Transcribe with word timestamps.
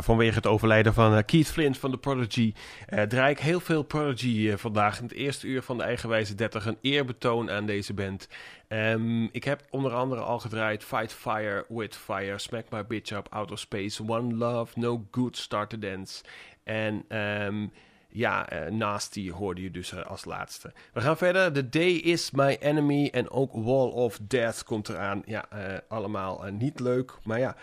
Vanwege 0.00 0.34
het 0.34 0.46
overlijden 0.46 0.94
van 0.94 1.16
uh, 1.16 1.18
Keith 1.26 1.50
Flint 1.50 1.78
van 1.78 1.90
de 1.90 1.98
Prodigy 1.98 2.54
uh, 2.88 3.02
draai 3.02 3.30
ik 3.30 3.38
heel 3.38 3.60
veel 3.60 3.82
Prodigy 3.82 4.38
uh, 4.38 4.56
vandaag 4.56 4.98
in 4.98 5.04
het 5.04 5.12
eerste 5.12 5.46
uur 5.46 5.62
van 5.62 5.76
de 5.76 5.82
Eigenwijze 5.82 6.34
30. 6.34 6.66
Een 6.66 6.78
eerbetoon 6.80 7.50
aan 7.50 7.66
deze 7.66 7.94
band. 7.94 8.28
Um, 8.68 9.28
ik 9.32 9.44
heb 9.44 9.62
onder 9.70 9.92
andere 9.92 10.20
al 10.20 10.38
gedraaid 10.38 10.84
Fight 10.84 11.12
Fire 11.12 11.64
with 11.68 11.96
Fire, 11.96 12.38
Smack 12.38 12.64
My 12.70 12.86
Bitch 12.86 13.10
Up, 13.10 13.26
Out 13.30 13.50
of 13.50 13.58
Space, 13.58 14.02
One 14.06 14.34
Love, 14.34 14.78
No 14.78 15.06
Good, 15.10 15.36
Start 15.36 15.70
to 15.70 15.78
Dance. 15.78 16.22
En 16.64 17.18
um, 17.18 17.72
ja, 18.08 18.48
Nasty 18.70 19.30
hoorde 19.30 19.62
je 19.62 19.70
dus 19.70 20.04
als 20.04 20.24
laatste. 20.24 20.72
We 20.92 21.00
gaan 21.00 21.16
verder. 21.16 21.52
The 21.52 21.68
Day 21.68 21.92
is 21.92 22.30
My 22.30 22.56
Enemy 22.60 23.08
en 23.12 23.30
ook 23.30 23.52
Wall 23.52 23.88
of 23.88 24.18
Death 24.22 24.64
komt 24.64 24.88
eraan. 24.88 25.22
Ja, 25.26 25.48
allemaal 25.88 26.44
niet 26.50 26.80
leuk, 26.80 27.12
maar 27.22 27.38
ja... 27.38 27.56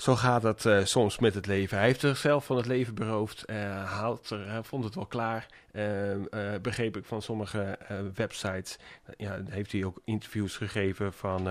Zo 0.00 0.16
gaat 0.16 0.42
het 0.42 0.64
uh, 0.64 0.84
soms 0.84 1.18
met 1.18 1.34
het 1.34 1.46
leven. 1.46 1.76
Hij 1.76 1.86
heeft 1.86 2.00
zichzelf 2.00 2.44
van 2.44 2.56
het 2.56 2.66
leven 2.66 2.94
beroofd. 2.94 3.44
Uh, 3.46 3.56
haalt 3.84 4.30
er, 4.30 4.50
hij 4.50 4.62
vond 4.62 4.84
het 4.84 4.94
wel 4.94 5.06
klaar. 5.06 5.46
Uh, 5.72 6.16
begreep 6.62 6.96
ik 6.96 7.04
van 7.04 7.22
sommige 7.22 7.78
websites. 8.14 8.78
ja, 9.16 9.40
heeft 9.48 9.72
hij 9.72 9.84
ook 9.84 10.00
interviews 10.04 10.56
gegeven 10.56 11.12
van... 11.12 11.48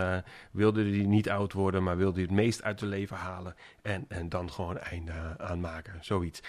wilde 0.51 0.81
hij 0.81 1.05
niet 1.05 1.29
oud 1.29 1.53
worden, 1.53 1.83
maar 1.83 1.97
wilde 1.97 2.13
hij 2.13 2.21
het 2.21 2.31
meest 2.31 2.63
uit 2.63 2.79
het 2.79 2.89
leven 2.89 3.17
halen. 3.17 3.55
En, 3.81 4.05
en 4.07 4.29
dan 4.29 4.51
gewoon 4.51 4.75
een 4.75 4.81
einde 4.81 5.13
aanmaken. 5.38 5.93
Zoiets. 6.01 6.41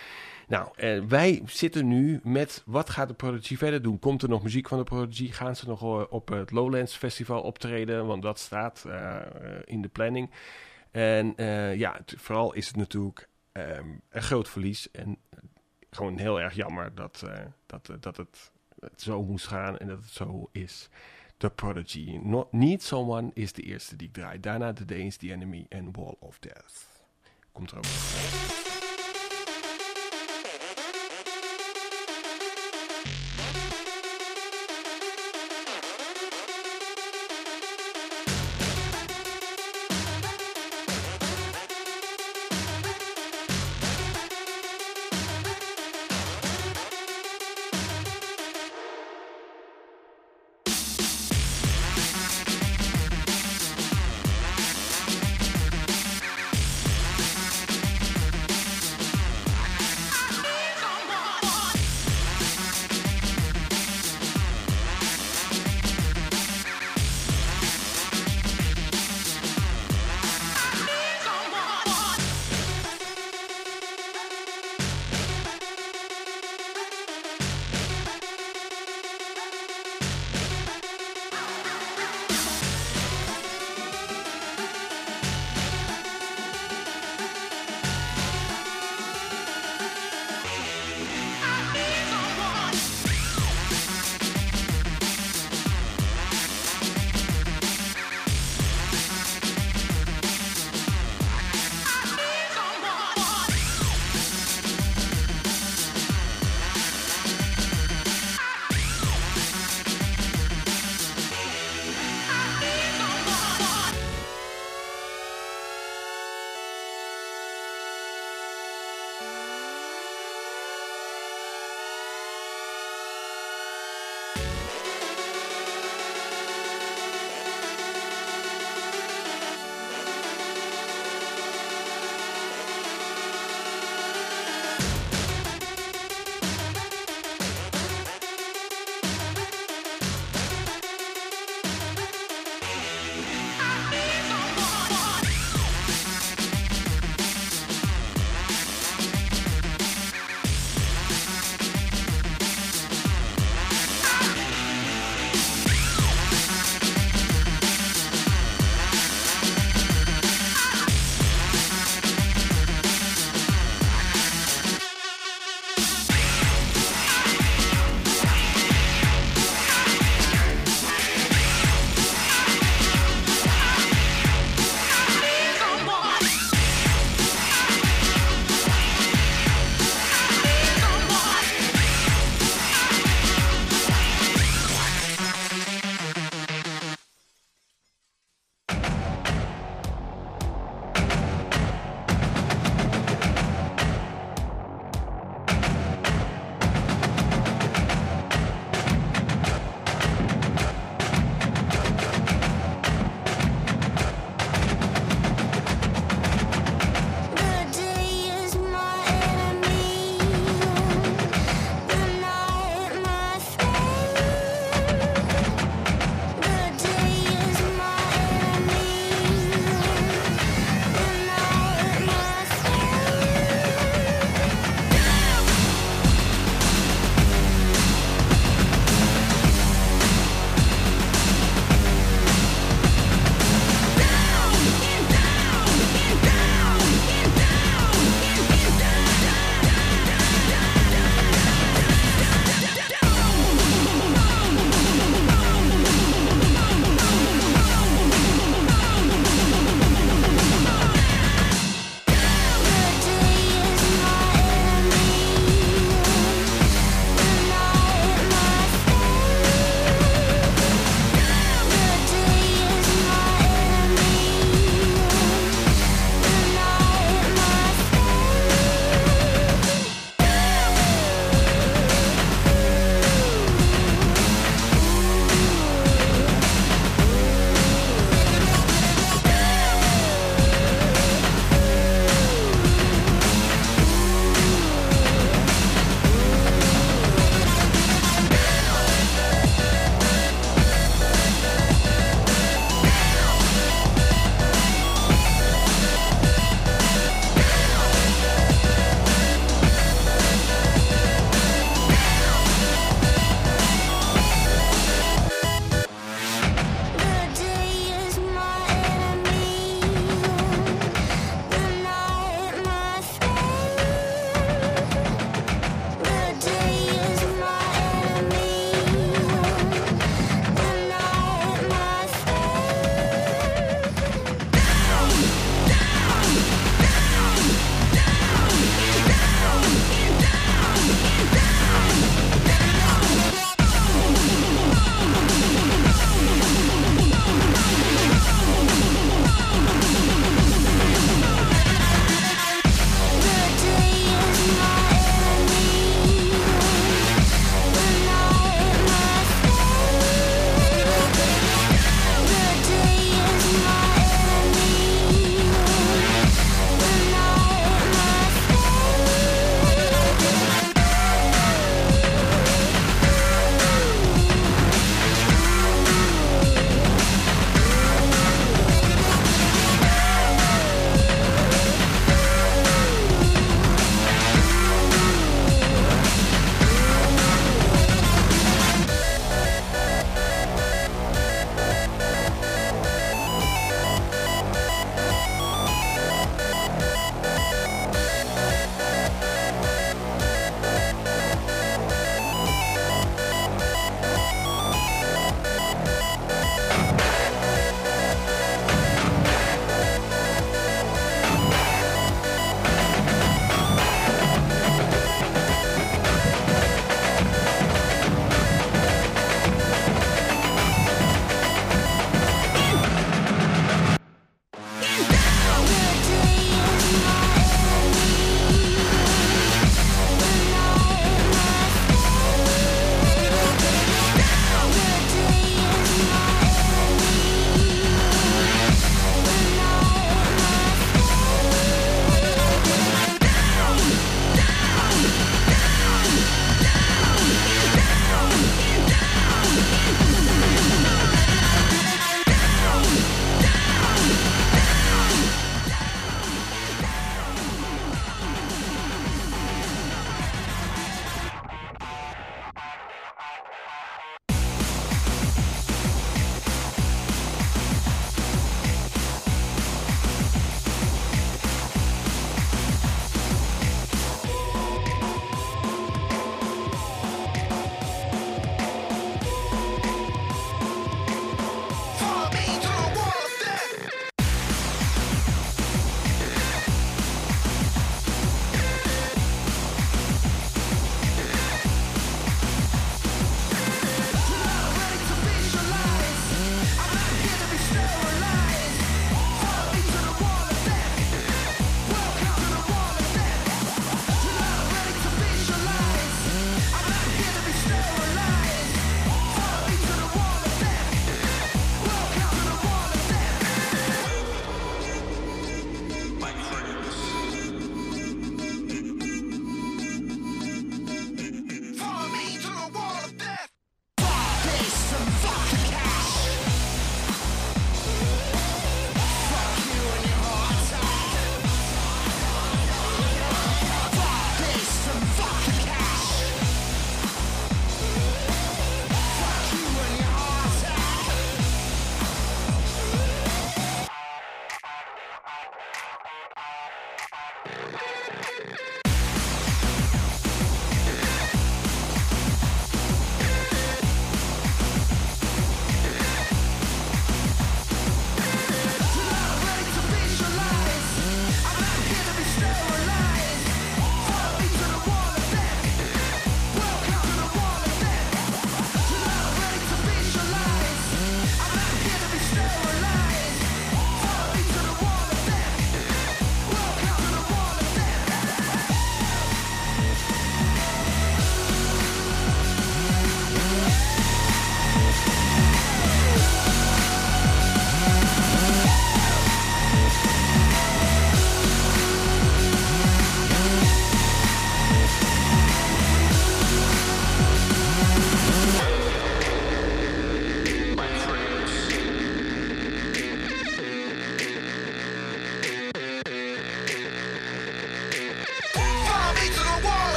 Nou, 0.49 0.69
wij 1.09 1.43
zitten 1.47 1.89
nu 1.89 2.21
met... 2.23 2.63
Wat 2.67 2.91
gaat 2.91 3.09
de 3.09 3.15
Prodigy 3.15 3.57
verder 3.57 3.83
doen? 3.83 3.99
Komt 3.99 4.23
er 4.23 4.29
nog 4.29 4.43
muziek 4.43 4.69
van 4.69 4.79
de 4.79 4.85
Prodigy? 4.85 5.33
Gaan 5.33 5.57
ze 5.57 5.69
nog 5.69 6.09
op 6.09 6.29
het 6.29 6.51
Lowlands 6.51 6.97
Festival 6.97 7.41
optreden? 7.41 8.07
Want 8.07 8.23
dat 8.23 8.39
staat 8.39 8.85
in 9.65 9.83
de 9.83 9.89
planning. 9.89 10.31
En 10.91 11.33
uh, 11.37 11.75
ja, 11.75 12.01
vooral 12.17 12.53
is 12.53 12.67
het 12.67 12.77
natuurlijk 12.77 13.29
um, 13.53 14.03
een 14.09 14.23
groot 14.23 14.49
verlies. 14.49 14.91
En 14.91 15.19
gewoon 15.91 16.19
heel 16.19 16.41
erg 16.41 16.55
jammer 16.55 16.95
dat, 16.95 17.23
uh, 17.25 17.39
dat, 17.67 17.91
dat 18.01 18.17
het, 18.17 18.53
het, 18.81 19.03
zo 19.03 19.23
moest 19.23 19.47
gaan 19.47 19.79
en 19.79 19.87
dat 19.87 19.99
het 19.99 20.11
zo 20.11 20.49
is. 20.53 20.89
The 21.37 21.51
Prodigy. 21.51 22.19
Not, 22.23 22.53
Need 22.53 22.83
Someone 22.83 23.31
is 23.35 23.53
de 23.53 23.63
eerste 23.63 23.97
die 23.97 24.09
ik 24.09 24.15
draai. 24.15 24.41
Daarna 24.41 24.73
The 24.73 24.85
Danes, 24.85 25.17
The 25.17 25.33
Enemy 25.33 25.67
en 25.69 25.93
Wall 25.93 26.17
of 26.19 26.39
Death. 26.39 26.87
Komt 27.53 27.73
erop. 27.73 28.80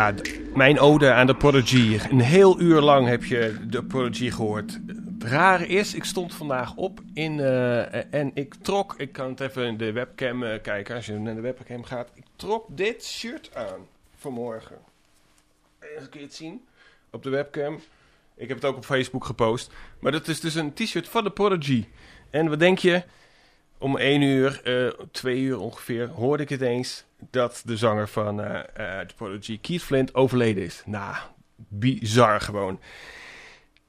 Ja, 0.00 0.14
mijn 0.54 0.78
ode 0.78 1.12
aan 1.12 1.26
de 1.26 1.36
Prodigy. 1.36 1.98
Een 2.10 2.20
heel 2.20 2.60
uur 2.60 2.80
lang 2.80 3.06
heb 3.06 3.24
je 3.24 3.56
de 3.66 3.84
Prodigy 3.84 4.30
gehoord. 4.30 4.78
Het 4.86 5.24
rare 5.24 5.66
is, 5.66 5.94
ik 5.94 6.04
stond 6.04 6.34
vandaag 6.34 6.74
op 6.76 7.00
in, 7.14 7.38
uh, 7.38 8.14
en 8.14 8.30
ik 8.34 8.54
trok, 8.54 8.94
ik 8.96 9.12
kan 9.12 9.30
het 9.30 9.40
even 9.40 9.66
in 9.66 9.76
de 9.76 9.92
webcam 9.92 10.42
uh, 10.42 10.62
kijken 10.62 10.94
als 10.94 11.06
je 11.06 11.12
naar 11.12 11.34
de 11.34 11.40
webcam 11.40 11.84
gaat. 11.84 12.10
Ik 12.14 12.24
trok 12.36 12.66
dit 12.68 13.04
shirt 13.04 13.50
aan 13.54 13.86
vanmorgen. 14.16 14.78
Even 15.78 16.08
kun 16.08 16.20
je 16.20 16.26
het 16.26 16.34
zien 16.34 16.64
op 17.10 17.22
de 17.22 17.30
webcam. 17.30 17.80
Ik 18.34 18.48
heb 18.48 18.56
het 18.56 18.66
ook 18.66 18.76
op 18.76 18.84
Facebook 18.84 19.24
gepost. 19.24 19.72
Maar 19.98 20.12
dat 20.12 20.28
is 20.28 20.40
dus 20.40 20.54
een 20.54 20.72
t-shirt 20.72 21.08
van 21.08 21.24
de 21.24 21.30
Prodigy. 21.30 21.86
En 22.30 22.48
wat 22.48 22.58
denk 22.58 22.78
je? 22.78 23.02
Om 23.80 23.96
1 23.96 24.22
uur, 24.22 24.60
uh, 24.64 24.92
2 25.10 25.38
uur 25.38 25.58
ongeveer, 25.58 26.08
hoorde 26.08 26.42
ik 26.42 26.48
het 26.48 26.60
eens 26.60 27.04
dat 27.30 27.62
de 27.64 27.76
zanger 27.76 28.08
van 28.08 28.40
uh, 28.40 28.46
uh, 28.46 29.00
The 29.00 29.14
Prodigy, 29.16 29.58
Keith 29.60 29.82
Flint, 29.82 30.14
overleden 30.14 30.62
is. 30.62 30.82
Nou, 30.86 31.16
bizar 31.56 32.40
gewoon. 32.40 32.80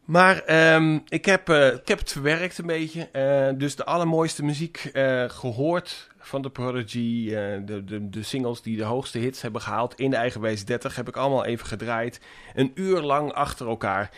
Maar 0.05 0.73
um, 0.73 1.03
ik, 1.07 1.25
heb, 1.25 1.49
ik 1.49 1.87
heb 1.87 1.99
het 1.99 2.11
verwerkt 2.11 2.57
een 2.57 2.65
beetje. 2.65 3.09
dus 3.57 3.75
de 3.75 3.85
allermooiste 3.85 4.43
muziek 4.43 4.91
gehoord 5.27 6.09
van 6.19 6.41
The 6.41 6.49
Prodigy. 6.49 7.29
de, 7.65 7.83
de, 7.85 8.09
de 8.09 8.23
singles 8.23 8.61
die 8.61 8.77
de 8.77 8.83
hoogste 8.83 9.19
hits 9.19 9.41
hebben 9.41 9.61
gehaald 9.61 9.99
in 9.99 10.09
de 10.09 10.15
eigenwijs 10.15 10.65
30 10.65 10.95
heb 10.95 11.07
ik 11.07 11.17
allemaal 11.17 11.45
even 11.45 11.67
gedraaid. 11.67 12.19
Een 12.53 12.71
uur 12.75 13.01
lang 13.01 13.33
achter 13.33 13.67
elkaar. 13.67 14.09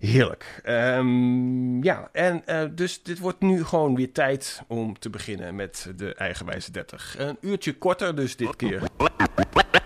Heerlijk. 0.00 0.62
Um, 0.66 1.82
ja, 1.84 2.08
en 2.12 2.42
uh, 2.46 2.62
dus 2.70 3.02
dit 3.02 3.18
wordt 3.18 3.40
nu 3.40 3.64
gewoon 3.64 3.94
weer 3.94 4.12
tijd 4.12 4.62
om 4.66 4.98
te 4.98 5.10
beginnen 5.10 5.54
met 5.54 5.86
de 5.96 6.14
eigenwijze 6.14 6.70
30. 6.70 7.14
Een 7.18 7.36
uurtje 7.40 7.72
korter 7.72 8.14
dus 8.14 8.36
dit 8.36 8.56
keer. 8.56 8.82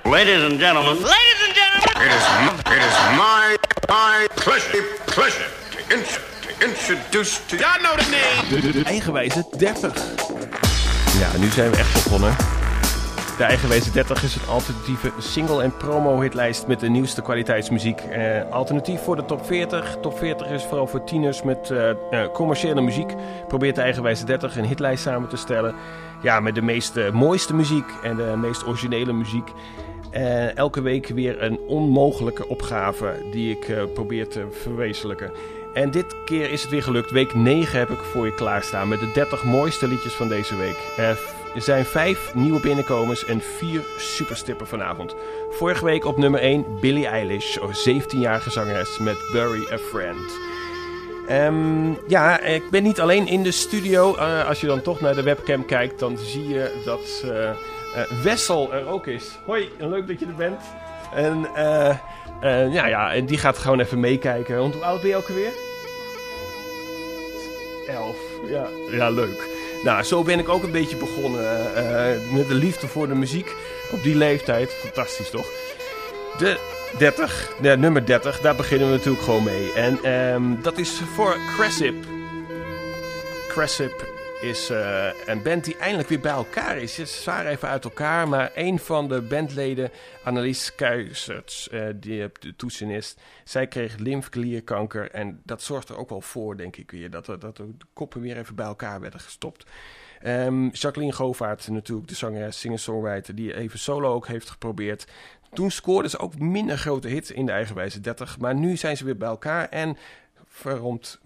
Ladies 0.02 0.42
and 0.42 0.61
gentlemen. 0.61 0.94
Ladies 0.94 1.44
and 1.47 1.56
gentlemen. 1.56 2.06
It 2.06 2.14
is, 2.14 2.26
it 2.73 2.85
is 2.85 2.99
my, 3.16 3.56
my 3.88 4.28
pleasure, 4.35 4.85
pleasure 5.04 5.49
to, 5.71 5.94
in, 5.94 6.02
to 6.42 6.66
introduce 6.66 7.40
to... 7.47 7.56
Y'all 7.56 7.78
know 7.78 7.99
the 7.99 8.11
name. 8.11 8.61
De, 8.61 8.66
de, 8.66 8.78
de 8.78 8.85
eigenwijze 8.85 9.47
30. 9.56 9.92
Ja, 11.18 11.37
nu 11.38 11.49
zijn 11.49 11.71
we 11.71 11.76
echt 11.76 11.92
begonnen. 11.92 12.37
De 13.37 13.45
Eigenwijze 13.45 13.91
30 13.91 14.23
is 14.23 14.35
het 14.35 14.49
alternatieve 14.49 15.12
single- 15.19 15.62
en 15.62 15.76
promo-hitlijst 15.76 16.67
met 16.67 16.81
de 16.81 16.88
nieuwste 16.88 17.23
kwaliteitsmuziek. 17.23 18.00
Eh, 18.00 18.50
alternatief 18.50 19.00
voor 19.00 19.17
de 19.17 19.25
top 19.25 19.47
40. 19.47 19.97
Top 20.00 20.19
40 20.19 20.50
is 20.50 20.64
vooral 20.64 20.87
voor 20.87 21.05
tieners 21.05 21.43
met 21.43 21.71
uh, 21.71 21.91
uh, 22.11 22.26
commerciële 22.33 22.81
muziek. 22.81 23.14
Probeert 23.49 23.75
de 23.75 23.81
Eigenwijze 23.81 24.25
30 24.25 24.57
een 24.57 24.64
hitlijst 24.64 25.03
samen 25.03 25.29
te 25.29 25.37
stellen. 25.37 25.75
Ja, 26.23 26.41
met 26.41 26.55
de 26.55 26.62
meest 26.62 27.12
mooiste 27.12 27.55
muziek 27.55 27.87
en 28.03 28.17
de 28.17 28.35
meest 28.37 28.67
originele 28.67 29.12
muziek. 29.12 29.53
elke 30.55 30.81
week 30.81 31.09
weer 31.09 31.43
een 31.43 31.59
onmogelijke 31.67 32.49
opgave 32.49 33.29
die 33.33 33.50
ik 33.50 33.93
probeer 33.95 34.29
te 34.29 34.47
verwezenlijken. 34.50 35.33
En 35.75 35.91
dit 35.91 36.17
keer 36.25 36.50
is 36.50 36.62
het 36.62 36.71
weer 36.71 36.83
gelukt. 36.83 37.11
Week 37.11 37.35
9 37.35 37.79
heb 37.79 37.91
ik 37.91 38.00
voor 38.00 38.25
je 38.25 38.35
klaarstaan 38.35 38.88
met 38.88 39.00
de 39.00 39.11
30 39.12 39.45
mooiste 39.45 39.88
liedjes 39.88 40.12
van 40.12 40.29
deze 40.29 40.57
week. 40.57 40.79
Er 41.54 41.62
zijn 41.62 41.84
vijf 41.84 42.34
nieuwe 42.34 42.61
binnenkomers 42.61 43.25
en 43.25 43.40
vier 43.40 43.84
superstippen 43.99 44.66
vanavond. 44.66 45.14
Vorige 45.50 45.84
week 45.84 46.04
op 46.04 46.16
nummer 46.16 46.40
1 46.40 46.64
Billie 46.80 47.06
Eilish, 47.06 47.58
17-jarige 47.58 48.50
zangeres 48.50 48.99
met 48.99 49.16
Bury 49.32 49.66
a 49.73 49.78
Friend. 49.78 50.38
Um, 51.30 51.99
ja, 52.08 52.40
ik 52.40 52.70
ben 52.70 52.82
niet 52.82 53.00
alleen 53.00 53.26
in 53.26 53.42
de 53.42 53.50
studio. 53.50 54.16
Uh, 54.16 54.49
als 54.49 54.61
je 54.61 54.66
dan 54.66 54.82
toch 54.82 55.00
naar 55.00 55.14
de 55.14 55.23
webcam 55.23 55.64
kijkt, 55.64 55.99
dan 55.99 56.18
zie 56.18 56.49
je 56.49 56.82
dat 56.84 57.23
uh, 57.25 57.32
uh, 57.32 58.23
Wessel 58.23 58.73
er 58.73 58.87
ook 58.87 59.06
is. 59.06 59.38
Hoi, 59.44 59.70
leuk 59.78 60.06
dat 60.06 60.20
je 60.20 60.26
er 60.26 60.34
bent. 60.34 60.61
En 61.14 61.49
ja, 62.73 62.87
ja, 62.87 63.12
en 63.12 63.26
die 63.26 63.38
gaat 63.38 63.58
gewoon 63.58 63.80
even 63.80 64.00
meekijken. 64.00 64.58
Want 64.58 64.75
hoe 64.75 64.84
oud 64.84 65.00
ben 65.00 65.08
je 65.08 65.16
ook 65.16 65.28
alweer? 65.28 65.52
Elf. 67.88 68.16
Ja, 68.49 68.66
ja 68.90 69.11
leuk. 69.11 69.53
Nou, 69.85 70.03
zo 70.03 70.23
ben 70.23 70.38
ik 70.38 70.49
ook 70.49 70.62
een 70.62 70.71
beetje 70.71 70.97
begonnen 70.97 71.71
uh, 71.76 72.33
met 72.33 72.49
de 72.49 72.55
liefde 72.55 72.88
voor 72.88 73.09
de 73.09 73.14
muziek 73.14 73.55
op 73.91 74.03
die 74.03 74.17
leeftijd. 74.17 74.73
Fantastisch 74.73 75.31
toch? 75.31 75.47
De 76.38 76.59
30, 76.99 77.55
de 77.61 77.76
nummer 77.76 78.07
30, 78.07 78.41
daar 78.41 78.55
beginnen 78.55 78.88
we 78.88 78.95
natuurlijk 78.95 79.25
gewoon 79.25 79.43
mee. 79.43 79.73
En 79.73 80.12
um, 80.12 80.62
dat 80.62 80.79
is 80.79 81.00
voor 81.14 81.37
Cressip. 81.57 81.95
Cressip 83.49 84.14
is 84.45 84.71
uh, 84.71 85.09
een 85.26 85.43
band 85.43 85.65
die 85.65 85.76
eindelijk 85.76 86.09
weer 86.09 86.21
bij 86.21 86.33
elkaar 86.33 86.76
is. 86.76 86.95
Ze 86.95 87.23
waren 87.25 87.50
even 87.50 87.69
uit 87.69 87.85
elkaar, 87.85 88.28
maar 88.28 88.50
een 88.54 88.78
van 88.78 89.09
de 89.09 89.23
bandleden, 89.23 89.91
Annelies 90.25 90.75
Kuiserts, 90.75 91.69
uh, 91.73 91.87
die 91.95 92.30
de 92.41 92.57
toetsenist, 92.57 93.21
zij 93.45 93.67
kreeg 93.67 93.97
lymfeklierkanker. 93.97 95.11
En 95.11 95.41
dat 95.45 95.63
zorgt 95.63 95.89
er 95.89 95.97
ook 95.97 96.09
wel 96.09 96.21
voor, 96.21 96.57
denk 96.57 96.76
ik 96.76 96.91
weer, 96.91 97.11
dat, 97.11 97.28
er, 97.28 97.39
dat 97.39 97.57
de 97.57 97.69
koppen 97.93 98.21
weer 98.21 98.39
even 98.39 98.54
bij 98.54 98.67
elkaar 98.67 99.00
werden 99.00 99.21
gestopt. 99.21 99.67
Um, 100.26 100.69
Jacqueline 100.69 101.13
Govaert, 101.13 101.69
natuurlijk 101.69 102.09
de 102.09 102.15
zangeres, 102.15 102.61
singer-songwriter, 102.61 103.35
die 103.35 103.57
even 103.57 103.78
solo 103.78 104.15
ook 104.15 104.26
heeft 104.26 104.50
geprobeerd. 104.50 105.07
Toen 105.52 105.71
scoorden 105.71 106.11
ze 106.11 106.19
ook 106.19 106.39
minder 106.39 106.78
grote 106.78 107.09
hits 107.09 107.30
in 107.30 107.47
de 107.47 107.52
eigenwijze 107.52 108.00
30, 108.00 108.39
maar 108.39 108.54
nu 108.54 108.76
zijn 108.76 108.97
ze 108.97 109.04
weer 109.04 109.17
bij 109.17 109.28
elkaar 109.28 109.69
en 109.69 109.97
verromt 110.47 111.23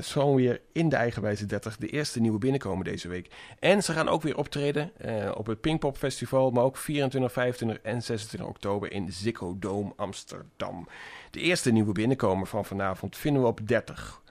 gewoon 0.00 0.34
weer 0.34 0.60
in 0.72 0.88
de 0.88 0.96
eigenwijze 0.96 1.46
30 1.46 1.76
de 1.76 1.86
eerste 1.86 2.20
nieuwe 2.20 2.38
binnenkomen 2.38 2.84
deze 2.84 3.08
week. 3.08 3.30
En 3.58 3.82
ze 3.82 3.92
gaan 3.92 4.08
ook 4.08 4.22
weer 4.22 4.36
optreden 4.36 4.92
uh, 5.06 5.30
op 5.34 5.46
het 5.46 5.60
Pinkpop 5.60 5.96
Festival, 5.96 6.50
maar 6.50 6.64
ook 6.64 6.76
24, 6.76 7.32
25 7.32 7.78
en 7.82 8.02
26 8.02 8.48
oktober 8.48 8.92
in 8.92 9.12
Ziggo 9.12 9.56
Dome 9.58 9.92
Amsterdam. 9.96 10.88
De 11.30 11.40
eerste 11.40 11.70
nieuwe 11.70 11.92
binnenkomer 11.92 12.46
van 12.46 12.64
vanavond 12.64 13.16
vinden 13.16 13.42
we 13.42 13.48
op 13.48 13.60
30. 13.68 14.22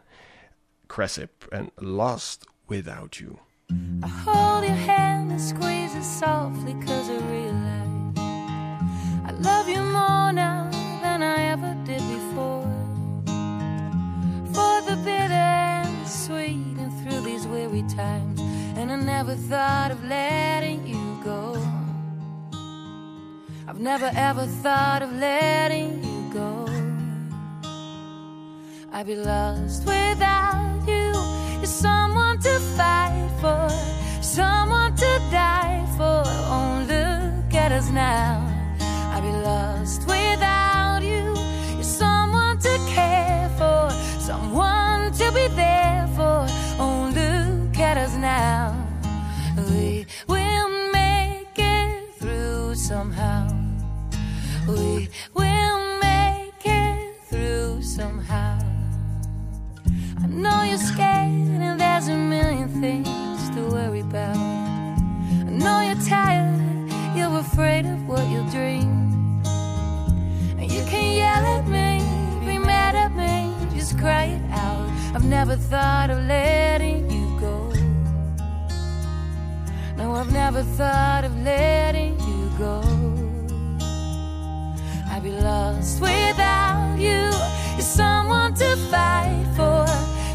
Cressip 0.88 1.46
en 1.50 1.70
Lost 1.76 2.46
Without 2.68 3.16
You. 3.16 3.32
I 4.04 4.08
hold 4.26 4.64
your 4.64 4.76
hand 4.76 5.32
and 5.32 5.42
squeeze 5.42 5.98
it 5.98 6.04
softly 6.04 6.76
cause 6.86 7.10
I 7.10 7.18
realize 7.30 7.82
I 9.26 9.32
love 9.42 9.70
you 9.70 9.84
more 9.84 10.34
now 10.34 10.70
than 11.02 11.22
I 11.22 11.52
ever 11.52 11.76
did 11.86 12.00
before 12.00 12.21
For 14.56 14.82
the 14.90 14.98
bitter 15.04 15.34
and 15.34 16.06
the 16.06 16.10
sweet 16.10 16.78
and 16.82 16.92
through 17.02 17.22
these 17.22 17.48
weary 17.48 17.84
times. 17.84 18.40
And 18.78 18.92
I 18.92 18.96
never 18.96 19.36
thought 19.36 19.92
of 19.92 20.04
letting 20.06 20.88
you 20.88 21.20
go. 21.24 21.56
I've 23.68 23.80
never 23.80 24.12
ever 24.16 24.46
thought 24.64 25.02
of 25.02 25.12
letting 25.14 26.04
you 26.04 26.34
go. 26.34 26.66
I'd 28.92 29.08
be 29.08 29.16
lost 29.16 29.86
without 29.86 30.84
you. 30.88 31.12
You're 31.62 31.66
someone 31.66 32.40
to 32.40 32.60
fight 32.78 33.30
for 33.40 33.70
Someone 34.22 34.96
to 34.96 35.20
die 35.32 35.84
for. 35.98 36.24
Oh, 36.26 36.86
look 36.88 37.54
at 37.54 37.72
us 37.72 37.90
now. 37.90 38.40
I'd 38.80 39.22
be 39.22 39.32
lost 39.44 40.02
without 40.08 41.01
thought 75.72 76.10
of 76.10 76.20
letting 76.26 77.10
you 77.10 77.40
go. 77.40 77.72
No, 79.96 80.16
I've 80.16 80.30
never 80.34 80.64
thought 80.64 81.24
of 81.24 81.34
letting 81.46 82.20
you 82.20 82.52
go. 82.58 82.82
I'd 85.10 85.24
be 85.24 85.32
lost 85.32 86.02
without 86.02 86.98
you. 87.00 87.24
You're 87.78 87.92
someone 88.02 88.54
to 88.56 88.76
fight 88.92 89.46
for, 89.56 89.88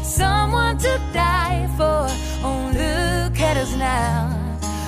someone 0.03 0.79
to 0.79 0.99
die 1.13 1.69
for. 1.77 2.07
Oh, 2.47 2.71
look 2.73 3.39
at 3.39 3.57
us 3.57 3.75
now. 3.75 4.33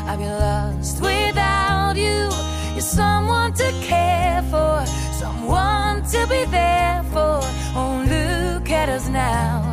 I'd 0.08 0.18
be 0.18 0.26
lost 0.26 1.00
without 1.00 1.96
you. 1.96 2.28
You're 2.74 2.92
someone 3.02 3.54
to 3.54 3.72
care 3.84 4.42
for, 4.50 4.84
someone 5.14 6.02
to 6.06 6.26
be 6.26 6.44
there 6.46 7.04
for. 7.14 7.40
Oh, 7.78 8.04
look 8.10 8.72
at 8.72 8.90
us 8.90 9.08
now. 9.10 9.69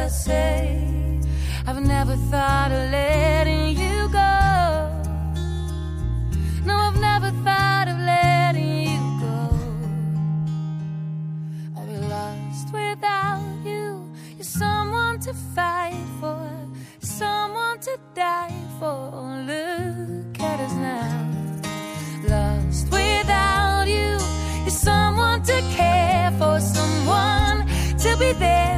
I 0.00 0.08
say. 0.08 1.20
I've 1.66 1.82
never 1.82 2.16
thought 2.30 2.72
of 2.72 2.90
letting 2.90 3.76
you 3.76 4.08
go. 4.08 4.34
No, 6.64 6.74
I've 6.74 6.98
never 6.98 7.30
thought 7.44 7.86
of 7.92 7.98
letting 7.98 8.76
you 8.88 9.00
go. 9.26 9.40
I'll 11.76 11.86
be 11.86 11.98
lost 12.14 12.72
without 12.72 13.44
you. 13.62 14.10
You're 14.36 14.52
someone 14.62 15.20
to 15.20 15.34
fight 15.54 16.06
for, 16.18 16.48
someone 17.00 17.78
to 17.80 17.98
die 18.14 18.62
for. 18.78 18.98
Look 19.50 20.40
at 20.40 20.60
us 20.66 20.74
now. 20.88 21.12
Lost 22.26 22.86
without 22.90 23.84
you. 23.86 24.16
You're 24.64 24.80
someone 24.88 25.42
to 25.42 25.60
care 25.76 26.30
for, 26.38 26.58
someone 26.58 27.66
to 27.98 28.16
be 28.18 28.32
there 28.32 28.69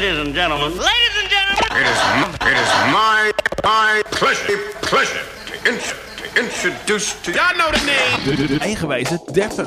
Ladies 0.00 0.18
and 0.18 0.34
gentlemen. 0.34 0.70
Ladies 0.78 1.16
and 1.20 1.28
gentlemen. 1.28 1.76
It 1.76 1.86
is, 1.86 1.98
it 2.40 2.56
is 2.56 2.70
my, 2.90 3.30
my 3.62 4.02
pleasure, 4.10 4.56
pleasure 4.80 5.20
to, 5.44 5.54
int- 5.68 5.94
to 6.16 6.40
introduce 6.40 7.20
to 7.20 7.32
Y'all 7.32 7.54
know 7.58 7.70
the 7.70 7.84
name. 7.84 8.46
De 8.46 8.58
eigenwijze 8.60 9.18
30. 9.26 9.66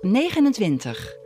29. 0.00 1.21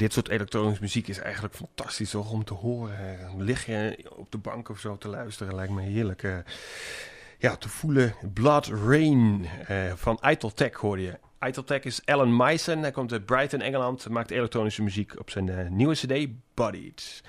Dit 0.00 0.12
soort 0.12 0.28
elektronische 0.28 0.82
muziek 0.82 1.08
is 1.08 1.18
eigenlijk 1.18 1.54
fantastisch 1.54 2.14
om 2.14 2.44
te 2.44 2.54
horen. 2.54 2.96
Lig 3.36 3.66
je 3.66 4.10
op 4.16 4.32
de 4.32 4.38
bank 4.38 4.68
of 4.68 4.78
zo 4.78 4.98
te 4.98 5.08
luisteren, 5.08 5.54
lijkt 5.54 5.72
me 5.72 5.82
heerlijk. 5.82 6.22
eh. 6.22 6.36
ja, 7.38 7.56
te 7.56 7.68
voelen. 7.68 8.14
Blood 8.32 8.66
Rain 8.66 9.46
eh, 9.66 9.92
van 9.94 10.18
Idle 10.24 10.52
Tech 10.52 10.74
hoorde 10.74 11.02
je. 11.02 11.18
Idle 11.40 11.64
Tech 11.64 11.82
is 11.82 12.00
Alan 12.04 12.36
Myson. 12.36 12.78
Hij 12.78 12.90
komt 12.90 13.12
uit 13.12 13.26
Brighton, 13.26 13.60
Engeland. 13.60 14.08
Maakt 14.08 14.30
elektronische 14.30 14.82
muziek 14.82 15.18
op 15.18 15.30
zijn 15.30 15.48
eh, 15.48 15.68
nieuwe 15.68 15.94
cd, 15.94 16.28
Bodied. 16.54 17.22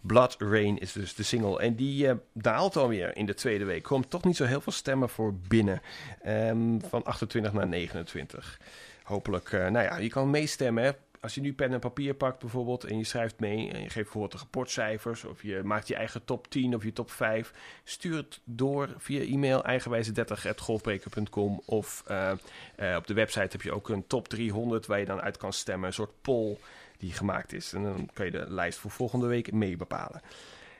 Blood 0.00 0.36
Rain 0.38 0.78
is 0.78 0.92
dus 0.92 1.14
de 1.14 1.22
single. 1.22 1.60
En 1.60 1.74
die 1.74 2.08
daalt 2.32 2.76
alweer 2.76 3.16
in 3.16 3.26
de 3.26 3.34
tweede 3.34 3.64
week. 3.64 3.82
Komt 3.82 4.10
toch 4.10 4.24
niet 4.24 4.36
zo 4.36 4.44
heel 4.44 4.60
veel 4.60 4.72
stemmen 4.72 5.08
voor 5.08 5.34
binnen. 5.34 5.80
Ehm, 6.22 6.78
van 6.88 7.04
28 7.04 7.52
naar 7.52 7.68
29. 7.68 8.60
Hopelijk, 9.02 9.50
nou 9.50 9.78
ja, 9.78 9.96
je 9.96 10.08
kan 10.08 10.30
meestemmen. 10.30 10.96
Als 11.24 11.34
je 11.34 11.40
nu 11.40 11.54
pen 11.54 11.72
en 11.72 11.80
papier 11.80 12.14
pakt 12.14 12.38
bijvoorbeeld 12.38 12.84
en 12.84 12.98
je 12.98 13.04
schrijft 13.04 13.40
mee 13.40 13.70
en 13.70 13.80
je 13.80 13.90
geeft 13.90 13.94
bijvoorbeeld 13.94 14.32
de 14.32 14.38
rapportcijfers 14.38 15.24
of 15.24 15.42
je 15.42 15.60
maakt 15.62 15.88
je 15.88 15.94
eigen 15.94 16.24
top 16.24 16.48
10 16.48 16.74
of 16.74 16.84
je 16.84 16.92
top 16.92 17.10
5, 17.10 17.52
stuur 17.84 18.16
het 18.16 18.40
door 18.44 18.94
via 18.98 19.20
e-mail 19.20 19.64
eigenwijze30.golfbreker.com 19.64 21.62
of 21.64 22.02
eh, 22.06 22.30
eh, 22.76 22.96
op 22.96 23.06
de 23.06 23.14
website 23.14 23.48
heb 23.50 23.62
je 23.62 23.72
ook 23.72 23.88
een 23.88 24.06
top 24.06 24.28
300 24.28 24.86
waar 24.86 24.98
je 24.98 25.04
dan 25.04 25.20
uit 25.20 25.36
kan 25.36 25.52
stemmen, 25.52 25.86
een 25.86 25.94
soort 25.94 26.20
poll 26.20 26.56
die 26.98 27.12
gemaakt 27.12 27.52
is. 27.52 27.72
En 27.72 27.82
dan 27.82 28.08
kan 28.12 28.24
je 28.24 28.30
de 28.30 28.44
lijst 28.48 28.78
voor 28.78 28.90
volgende 28.90 29.26
week 29.26 29.52
mee 29.52 29.76
bepalen. 29.76 30.20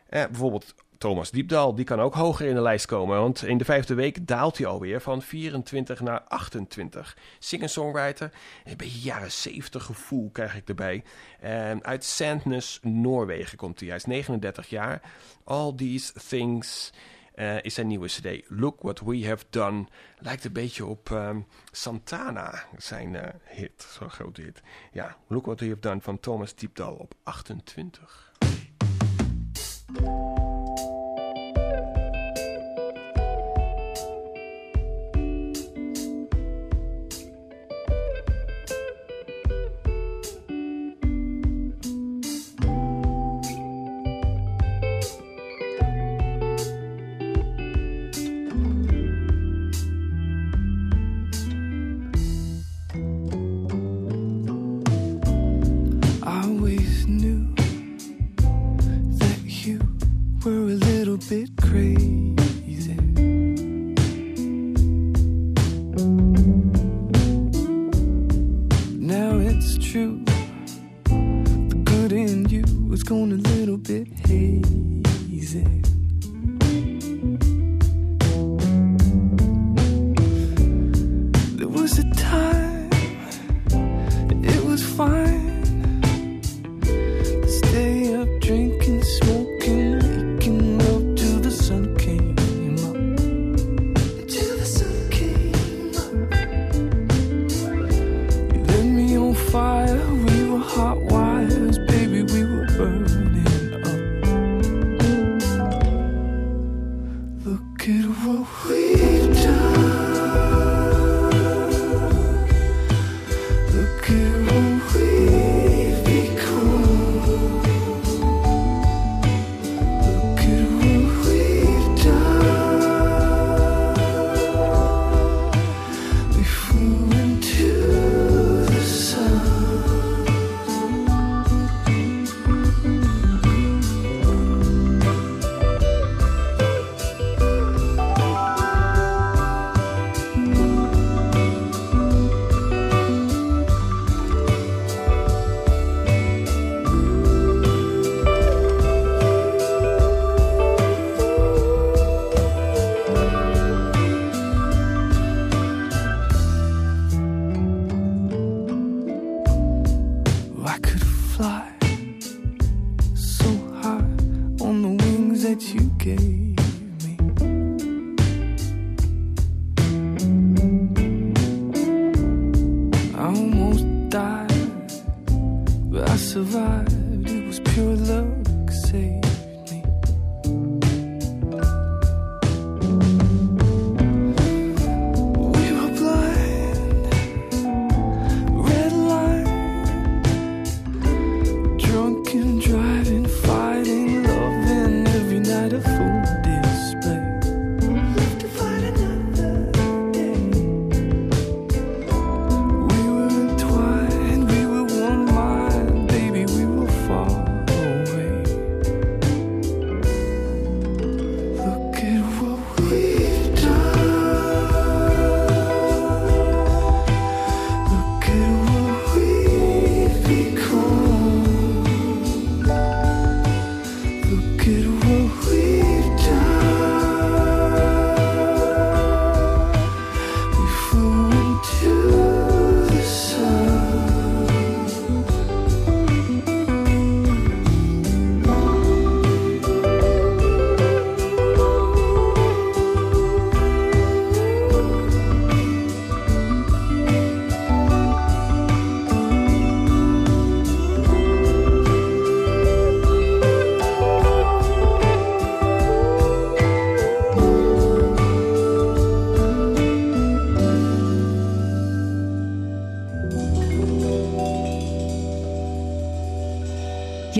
Eh, 0.08 0.24
bijvoorbeeld 0.24 0.74
Thomas 0.98 1.30
Diepdal, 1.30 1.74
die 1.74 1.84
kan 1.84 2.00
ook 2.00 2.14
hoger 2.14 2.46
in 2.46 2.54
de 2.54 2.60
lijst 2.60 2.86
komen. 2.86 3.18
Want 3.18 3.44
in 3.44 3.58
de 3.58 3.64
vijfde 3.64 3.94
week 3.94 4.26
daalt 4.26 4.58
hij 4.58 4.66
alweer 4.66 5.00
van 5.00 5.22
24 5.22 6.00
naar 6.00 6.22
28. 6.28 7.16
Singer-songwriter, 7.38 8.32
een 8.64 8.76
beetje 8.76 9.00
jaren 9.00 9.32
70 9.32 9.84
gevoel 9.84 10.30
krijg 10.30 10.56
ik 10.56 10.68
erbij. 10.68 11.02
Uit 11.80 12.04
Sandnes, 12.04 12.78
Noorwegen 12.82 13.58
komt 13.58 13.80
hij. 13.80 13.88
Hij 13.88 13.96
is 13.96 14.04
39 14.04 14.68
jaar. 14.68 15.02
All 15.44 15.72
These 15.76 16.12
Things 16.28 16.92
eh, 17.34 17.62
is 17.62 17.74
zijn 17.74 17.86
nieuwe 17.86 18.06
cd. 18.06 18.42
Look 18.48 18.82
What 18.82 19.00
We 19.00 19.26
Have 19.26 19.44
Done. 19.50 19.86
Lijkt 20.18 20.44
een 20.44 20.52
beetje 20.52 20.86
op 20.86 21.10
ehm, 21.10 21.40
Santana, 21.70 22.64
zijn 22.76 23.16
eh, 23.16 23.34
hit, 23.44 23.86
zo'n 23.98 24.10
grote 24.10 24.42
hit. 24.42 24.62
Ja, 24.92 25.16
Look 25.26 25.44
What 25.44 25.60
We 25.60 25.68
Have 25.68 25.80
Done 25.80 26.00
van 26.00 26.20
Thomas 26.20 26.54
Diepdal 26.54 26.94
op 26.94 27.14
28. 27.22 28.32
Thank 29.96 30.78
you. 30.78 30.93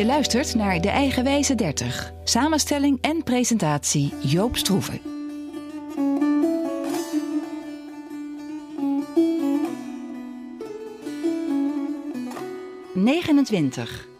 Luistert 0.05 0.55
naar 0.55 0.81
De 0.81 0.89
Eigenwijze 0.89 1.55
30. 1.55 2.13
Samenstelling 2.25 2.99
en 3.01 3.23
presentatie 3.23 4.15
Joop 4.21 4.57
Stroeven. 4.57 5.01
...29. 12.95 14.14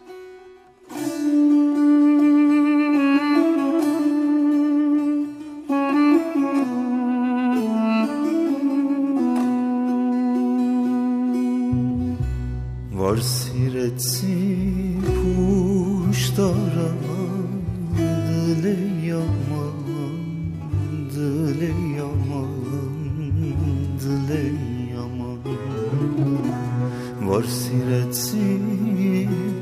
siretsi 27.47 28.59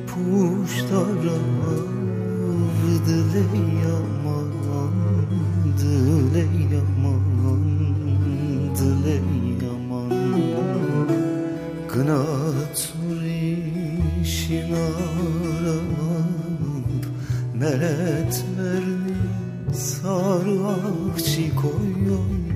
puştara 0.07 1.39
dileyaman 3.05 4.51
dileyaman 5.79 7.25
dileyaman 8.79 10.11
gına 11.93 12.23
turişin 12.79 14.69
aramam 14.73 16.23
meret 17.53 18.35
merni 18.57 19.17
sarlakçı 19.73 21.55
koyuyor. 21.55 22.52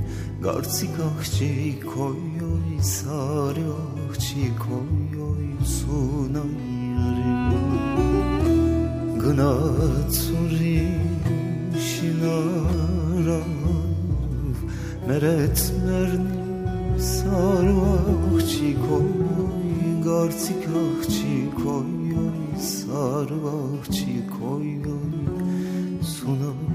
Garsikakçı 0.47 1.79
koyoy 1.93 2.81
sarıakçı 2.81 4.45
koyoy 4.59 5.47
sunayarım 5.65 6.79
Gına 9.19 9.53
turi 10.07 10.87
şinarav 11.87 13.41
Meret 15.07 15.73
merni 15.87 17.01
sarıakçı 17.01 18.69
koyoy 18.89 20.03
Garsikakçı 20.03 21.35
koyoy 21.63 22.59
sarıakçı 22.59 24.15
koyoy 24.39 24.83
sunayarım 26.01 26.66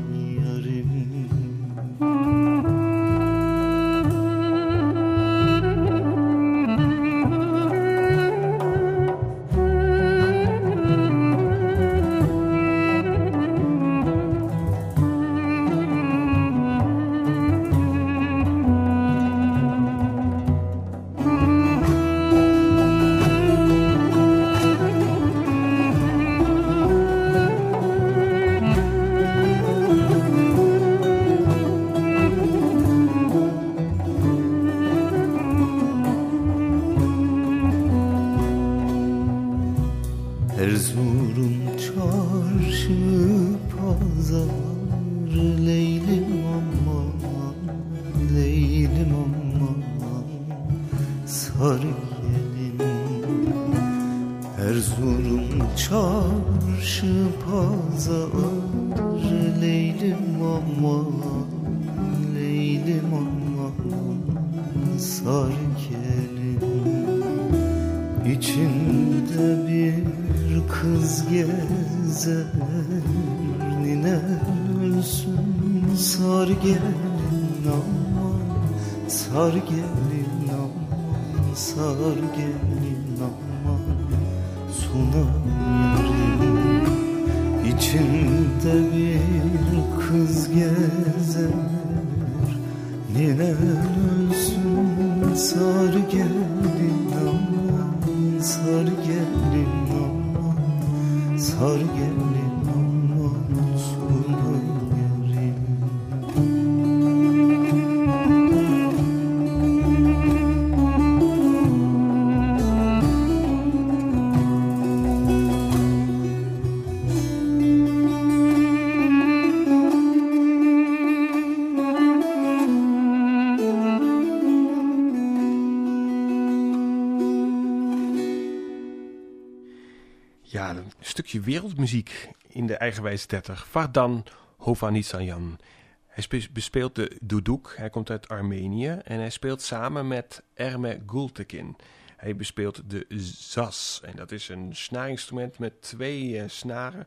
stukje 131.13 131.41
wereldmuziek 131.41 132.31
in 132.49 132.67
de 132.67 132.77
eigenwijze 132.77 133.27
30. 133.27 133.69
Vardan 133.69 134.25
Hovanisaryan. 134.57 135.59
Hij 136.07 136.23
spe- 136.23 136.49
bespeelt 136.53 136.95
de 136.95 137.17
duduk, 137.21 137.75
hij 137.77 137.91
komt 137.91 138.11
uit 138.11 138.29
Armenië 138.29 138.89
en 138.89 139.19
hij 139.19 139.31
speelt 139.31 139.63
samen 139.63 140.09
met 140.09 140.43
Erme 140.55 141.01
Gultekin. 141.07 141.77
Hij 142.17 142.37
bespeelt 142.37 142.91
de 142.91 143.07
zas 143.35 144.01
en 144.05 144.17
dat 144.17 144.33
is 144.33 144.49
een 144.49 144.77
snaarinstrument 144.77 145.59
met 145.59 145.83
twee 145.83 146.39
eh, 146.39 146.49
snaren, 146.49 147.07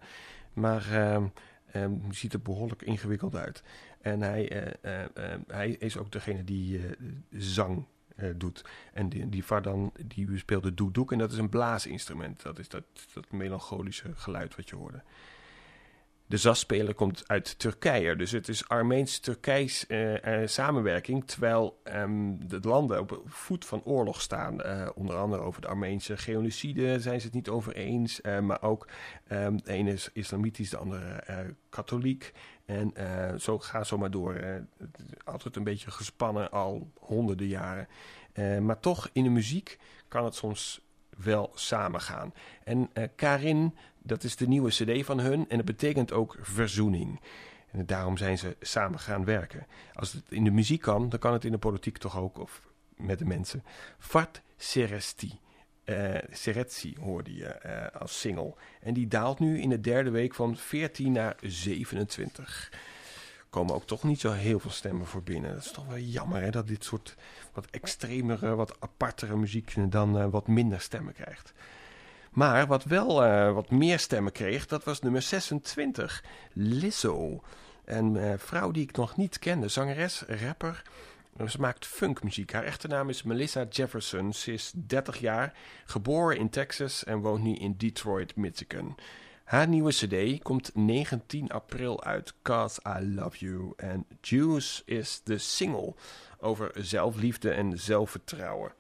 maar 0.54 0.92
ehm, 0.92 1.28
ehm, 1.72 1.94
ziet 2.12 2.34
er 2.34 2.42
behoorlijk 2.42 2.82
ingewikkeld 2.82 3.36
uit. 3.36 3.64
En 4.02 4.22
hij, 4.22 4.50
eh, 4.50 4.74
eh, 4.82 5.04
eh, 5.14 5.40
hij 5.48 5.70
is 5.70 5.98
ook 5.98 6.12
degene 6.12 6.44
die 6.44 6.78
eh, 6.78 6.84
zang 7.30 7.86
eh, 8.16 8.30
doet. 8.36 8.66
En 8.94 9.10
die, 9.10 9.30
die 9.30 9.46
Vardan 9.46 9.92
die 10.06 10.26
bespeelt 10.26 10.64
de 10.64 10.74
duduk 10.74 11.12
en 11.12 11.18
dat 11.18 11.32
is 11.32 11.38
een 11.38 11.50
blaasinstrument. 11.50 12.42
Dat 12.42 12.60
is 12.60 12.70
dat, 12.70 12.84
dat 13.14 13.32
melancholische 13.32 14.12
geluid 14.16 14.56
wat 14.56 14.70
je 14.70 14.76
hoorde. 14.76 15.04
De 16.28 16.38
zasspeler 16.38 16.94
komt 16.94 17.28
uit 17.28 17.60
Turkije, 17.60 18.16
dus 18.16 18.32
het 18.32 18.48
is 18.48 18.68
Armeens-Turkijs 18.68 19.88
eh, 19.88 20.42
eh, 20.42 20.48
samenwerking, 20.48 21.28
terwijl 21.28 21.80
ehm, 21.84 22.34
de 22.48 22.60
landen 22.62 23.00
op 23.00 23.22
voet 23.26 23.66
van 23.66 23.84
oorlog 23.84 24.22
staan. 24.22 24.64
Onder 24.96 25.16
andere 25.16 25.42
over 25.42 25.62
de 25.62 25.68
Armeense 25.68 26.18
genocide 26.18 27.00
zijn 27.00 27.20
ze 27.20 27.26
het 27.26 27.36
niet 27.36 27.50
over 27.50 27.76
eens, 27.76 28.22
maar 28.22 28.62
ook 28.62 28.88
ehm, 29.28 29.58
de 29.58 29.72
ene 29.72 29.92
is 29.92 30.10
islamitisch, 30.14 30.70
de 30.70 30.78
andere 30.78 31.24
katholiek. 31.70 32.34
En 32.66 32.96
eh, 32.96 33.40
zo 33.40 33.60
gaat 33.60 33.88
zo 33.88 33.98
maar 33.98 34.12
door. 34.12 34.36
is 34.36 34.62
altijd 35.24 35.56
een 35.56 35.64
beetje 35.64 35.92
gespannen 35.92 36.52
al 36.52 36.92
honderden 37.00 37.48
jaren. 37.48 37.88
Eh, 38.34 38.60
maar 38.60 38.80
toch, 38.80 39.10
in 39.14 39.24
de 39.24 39.30
muziek 39.30 39.80
kan 40.08 40.26
het 40.26 40.36
soms 40.36 40.82
wel 41.18 41.52
samengaan. 41.54 42.34
En 42.64 42.90
eh, 42.94 43.08
Karin, 43.16 43.76
dat 44.02 44.24
is 44.24 44.36
de 44.36 44.48
nieuwe 44.48 44.70
cd 44.70 45.06
van 45.06 45.20
hun 45.20 45.50
en 45.50 45.58
dat 45.58 45.66
betekent 45.66 46.12
ook 46.12 46.38
verzoening. 46.42 47.22
En 47.72 47.86
daarom 47.86 48.18
zijn 48.18 48.38
ze 48.38 48.56
samen 48.62 49.00
gaan 49.00 49.26
werken. 49.26 49.68
Als 49.94 50.14
het 50.14 50.24
in 50.30 50.44
de 50.44 50.52
muziek 50.52 50.82
kan, 50.82 51.10
dan 51.10 51.20
kan 51.20 51.34
het 51.34 51.46
in 51.46 51.52
de 51.52 51.58
politiek 51.58 51.98
toch 51.98 52.18
ook, 52.18 52.40
of 52.40 52.62
met 52.96 53.20
de 53.20 53.26
mensen. 53.26 53.64
Fart 53.98 54.42
Seresti. 54.58 55.40
Eh 55.86 56.16
Serezzi 56.32 56.96
hoorde 57.00 57.36
je 57.36 57.46
eh, 57.46 58.02
als 58.02 58.20
single. 58.20 58.54
En 58.82 58.94
die 58.94 59.08
daalt 59.08 59.40
nu 59.40 59.60
in 59.62 59.70
de 59.70 59.82
derde 59.82 60.10
week 60.10 60.34
van 60.34 60.58
14 60.58 61.12
naar 61.12 61.36
27. 61.42 62.72
Komen 63.50 63.76
ook 63.76 63.86
toch 63.86 64.04
niet 64.04 64.20
zo 64.20 64.32
heel 64.32 64.60
veel 64.60 64.72
stemmen 64.72 65.08
voor 65.08 65.24
binnen. 65.24 65.54
Dat 65.54 65.66
is 65.66 65.72
toch 65.72 65.88
wel 65.88 65.98
jammer 65.98 66.42
hè, 66.42 66.50
dat 66.50 66.68
dit 66.68 66.84
soort 66.84 67.16
wat 67.54 67.68
extremere, 67.72 68.56
wat 68.56 68.76
apartere 68.80 69.36
muziek 69.36 69.92
dan 69.92 70.18
eh, 70.18 70.26
wat 70.30 70.48
minder 70.48 70.82
stemmen 70.82 71.14
krijgt. 71.14 71.54
Maar 72.32 72.68
wat 72.68 72.84
wel 72.84 73.14
wat 73.54 73.70
meer 73.70 74.00
stemmen 74.00 74.32
kreeg, 74.32 74.68
dat 74.68 74.84
was 74.84 75.02
nummer 75.02 75.22
26, 75.22 76.24
Lizzo. 76.54 77.44
Een 77.86 78.40
vrouw 78.40 78.72
die 78.72 78.84
ik 78.84 78.96
nog 78.96 79.18
niet 79.18 79.40
kende, 79.40 79.68
zangeres, 79.68 80.24
rapper. 80.28 80.84
Ze 81.36 81.60
maakt 81.60 81.86
funkmuziek. 81.86 82.52
Haar 82.52 82.64
echte 82.64 82.88
naam 82.88 83.10
is 83.10 83.24
Melissa 83.24 83.66
Jefferson. 83.70 84.34
Ze 84.34 84.54
is 84.54 84.72
30 84.76 85.20
jaar, 85.20 85.54
geboren 85.86 86.38
in 86.38 86.50
Texas 86.50 87.04
en 87.04 87.20
woont 87.20 87.44
nu 87.44 87.54
in 87.54 87.74
Detroit, 87.78 88.36
Michigan. 88.36 88.96
Haar 89.44 89.68
nieuwe 89.68 89.92
cd 89.92 90.44
komt 90.44 90.72
19 90.74 91.50
april 91.50 92.04
uit, 92.04 92.34
Cause 92.42 92.82
I 93.00 93.16
Love 93.16 93.38
You. 93.38 93.74
En 93.76 94.06
Juice 94.22 94.82
is 94.86 95.22
de 95.24 95.38
single 95.38 95.94
over 96.40 96.72
zelfliefde 96.76 97.52
en 97.52 97.80
zelfvertrouwen. 97.80 98.74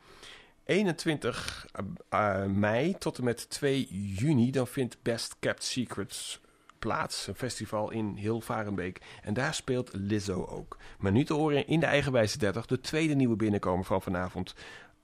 21 0.66 1.68
uh, 2.14 2.45
mei 2.45 2.97
tot 2.97 3.18
en 3.18 3.24
met 3.24 3.49
2 3.49 3.88
juni, 3.91 4.51
dan 4.51 4.68
vindt 4.68 4.97
Best 5.01 5.36
Kept 5.39 5.64
Secrets 5.64 6.39
plaats. 6.86 7.27
Een 7.27 7.36
festival 7.36 7.91
in 7.91 8.15
Hilvarenbeek. 8.15 9.01
En 9.23 9.33
daar 9.33 9.53
speelt 9.53 9.89
Lizzo 9.93 10.45
ook. 10.45 10.77
Maar 10.99 11.11
nu 11.11 11.23
te 11.23 11.33
horen 11.33 11.67
in 11.67 11.79
de 11.79 11.86
eigenwijze 11.86 12.38
30, 12.38 12.65
de 12.65 12.81
tweede 12.81 13.15
nieuwe 13.15 13.36
binnenkomer 13.36 13.86
van 13.86 14.01
vanavond 14.01 14.55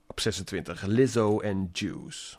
op 0.08 0.20
26. 0.20 0.86
Lizzo 0.86 1.40
en 1.40 1.70
Juice. 1.74 2.34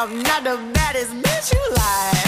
I'm 0.00 0.22
not 0.22 0.44
the 0.44 0.56
baddest 0.74 1.10
bitch 1.10 1.52
you 1.52 1.74
like. 1.74 2.27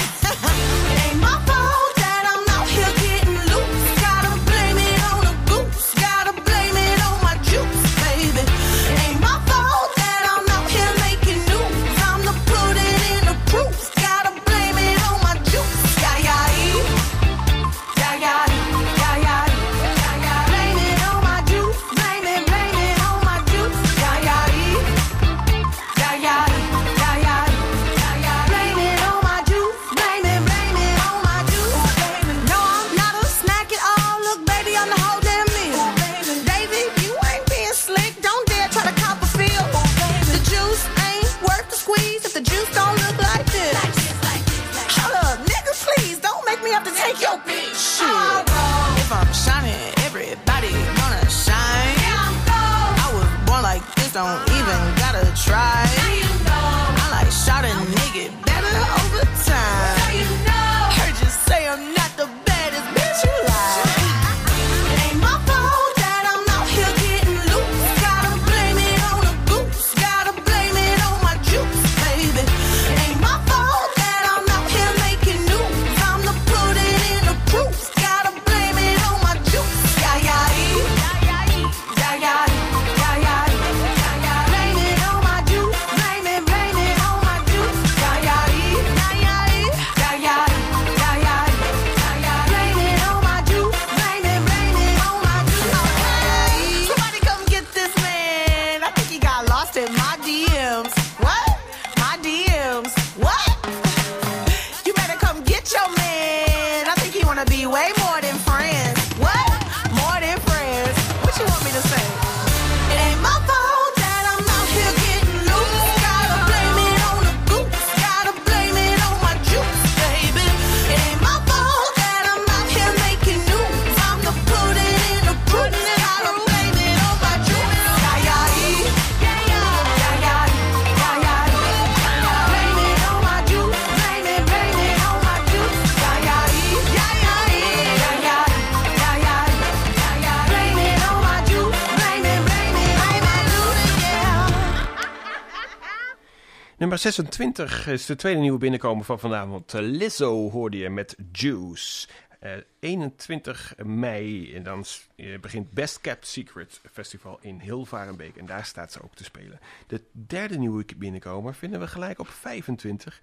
26 147.01 147.87
is 147.87 148.07
de 148.07 148.17
tweede 148.17 148.41
nieuwe 148.41 148.59
binnenkomer 148.59 149.05
van 149.05 149.19
vanavond. 149.19 149.75
Eh, 149.75 149.81
Lizzo 149.81 150.51
hoorde 150.51 150.77
je 150.77 150.91
met 150.91 151.17
Juice. 151.33 152.09
Eh, 152.41 152.53
21 152.81 153.75
mei 153.85 154.55
en 154.55 154.63
dan 154.63 154.85
eh, 155.17 155.39
begint 155.39 155.71
Best 155.71 156.01
Kept 156.01 156.27
Secret 156.27 156.81
Festival 156.93 157.39
in 157.41 157.61
Hilvarenbeek. 157.61 158.37
En 158.37 158.47
daar 158.47 158.65
staat 158.65 158.93
ze 158.93 159.03
ook 159.03 159.15
te 159.15 159.25
spelen. 159.25 159.61
De 159.87 160.03
derde 160.13 160.59
nieuwe 160.59 160.85
binnenkomer 160.97 161.55
vinden 161.55 161.81
we 161.81 161.87
gelijk 161.87 162.19
op 162.19 162.29
25. 162.29 163.21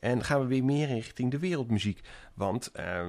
En 0.00 0.24
gaan 0.24 0.40
we 0.40 0.46
weer 0.46 0.64
meer 0.64 0.86
richting 0.86 1.30
de 1.30 1.38
wereldmuziek. 1.38 2.00
Want 2.34 2.70
eh, 2.72 3.06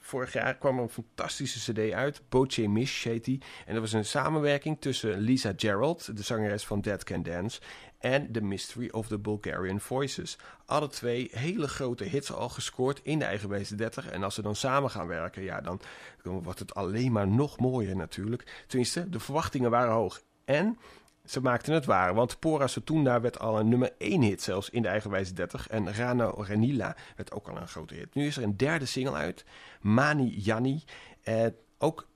vorig 0.00 0.32
jaar 0.32 0.56
kwam 0.56 0.76
er 0.76 0.82
een 0.82 0.88
fantastische 0.88 1.72
cd 1.72 1.92
uit. 1.92 2.22
Boche 2.28 2.68
Mish 2.68 3.04
heet 3.04 3.24
die. 3.24 3.40
En 3.66 3.72
dat 3.72 3.82
was 3.82 3.92
een 3.92 4.04
samenwerking 4.04 4.80
tussen 4.80 5.18
Lisa 5.18 5.52
Gerald, 5.56 6.16
de 6.16 6.22
zangeres 6.22 6.64
van 6.64 6.80
Dead 6.80 7.04
Can 7.04 7.22
Dance... 7.22 7.60
en 8.04 8.32
The 8.32 8.40
Mystery 8.40 8.88
of 8.90 9.06
the 9.06 9.18
Bulgarian 9.18 9.80
Voices. 9.80 10.38
Alle 10.66 10.88
twee 10.88 11.28
hele 11.32 11.68
grote 11.68 12.04
hits 12.04 12.32
al 12.32 12.48
gescoord 12.48 13.00
in 13.02 13.18
de 13.18 13.24
eigenwijze 13.24 13.74
30. 13.74 14.10
En 14.10 14.22
als 14.22 14.34
ze 14.34 14.42
dan 14.42 14.56
samen 14.56 14.90
gaan 14.90 15.06
werken, 15.06 15.42
ja, 15.42 15.60
dan, 15.60 15.80
wordt 16.22 16.58
het 16.58 16.74
alleen 16.74 17.12
maar 17.12 17.28
nog 17.28 17.58
mooier 17.58 17.96
natuurlijk. 17.96 18.64
Tenminste, 18.66 19.08
de 19.08 19.20
verwachtingen 19.20 19.70
waren 19.70 19.92
hoog. 19.92 20.22
En 20.44 20.78
Ze 21.24 21.40
maakten 21.40 21.74
het 21.74 21.84
waar, 21.84 22.14
want 22.14 22.38
Pora 22.38 22.66
Sotunda 22.66 23.20
werd 23.20 23.38
al 23.38 23.58
een 23.58 23.68
nummer 23.68 23.92
1 23.98 24.22
hit, 24.22 24.42
zelfs 24.42 24.70
in 24.70 24.82
de 24.82 24.88
eigenwijze 24.88 25.32
30. 25.32 25.68
En 25.68 25.94
Rano 25.94 26.42
Renila 26.46 26.96
werd 27.16 27.32
ook 27.32 27.48
al 27.48 27.56
een 27.56 27.68
grote 27.68 27.94
hit. 27.94 28.14
Nu 28.14 28.26
is 28.26 28.36
er 28.36 28.42
een 28.42 28.56
derde 28.56 28.86
single 28.86 29.14
uit, 29.14 29.44
Mani 29.80 30.28
Janni. 30.28 30.84
Eh, 31.22 31.46
ook 31.78 32.06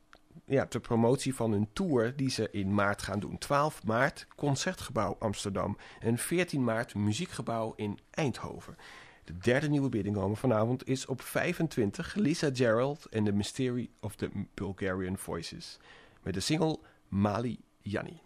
ja, 0.49 0.67
ter 0.67 0.81
promotie 0.81 1.35
van 1.35 1.53
hun 1.53 1.69
tour 1.73 2.17
die 2.17 2.31
ze 2.31 2.49
in 2.51 2.75
maart 2.75 3.03
gaan 3.03 3.21
doen. 3.21 3.39
12 3.39 3.85
maart 3.85 4.27
Concertgebouw 4.37 5.17
Amsterdam 5.19 5.77
en 6.01 6.19
14 6.19 6.65
maart 6.65 6.95
Muziekgebouw 6.95 7.73
in 7.77 7.99
Eindhoven. 8.11 8.77
De 9.25 9.39
derde 9.39 9.69
nieuwe 9.69 9.89
binnenkomer 9.89 10.37
vanavond 10.37 10.87
is 10.87 11.07
op 11.07 11.23
25 11.23 12.15
Lisa 12.15 12.51
Gerald 12.53 13.07
en 13.07 13.25
The 13.25 13.33
Mystery 13.33 13.91
of 14.01 14.15
the 14.17 14.31
Bulgarian 14.55 15.19
Voices. 15.19 15.79
Met 16.23 16.35
de 16.35 16.41
single 16.41 16.79
Mali 17.09 17.61
Janni. 17.81 18.21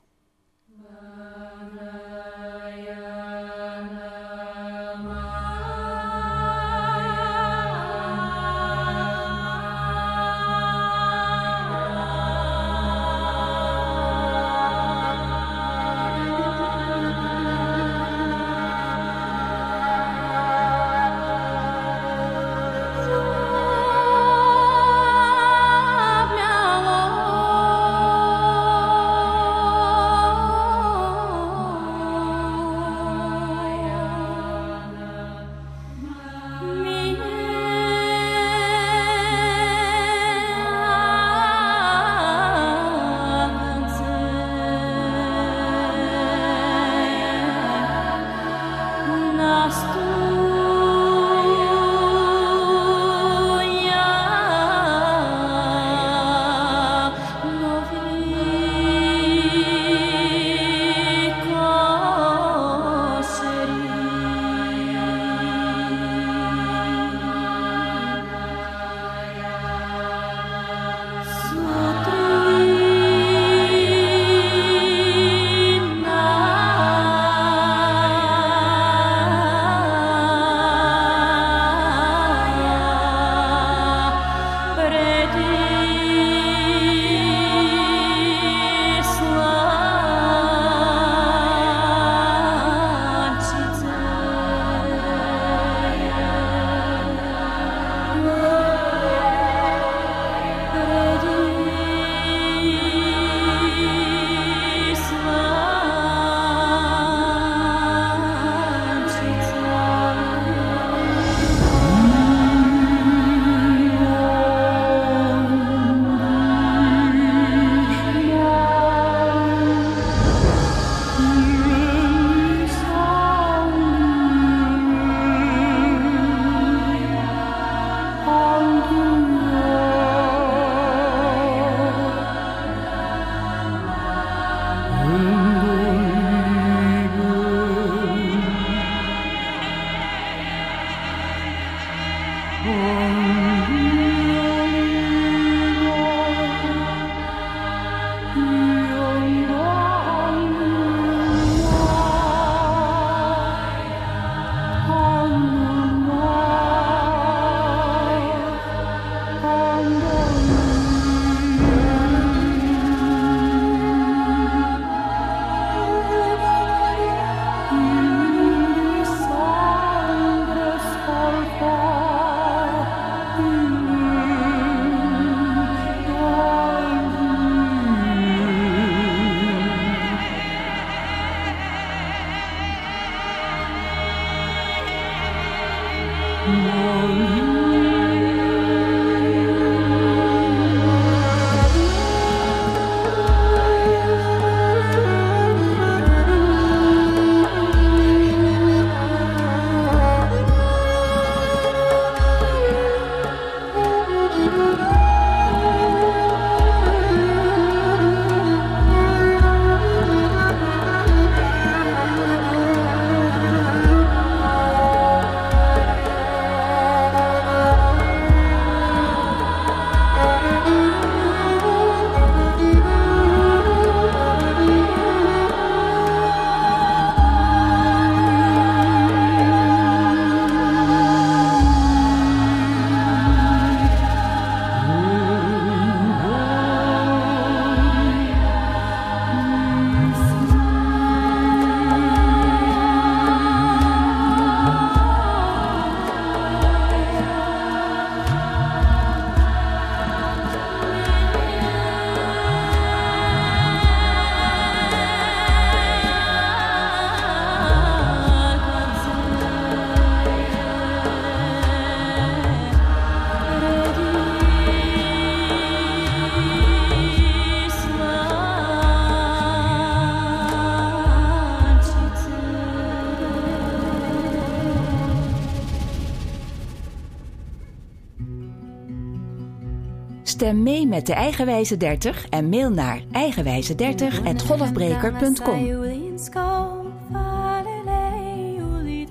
Stem 280.42 280.62
mee 280.62 280.86
met 280.86 281.06
de 281.06 281.14
Eigenwijze 281.14 281.76
30 281.76 282.28
en 282.28 282.48
mail 282.48 282.70
naar 282.70 283.02
eigenwijze30.golfbreker.com. 283.12 285.68
Ude 285.68 285.94
i 285.94 286.08
en 286.08 286.18
skov, 286.18 286.86
farlelej, 287.10 288.58
ude 288.58 288.90
i 288.90 289.06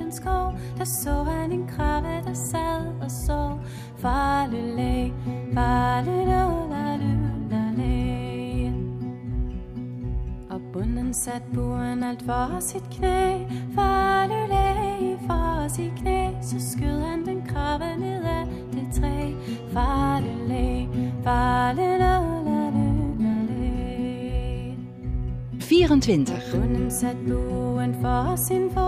That 27.01 27.25
blue 27.25 27.79
and 27.79 27.99
fast 27.99 28.51
in 28.51 28.69
far 28.69 28.80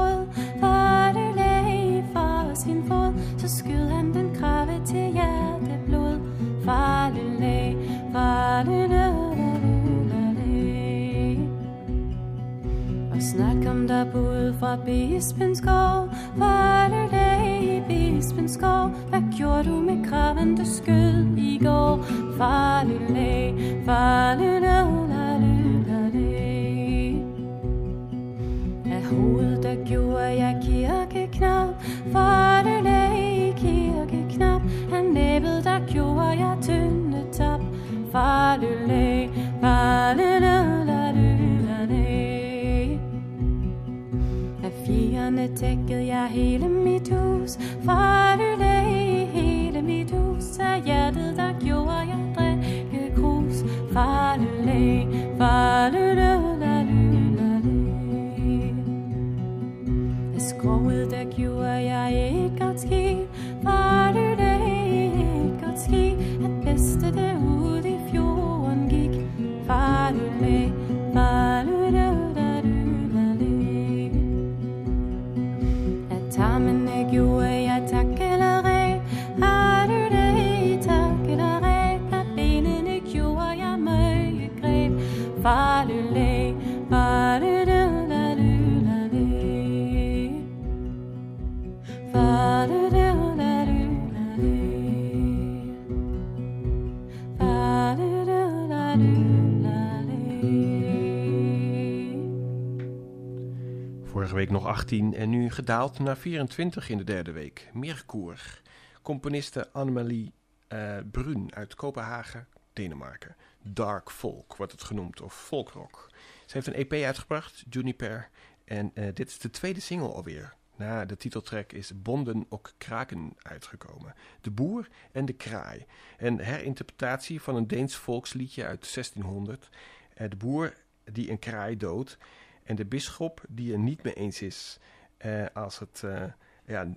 18 104.84 105.14
en 105.14 105.30
nu 105.30 105.50
gedaald 105.50 106.00
naar 106.00 106.18
24 106.18 106.90
in 106.90 106.98
de 106.98 107.04
derde 107.04 107.32
week. 107.32 107.70
Merkoer. 107.74 108.62
Componiste 109.02 109.72
Annemarie 109.72 110.32
eh 110.68 110.98
Brun 111.12 111.56
uit 111.56 111.76
Kopenhagen, 111.76 112.48
Denemarken. 112.74 113.36
Dark 113.62 114.12
folk 114.12 114.56
wordt 114.56 114.72
het 114.72 114.84
genoemd, 114.84 115.22
of 115.22 115.34
folkrock. 115.46 116.10
Ze 116.46 116.54
heeft 116.54 116.68
een 116.68 116.74
EP 116.74 116.94
uitgebracht, 116.94 117.64
Juniper. 117.70 118.30
En 118.66 118.92
eh, 118.94 119.08
dit 119.14 119.28
is 119.28 119.40
de 119.40 119.50
tweede 119.50 119.80
single 119.80 120.12
alweer. 120.12 120.54
Na 120.76 121.06
de 121.06 121.18
titeltrack 121.18 121.72
is 121.72 122.02
Bonden 122.02 122.46
ook 122.50 122.72
Kraken 122.78 123.34
uitgekomen. 123.42 124.14
De 124.42 124.52
Boer 124.52 124.88
en 125.12 125.26
de 125.26 125.34
Kraai. 125.34 125.86
Een 126.18 126.40
herinterpretatie 126.40 127.42
van 127.42 127.56
een 127.56 127.68
Deens 127.68 127.96
volksliedje 127.96 128.66
uit 128.66 128.94
1600. 128.94 129.70
Eh, 130.14 130.30
de 130.30 130.36
boer 130.36 130.74
die 131.04 131.30
een 131.30 131.40
kraai 131.40 131.78
doodt. 131.78 132.18
En 132.64 132.76
de 132.76 132.86
bisschop 132.86 133.44
die 133.50 133.74
er 133.74 133.80
niet 133.80 134.04
mee 134.04 134.14
eens 134.14 134.42
is 134.42 134.80
eh, 135.18 135.46
als 135.54 135.80
het 135.80 136.02
eh, 136.04 136.24
ja, 136.66 136.88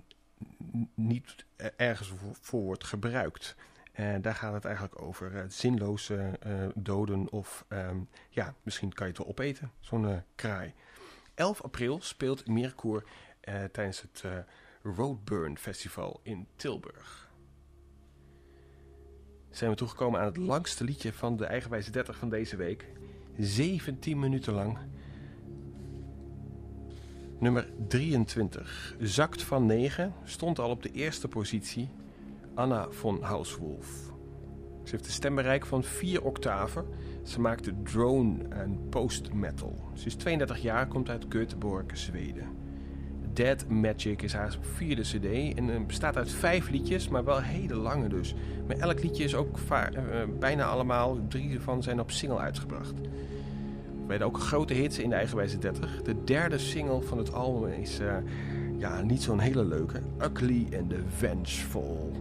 niet 0.93 1.45
ergens 1.75 2.13
voor, 2.41 2.61
wordt 2.61 2.83
gebruikt. 2.83 3.55
Eh, 3.91 4.15
daar 4.21 4.35
gaat 4.35 4.53
het 4.53 4.65
eigenlijk 4.65 5.01
over 5.01 5.45
zinloze 5.47 6.39
doden 6.75 7.31
of 7.31 7.65
ehm, 7.67 7.97
ja, 8.29 8.55
misschien 8.63 8.93
kan 8.93 9.05
je 9.05 9.11
het 9.11 9.21
wel 9.21 9.31
opeten, 9.31 9.71
zo'n 9.79 10.23
kraai. 10.35 10.73
11 11.33 11.61
april 11.61 12.01
speelt 12.01 12.47
Meerkoer 12.47 13.03
eh, 13.39 13.63
tijdens 13.63 14.01
het 14.01 14.23
Roadburn 14.83 15.57
Festival 15.57 16.19
in 16.23 16.47
Tilburg. 16.55 17.31
Zijn 19.49 19.69
we 19.69 19.75
toegekomen 19.75 20.19
aan 20.19 20.25
het 20.25 20.37
langste 20.37 20.83
liedje 20.83 21.13
van 21.13 21.37
de 21.37 21.45
Eigenwijze 21.45 21.91
30 21.91 22.17
van 22.17 22.29
deze 22.29 22.55
week. 22.55 22.85
17 23.37 24.19
minuten 24.19 24.53
lang. 24.53 24.77
Nummer 27.39 27.67
23. 27.87 28.95
Zakt 28.99 29.43
van 29.43 29.65
9. 29.65 30.13
Stond 30.23 30.59
al 30.59 30.69
op 30.69 30.83
de 30.83 30.91
eerste 30.91 31.27
positie. 31.27 31.89
Anna 32.53 32.87
von 32.89 33.21
Hauswolf. 33.21 34.11
Ze 34.83 34.91
heeft 34.91 35.05
een 35.05 35.11
stembereik 35.11 35.65
van 35.65 35.83
4 35.83 36.23
octaven. 36.23 36.85
Ze 37.23 37.39
maakte 37.39 37.73
drone 37.83 38.43
en 38.49 38.89
post-metal. 38.89 39.89
Ze 39.93 40.05
is 40.05 40.15
32 40.15 40.61
jaar, 40.61 40.87
komt 40.87 41.09
uit 41.09 41.25
Göteborg, 41.25 41.85
Zweden. 41.93 42.47
Dead 43.33 43.69
Magic 43.69 44.21
is 44.21 44.33
haar 44.33 44.57
vierde 44.61 45.01
cd 45.01 45.57
en 45.57 45.69
eh, 45.69 45.85
bestaat 45.87 46.17
uit 46.17 46.31
vijf 46.31 46.69
liedjes, 46.69 47.07
maar 47.07 47.23
wel 47.23 47.41
hele 47.41 47.75
lange 47.75 48.09
dus. 48.09 48.35
Maar 48.67 48.77
elk 48.77 49.03
liedje 49.03 49.23
is 49.23 49.35
ook 49.35 49.57
eh, 49.69 49.87
eh, 49.87 50.29
bijna 50.39 50.65
allemaal, 50.65 51.27
drie 51.27 51.53
ervan 51.53 51.83
zijn 51.83 51.99
op 51.99 52.11
single 52.11 52.39
uitgebracht. 52.39 52.93
Er 54.07 54.13
werden 54.17 54.35
ook 54.35 54.39
grote 54.39 54.73
hits 54.73 54.99
in 54.99 55.09
de 55.09 55.15
eigenwijze 55.15 55.57
30. 55.57 56.01
De 56.01 56.23
derde 56.23 56.57
single 56.57 57.01
van 57.01 57.17
het 57.17 57.33
album 57.33 57.69
is 57.69 57.99
eh, 57.99 58.15
ja, 58.77 59.01
niet 59.01 59.21
zo'n 59.21 59.39
hele 59.39 59.65
leuke. 59.65 60.01
Ugly 60.21 60.67
and 60.79 60.89
the 60.89 60.99
Vengeful. 61.07 62.11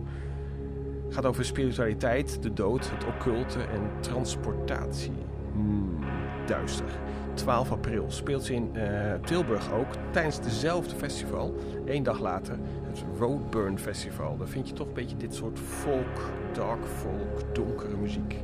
Gaat 1.09 1.25
over 1.25 1.45
spiritualiteit, 1.45 2.43
de 2.43 2.53
dood, 2.53 2.91
het 2.91 3.05
occulte 3.05 3.59
en 3.59 3.91
transportatie. 4.01 5.13
Hmm, 5.53 5.99
duister. 6.47 6.99
12 7.35 7.73
april 7.73 8.05
speelt 8.09 8.45
ze 8.45 8.55
in 8.55 8.77
eh, 8.77 9.15
Tilburg 9.25 9.73
ook 9.73 9.89
tijdens 10.11 10.41
dezelfde 10.41 10.97
festival. 10.97 11.55
Eén 11.85 12.03
dag 12.03 12.21
later 12.21 12.59
het 12.89 13.05
Roadburn 13.19 13.79
Festival. 13.79 14.37
Daar 14.37 14.49
vind 14.49 14.69
je 14.69 14.75
toch 14.75 14.87
een 14.87 14.95
beetje 14.95 15.17
dit 15.17 15.35
soort 15.35 15.59
folk, 15.59 16.31
dark 16.53 16.87
folk, 16.87 17.55
donkere 17.55 17.97
muziek. 17.97 18.37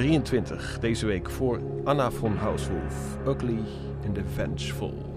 23 0.00 0.78
deze 0.78 1.06
week 1.06 1.30
voor 1.30 1.60
Anna 1.84 2.10
von 2.10 2.36
Hauswolf. 2.36 3.18
Ugly 3.26 3.58
and 4.06 4.14
the 4.14 4.22
Vengeful. 4.34 5.09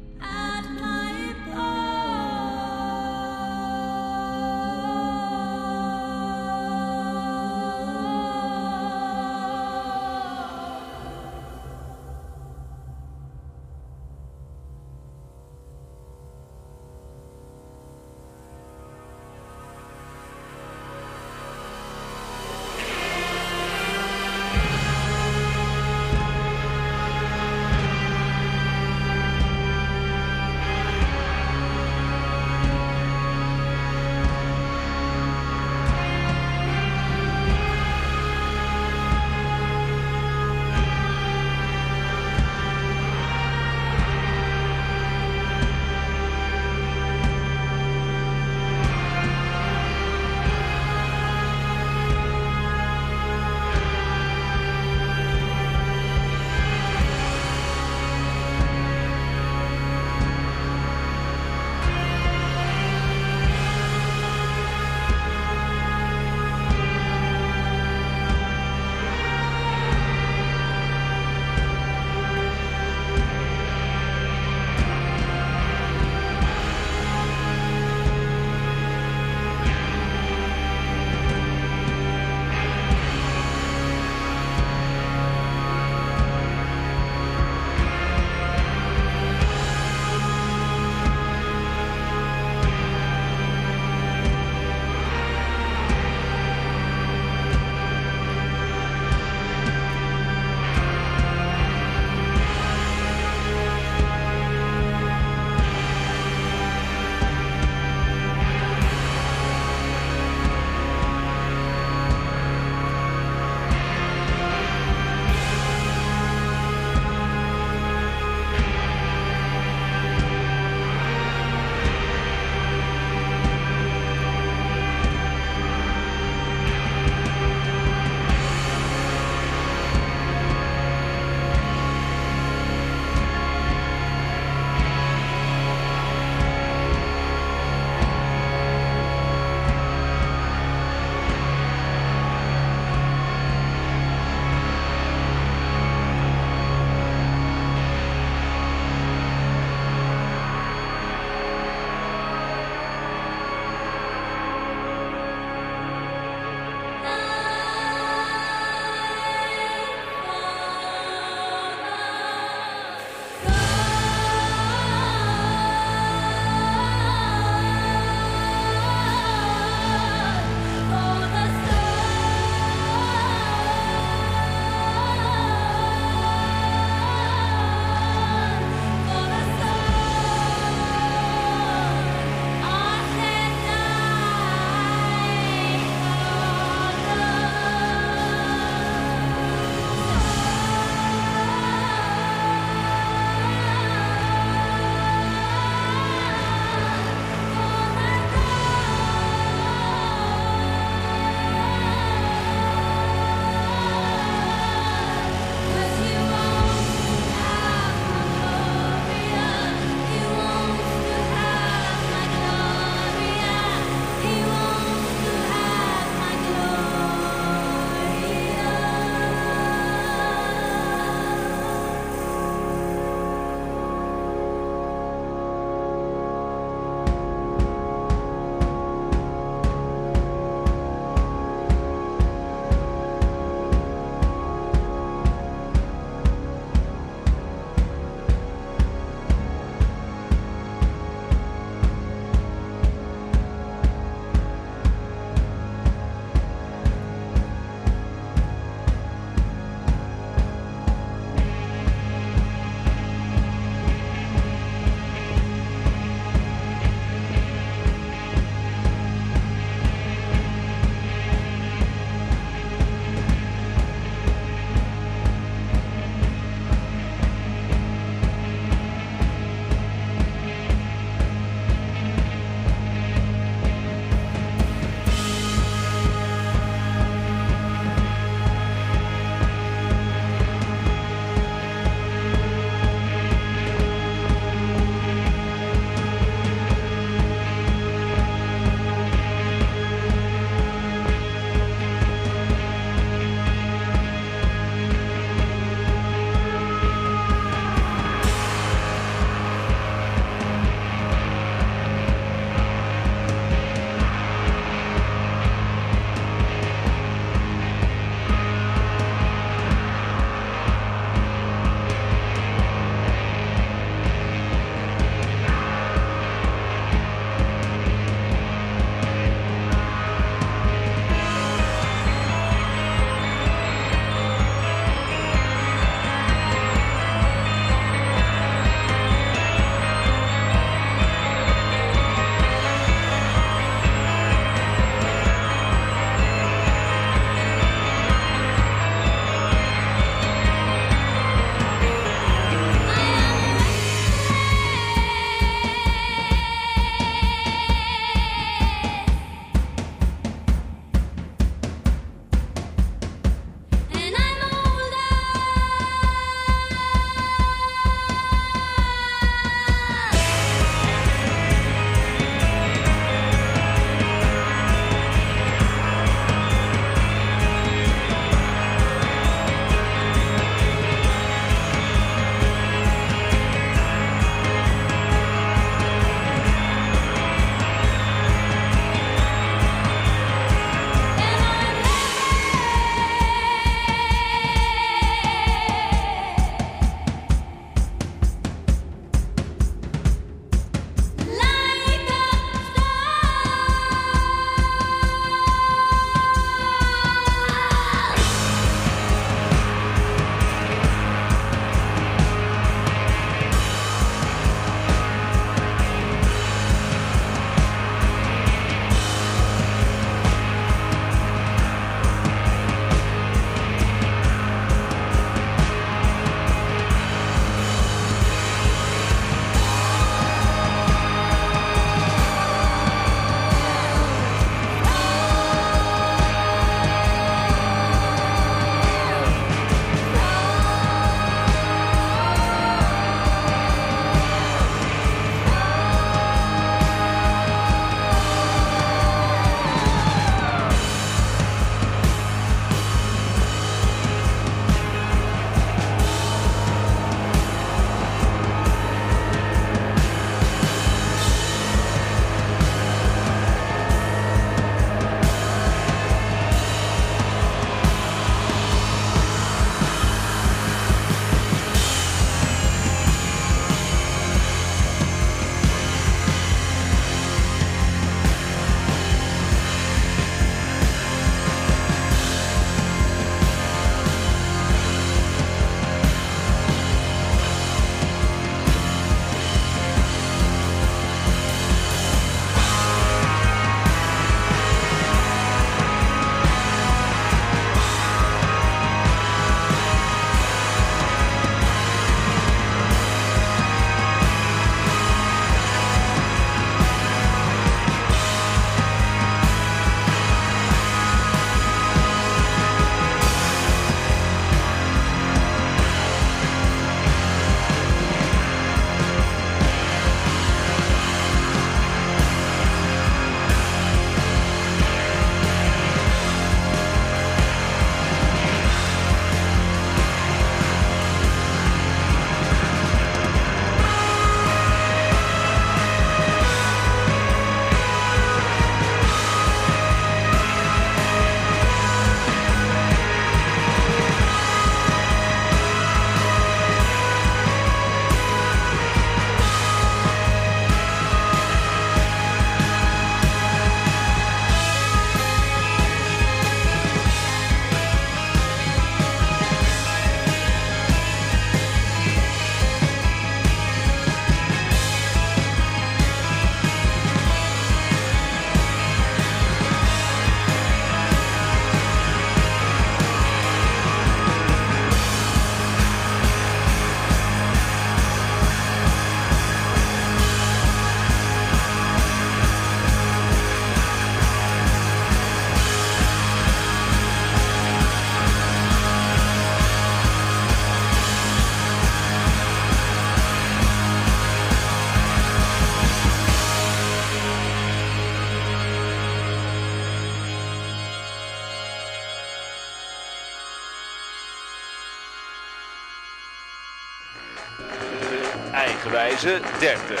Eigenwijze 599.16 599.40
30. 599.60 600.00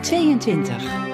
Tweeëntwintig. 0.00 1.09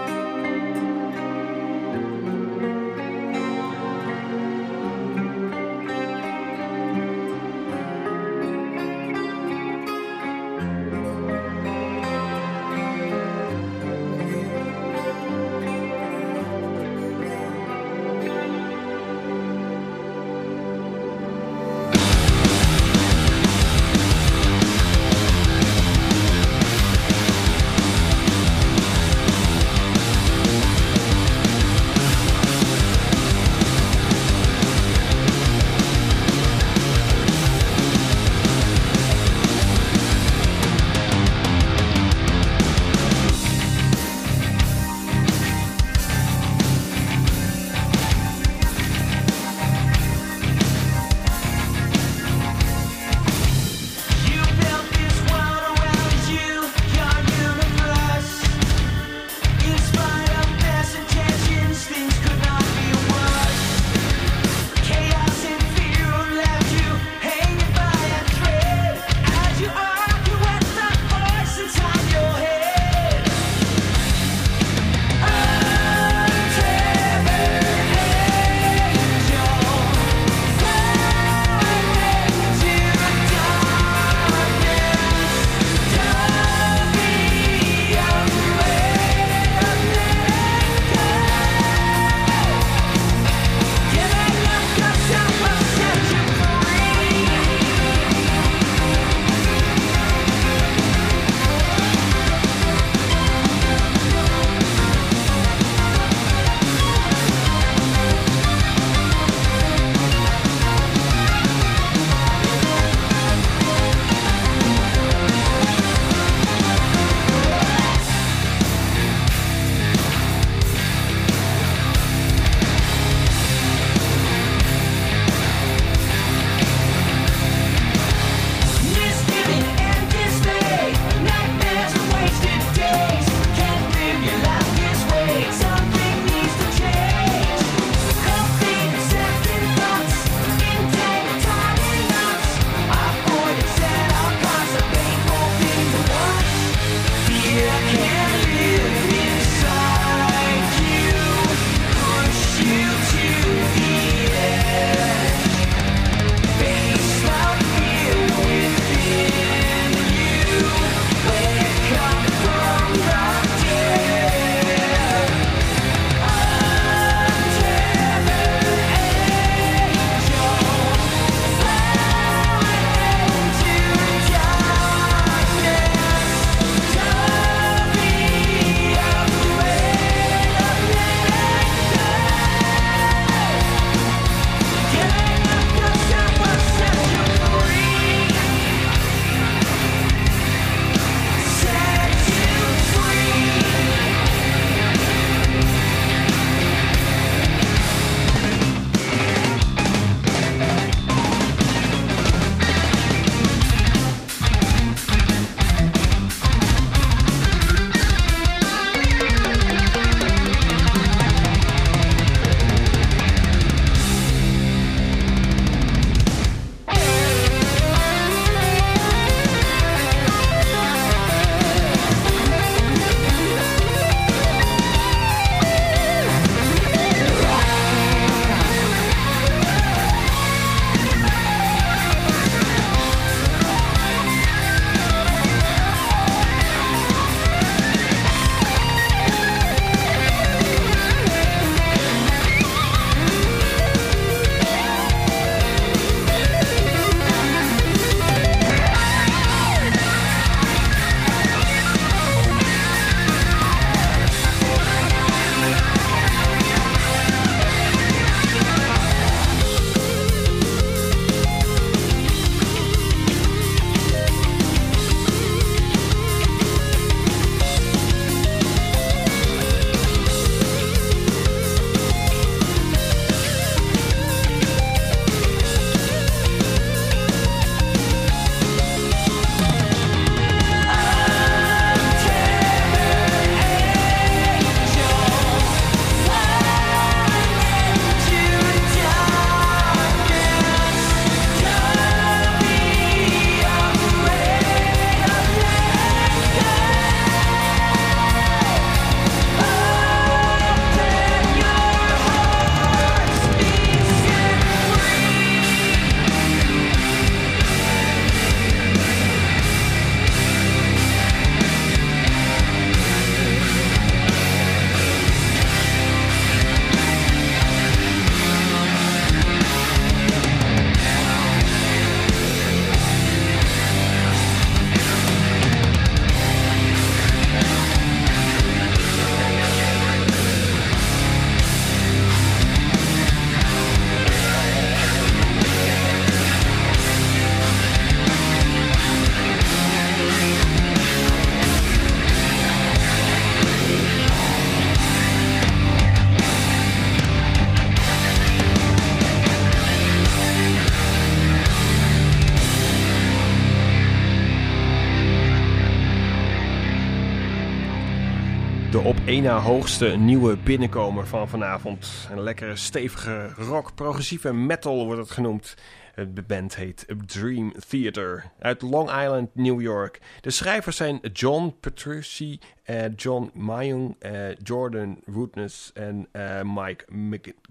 Na 359.43 359.59
hoogste 359.59 360.07
nieuwe 360.07 360.57
binnenkomer 360.57 361.27
van 361.27 361.49
vanavond. 361.49 362.29
Een 362.31 362.41
lekkere 362.41 362.77
stevige 362.77 363.49
rock, 363.57 363.95
progressieve 363.95 364.53
metal 364.53 365.05
wordt 365.05 365.21
het 365.21 365.31
genoemd. 365.31 365.75
De 366.15 366.43
band 366.47 366.77
heet 366.77 367.07
Dream 367.27 367.73
Theater 367.89 368.51
uit 368.59 368.83
Long 368.83 369.09
Island, 369.09 369.55
New 369.55 369.81
York. 369.81 370.21
De 370.41 370.51
schrijvers 370.51 370.97
zijn 370.97 371.21
John 371.33 371.75
Petrucci, 371.81 372.59
eh, 372.83 373.05
John 373.17 373.51
Mayung, 373.55 374.17
eh, 374.19 374.55
Jordan 374.55 375.21
Woodness 375.25 375.91
en 375.95 376.29
eh, 376.33 376.61
Mike 376.63 377.05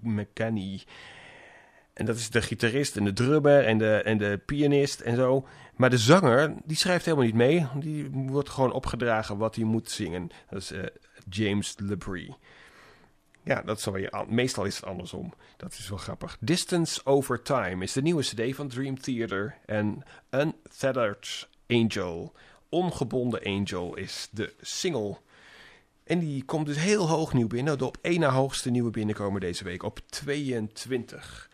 McKenney. 0.02 0.82
En 1.92 2.06
dat 2.06 2.16
is 2.16 2.30
de 2.30 2.42
gitarist 2.42 2.96
en 2.96 3.04
de 3.04 3.12
drummer 3.12 3.64
en 3.64 3.78
de, 3.78 4.02
en 4.02 4.18
de 4.18 4.40
pianist 4.46 5.00
en 5.00 5.16
zo. 5.16 5.46
Maar 5.76 5.90
de 5.90 5.98
zanger, 5.98 6.54
die 6.64 6.76
schrijft 6.76 7.04
helemaal 7.04 7.26
niet 7.26 7.34
mee. 7.34 7.66
Die 7.74 8.08
wordt 8.10 8.48
gewoon 8.48 8.72
opgedragen 8.72 9.36
wat 9.36 9.54
hij 9.54 9.64
moet 9.64 9.90
zingen. 9.90 10.30
Dat 10.50 10.60
is 10.60 10.72
James 11.30 11.74
LeBrie. 11.78 12.36
Ja, 13.42 13.62
dat 13.62 13.84
wel 13.84 13.96
je, 13.96 14.24
meestal 14.28 14.64
is 14.64 14.76
het 14.76 14.84
andersom. 14.84 15.34
Dat 15.56 15.72
is 15.72 15.88
wel 15.88 15.98
grappig. 15.98 16.36
Distance 16.40 17.00
Over 17.04 17.42
Time 17.42 17.84
is 17.84 17.92
de 17.92 18.02
nieuwe 18.02 18.22
cd 18.22 18.54
van 18.54 18.68
Dream 18.68 19.00
Theater. 19.00 19.58
En 19.66 20.02
Untethered 20.30 21.48
Angel, 21.66 22.32
Ongebonden 22.68 23.42
Angel, 23.42 23.96
is 23.96 24.28
de 24.30 24.54
single. 24.60 25.16
En 26.04 26.18
die 26.18 26.44
komt 26.44 26.66
dus 26.66 26.78
heel 26.78 27.08
hoog 27.08 27.32
nieuw 27.32 27.46
binnen. 27.46 27.78
De 27.78 27.86
op 27.86 27.98
één 28.00 28.20
na 28.20 28.30
hoogste 28.30 28.70
nieuwe 28.70 28.90
binnenkomen 28.90 29.40
deze 29.40 29.64
week 29.64 29.82
op 29.82 30.00
22. 30.06 31.50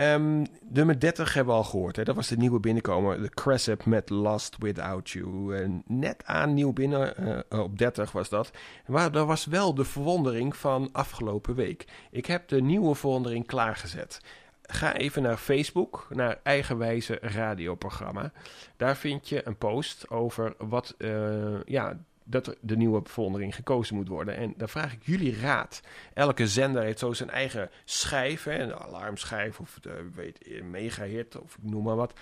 Um, 0.00 0.46
nummer 0.68 0.98
30 0.98 1.34
hebben 1.34 1.54
we 1.54 1.60
al 1.60 1.66
gehoord. 1.66 1.96
Hè? 1.96 2.04
Dat 2.04 2.14
was 2.14 2.28
de 2.28 2.36
nieuwe 2.36 2.60
binnenkomer. 2.60 3.22
De 3.22 3.28
Cressip 3.28 3.84
met 3.84 4.10
Lost 4.10 4.56
Without 4.58 5.10
You. 5.10 5.56
En 5.56 5.82
net 5.86 6.22
aan 6.24 6.54
nieuw 6.54 6.72
binnen, 6.72 7.14
uh, 7.52 7.60
op 7.60 7.78
30 7.78 8.12
was 8.12 8.28
dat. 8.28 8.50
Maar 8.86 9.12
dat 9.12 9.26
was 9.26 9.44
wel 9.44 9.74
de 9.74 9.84
verwondering 9.84 10.56
van 10.56 10.88
afgelopen 10.92 11.54
week. 11.54 11.84
Ik 12.10 12.26
heb 12.26 12.48
de 12.48 12.60
nieuwe 12.60 12.94
verwondering 12.94 13.46
klaargezet. 13.46 14.20
Ga 14.62 14.96
even 14.96 15.22
naar 15.22 15.36
Facebook, 15.36 16.06
naar 16.10 16.40
Eigenwijze 16.42 17.18
radioprogramma. 17.20 18.32
Daar 18.76 18.96
vind 18.96 19.28
je 19.28 19.46
een 19.46 19.56
post 19.56 20.10
over 20.10 20.54
wat 20.58 20.94
uh, 20.98 21.64
ja, 21.64 21.98
dat 22.30 22.46
er 22.46 22.56
de 22.60 22.76
nieuwe 22.76 23.00
verwondering 23.04 23.54
gekozen 23.54 23.96
moet 23.96 24.08
worden. 24.08 24.36
En 24.36 24.54
daar 24.56 24.68
vraag 24.68 24.92
ik 24.92 25.02
jullie 25.02 25.40
raad. 25.40 25.80
Elke 26.14 26.48
zender 26.48 26.82
heeft 26.82 26.98
zo 26.98 27.12
zijn 27.12 27.30
eigen 27.30 27.70
schijf, 27.84 28.44
hè, 28.44 28.58
een 28.58 28.74
alarmschijf 28.74 29.60
of 29.60 29.78
de 29.80 30.10
weet, 30.14 30.62
megahit 30.62 31.40
of 31.40 31.58
noem 31.60 31.82
maar 31.82 31.96
wat. 31.96 32.14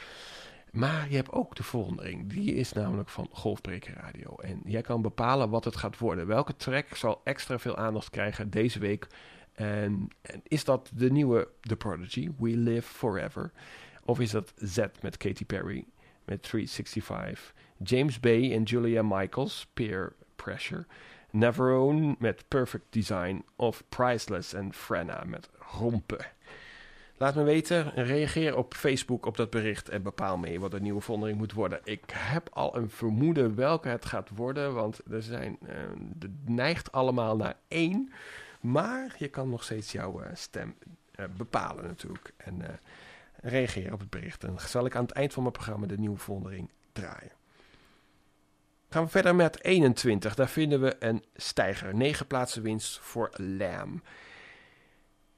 Maar 0.72 1.06
je 1.10 1.16
hebt 1.16 1.32
ook 1.32 1.54
de 1.54 1.62
verwondering. 1.62 2.32
Die 2.32 2.54
is 2.54 2.72
namelijk 2.72 3.08
van 3.08 3.28
Golfbreker 3.32 3.94
Radio. 3.94 4.36
En 4.36 4.60
jij 4.64 4.82
kan 4.82 5.02
bepalen 5.02 5.50
wat 5.50 5.64
het 5.64 5.76
gaat 5.76 5.98
worden. 5.98 6.26
Welke 6.26 6.56
track 6.56 6.96
zal 6.96 7.20
extra 7.24 7.58
veel 7.58 7.76
aandacht 7.76 8.10
krijgen 8.10 8.50
deze 8.50 8.78
week? 8.78 9.06
En, 9.52 10.08
en 10.22 10.40
is 10.42 10.64
dat 10.64 10.90
de 10.94 11.10
nieuwe 11.10 11.48
The 11.60 11.76
Prodigy, 11.76 12.30
We 12.38 12.56
Live 12.56 12.88
Forever? 12.94 13.52
Of 14.04 14.20
is 14.20 14.30
dat 14.30 14.52
Z 14.56 14.78
met 15.00 15.16
Katy 15.16 15.44
Perry 15.44 15.84
met 16.24 16.42
365? 16.42 17.54
James 17.82 18.20
Bay 18.20 18.52
en 18.52 18.62
Julia 18.62 19.02
Michaels, 19.02 19.66
Peer 19.74 20.12
Pressure. 20.36 20.86
Never 21.30 21.76
Own 21.76 22.16
met 22.18 22.44
Perfect 22.48 22.86
Design. 22.90 23.44
Of 23.56 23.82
Priceless 23.88 24.54
en 24.54 24.72
Frenna 24.72 25.22
met 25.26 25.48
Rompen. 25.78 26.26
Laat 27.16 27.34
me 27.34 27.42
weten, 27.42 27.92
reageer 27.94 28.56
op 28.56 28.74
Facebook 28.74 29.26
op 29.26 29.36
dat 29.36 29.50
bericht 29.50 29.88
en 29.88 30.02
bepaal 30.02 30.36
mee 30.36 30.60
wat 30.60 30.70
de 30.70 30.80
nieuwe 30.80 31.00
vondering 31.00 31.38
moet 31.38 31.52
worden. 31.52 31.80
Ik 31.84 32.02
heb 32.12 32.48
al 32.52 32.76
een 32.76 32.90
vermoeden 32.90 33.54
welke 33.54 33.88
het 33.88 34.04
gaat 34.04 34.30
worden, 34.34 34.74
want 34.74 35.00
er 35.10 35.22
zijn, 35.22 35.58
het 36.18 36.48
neigt 36.48 36.92
allemaal 36.92 37.36
naar 37.36 37.56
één. 37.68 38.12
Maar 38.60 39.14
je 39.18 39.28
kan 39.28 39.48
nog 39.48 39.64
steeds 39.64 39.92
jouw 39.92 40.22
uh, 40.22 40.26
stem 40.32 40.74
uh, 41.16 41.26
bepalen 41.36 41.84
natuurlijk. 41.84 42.32
En 42.36 42.62
reageer 43.40 43.92
op 43.92 44.00
het 44.00 44.10
bericht. 44.10 44.44
En 44.44 44.54
zal 44.58 44.86
ik 44.86 44.96
aan 44.96 45.02
het 45.02 45.12
eind 45.12 45.32
van 45.32 45.42
mijn 45.42 45.54
programma 45.54 45.86
de 45.86 45.98
nieuwe 45.98 46.18
vondering 46.18 46.70
draaien. 46.92 47.37
Gaan 48.90 49.04
we 49.04 49.10
verder 49.10 49.34
met 49.34 49.62
21. 49.64 50.34
Daar 50.34 50.48
vinden 50.48 50.80
we 50.80 50.96
een 50.98 51.24
stijger. 51.34 51.94
9 51.94 52.26
plaatsen 52.26 52.62
winst 52.62 52.98
voor 52.98 53.30
Lamb. 53.36 54.06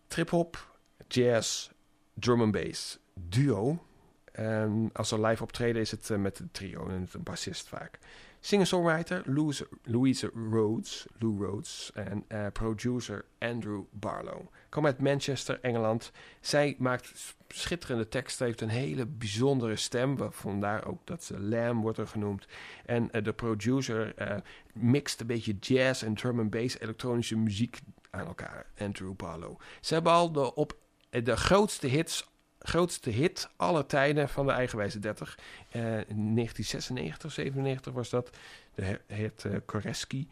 Trip-hop, 0.06 0.76
jazz, 1.08 1.70
drum 2.14 2.40
and 2.40 2.52
bass, 2.52 2.98
duo. 3.14 3.84
En 4.32 4.90
als 4.92 5.10
er 5.10 5.26
live 5.26 5.42
optreden 5.42 5.80
is 5.80 5.90
het 5.90 6.08
uh, 6.08 6.18
met 6.18 6.38
een 6.38 6.50
trio 6.52 6.88
en 6.88 7.08
een 7.12 7.22
bassist 7.22 7.68
vaak. 7.68 7.98
Singer-songwriter 8.40 9.22
Louise, 9.24 9.68
Louise 9.82 10.30
Rhodes, 10.50 11.06
Lou 11.18 11.44
Rhodes 11.44 11.90
en 11.94 12.24
uh, 12.28 12.46
producer 12.52 13.24
Andrew 13.38 13.82
Barlow. 13.90 14.46
Kom 14.68 14.86
uit 14.86 15.00
Manchester, 15.00 15.58
Engeland. 15.62 16.12
Zij 16.40 16.76
maakt 16.78 17.34
schitterende 17.48 18.08
teksten, 18.08 18.46
heeft 18.46 18.60
een 18.60 18.68
hele 18.68 19.06
bijzondere 19.06 19.76
stem. 19.76 20.16
Vandaar 20.32 20.86
ook 20.86 21.06
dat 21.06 21.24
ze 21.24 21.40
Lamb 21.40 21.82
wordt 21.82 21.98
er 21.98 22.06
genoemd. 22.06 22.46
En 22.86 23.08
uh, 23.12 23.24
de 23.24 23.32
producer 23.32 24.14
uh, 24.18 24.36
mixt 24.72 25.20
een 25.20 25.26
beetje 25.26 25.56
jazz 25.60 26.02
en 26.02 26.14
drum 26.14 26.38
and 26.40 26.50
bass, 26.50 26.78
elektronische 26.78 27.36
muziek 27.36 27.80
aan 28.10 28.26
elkaar. 28.26 28.66
Andrew 28.78 29.12
Barlow. 29.16 29.60
Ze 29.80 29.94
hebben 29.94 30.12
al 30.12 30.32
de, 30.32 30.54
op 30.54 30.76
de 31.10 31.36
grootste 31.36 31.86
hits 31.86 32.29
grootste 32.62 33.10
hit 33.10 33.48
aller 33.56 33.86
tijden 33.86 34.28
van 34.28 34.46
de 34.46 34.52
Eigenwijze 34.52 34.98
30. 34.98 35.38
Uh, 35.72 35.82
in 35.82 36.34
1996, 36.34 37.32
97 37.32 37.92
was 37.92 38.10
dat. 38.10 38.30
De 38.74 39.00
hit 39.06 39.44
uh, 39.46 39.56
Koreski. 39.64 40.28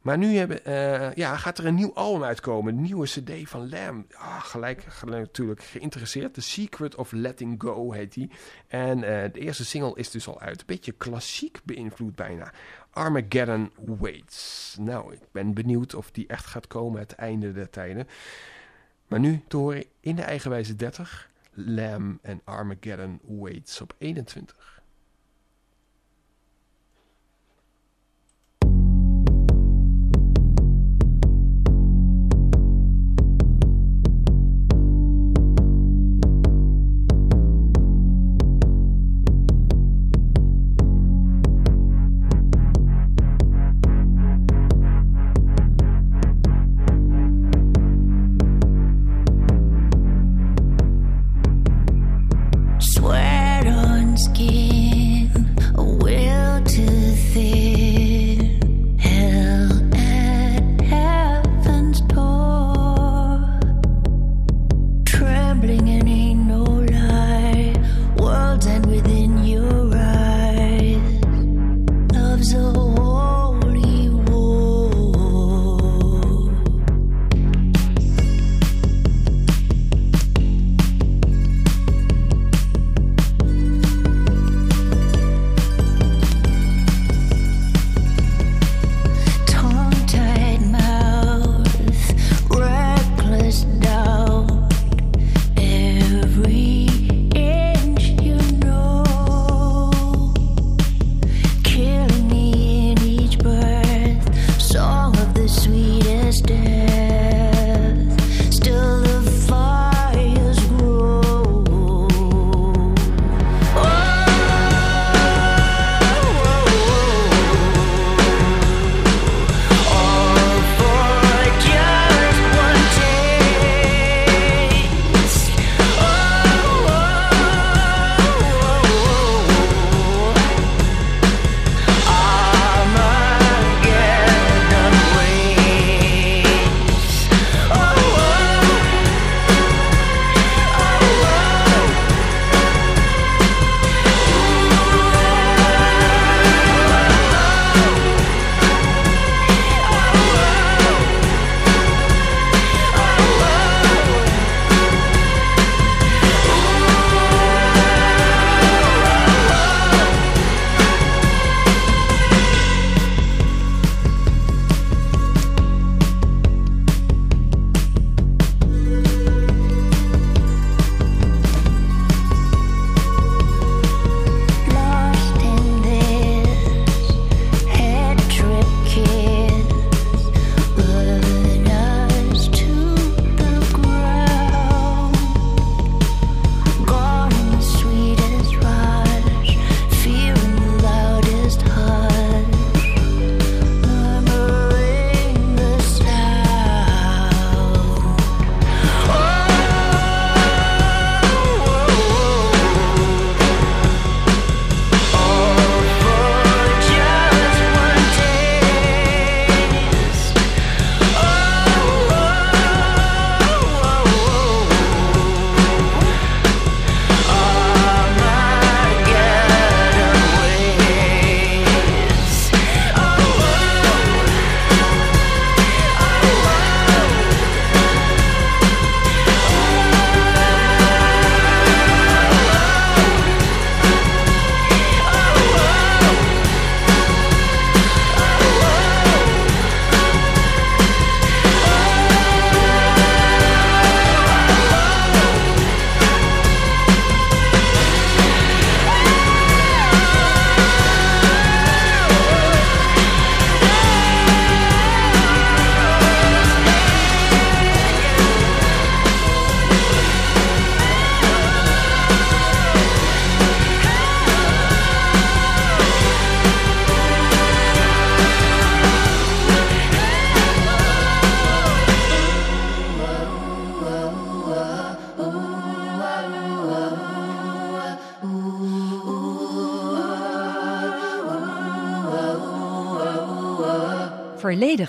Maar 0.00 0.18
nu 0.18 0.36
hebben, 0.36 0.60
uh, 0.66 1.14
ja, 1.14 1.36
gaat 1.36 1.58
er 1.58 1.66
een 1.66 1.74
nieuw 1.74 1.94
album 1.94 2.24
uitkomen. 2.24 2.74
Een 2.74 2.82
nieuwe 2.82 3.06
cd 3.06 3.48
van 3.48 3.68
Lam. 3.68 4.06
Ah, 4.14 4.40
gelijk, 4.40 4.84
gelijk, 4.88 5.22
natuurlijk 5.22 5.62
geïnteresseerd. 5.62 6.34
The 6.34 6.40
Secret 6.40 6.94
of 6.94 7.12
Letting 7.12 7.62
Go 7.62 7.92
heet 7.92 8.12
die. 8.12 8.30
En 8.68 9.00
de 9.00 9.40
eerste 9.40 9.64
single 9.64 9.92
is 9.94 10.10
dus 10.10 10.28
al 10.28 10.40
uit. 10.40 10.66
Beetje 10.66 10.92
klassiek 10.92 11.60
beïnvloed 11.64 12.14
bijna. 12.14 12.52
Armageddon 12.90 13.72
Waits. 13.84 14.76
Nou, 14.80 15.12
ik 15.12 15.20
ben 15.32 15.54
benieuwd 15.54 15.94
of 15.94 16.10
die 16.10 16.26
echt 16.26 16.46
gaat 16.46 16.66
komen 16.66 17.00
het 17.00 17.12
einde 17.12 17.52
der 17.52 17.70
tijden. 17.70 18.06
Maar 19.12 19.20
nu 19.20 19.40
te 19.48 19.56
horen 19.56 19.84
in 20.00 20.16
de 20.16 20.22
eigenwijze 20.22 20.76
30, 20.76 21.30
Lamb 21.52 22.18
en 22.22 22.40
Armageddon 22.44 23.20
Waits 23.22 23.80
op 23.80 23.94
21. 23.98 24.71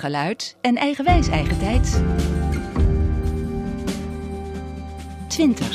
geluid 0.04 0.56
en 0.62 0.76
eigenwijs 0.76 1.28
eigen 1.28 1.60
tijd. 1.60 2.04
20. 5.28 5.73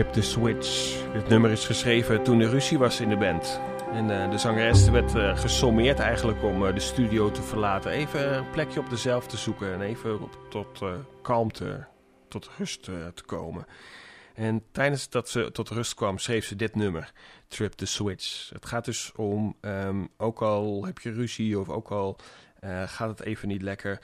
Flip 0.00 0.12
the 0.12 0.22
Switch. 0.22 1.02
Dit 1.12 1.28
nummer 1.28 1.50
is 1.50 1.66
geschreven 1.66 2.22
toen 2.22 2.40
er 2.40 2.50
ruzie 2.50 2.78
was 2.78 3.00
in 3.00 3.08
de 3.08 3.16
band. 3.16 3.60
En 3.92 4.22
eh, 4.22 4.30
de 4.30 4.38
zangeres 4.38 4.88
werd 4.88 5.14
eh, 5.14 5.38
gesommeerd 5.38 5.98
eigenlijk 5.98 6.42
om 6.42 6.66
eh, 6.66 6.74
de 6.74 6.80
studio 6.80 7.30
te 7.30 7.42
verlaten. 7.42 7.90
Even 7.90 8.36
een 8.36 8.50
plekje 8.50 8.80
op 8.80 8.90
dezelf 8.90 9.26
te 9.26 9.36
zoeken 9.36 9.72
en 9.72 9.80
even 9.80 10.20
op, 10.20 10.38
tot 10.48 10.82
kalmte, 11.22 11.86
tot 12.28 12.50
rust 12.58 12.82
te 12.84 13.22
komen. 13.26 13.66
En 14.34 14.62
tijdens 14.72 15.08
dat 15.08 15.28
ze 15.28 15.50
tot 15.52 15.68
rust 15.68 15.94
kwam, 15.94 16.18
schreef 16.18 16.44
ze 16.44 16.56
dit 16.56 16.74
nummer, 16.74 17.12
Trip 17.48 17.72
the 17.72 17.86
Switch. 17.86 18.50
Het 18.52 18.66
gaat 18.66 18.84
dus 18.84 19.12
om, 19.16 19.56
ehm, 19.60 20.04
ook 20.16 20.42
al 20.42 20.84
heb 20.84 20.98
je 20.98 21.12
ruzie 21.12 21.58
of 21.58 21.68
ook 21.68 21.90
al 21.90 22.18
gaat 22.84 23.08
het 23.08 23.22
even 23.22 23.48
niet 23.48 23.62
lekker, 23.62 24.00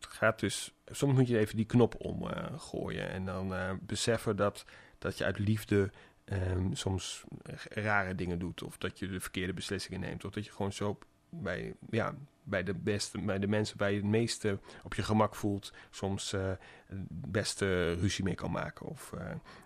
het 0.00 0.06
gaat 0.08 0.40
dus 0.40 0.74
soms 0.86 1.14
moet 1.14 1.28
je 1.28 1.38
even 1.38 1.56
die 1.56 1.66
knop 1.66 1.94
omgooien 1.98 3.10
en 3.10 3.24
dan 3.24 3.54
beseffen 3.80 4.36
dat 4.36 4.64
dat 5.04 5.18
je 5.18 5.24
uit 5.24 5.38
liefde 5.38 5.90
ehm, 6.24 6.72
soms 6.72 7.24
rare 7.68 8.14
dingen 8.14 8.38
doet. 8.38 8.62
Of 8.62 8.78
dat 8.78 8.98
je 8.98 9.08
de 9.08 9.20
verkeerde 9.20 9.52
beslissingen 9.52 10.00
neemt. 10.00 10.24
Of 10.24 10.30
dat 10.30 10.44
je 10.44 10.52
gewoon 10.52 10.72
zo 10.72 10.98
bij, 11.28 11.74
ja, 11.90 12.14
bij, 12.42 12.62
de, 12.62 12.74
beste, 12.74 13.20
bij 13.20 13.38
de 13.38 13.46
mensen 13.46 13.76
bij 13.76 13.94
het 13.94 14.04
meeste 14.04 14.58
op 14.82 14.94
je 14.94 15.02
gemak 15.02 15.34
voelt. 15.34 15.72
Soms 15.90 16.32
uh, 16.32 16.50
beste 17.08 17.92
ruzie 17.92 18.24
mee 18.24 18.34
kan 18.34 18.50
maken. 18.50 18.86
Of 18.86 19.12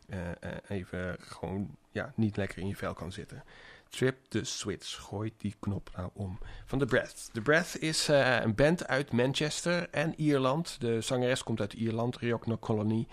eh, 0.06 0.30
eh, 0.40 0.56
even 0.68 1.16
gewoon 1.18 1.76
ja, 1.90 2.12
niet 2.16 2.36
lekker 2.36 2.58
in 2.58 2.68
je 2.68 2.76
vel 2.76 2.94
kan 2.94 3.12
zitten. 3.12 3.44
Trip 3.88 4.16
the 4.28 4.44
Switch. 4.44 4.94
Gooi 4.94 5.32
die 5.36 5.54
knop 5.60 5.90
nou 5.96 6.10
om. 6.12 6.38
Van 6.64 6.78
The 6.78 6.86
Breath. 6.86 7.30
The 7.32 7.40
Breath 7.40 7.78
is 7.78 8.08
een 8.08 8.54
band 8.54 8.86
uit 8.86 9.12
Manchester 9.12 9.88
en 9.90 10.14
Ierland. 10.20 10.80
De 10.80 11.00
zangeres 11.00 11.42
komt 11.42 11.60
uit 11.60 11.72
Ierland, 11.72 12.16
Riokno 12.16 12.58
Colony. 12.58 13.06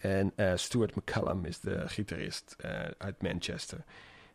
En 0.00 0.32
eh, 0.36 0.52
Stuart 0.56 0.94
McCallum 0.94 1.44
is 1.44 1.60
de 1.60 1.88
gitarist 1.88 2.54
eh, 2.58 2.80
uit 2.98 3.22
Manchester. 3.22 3.84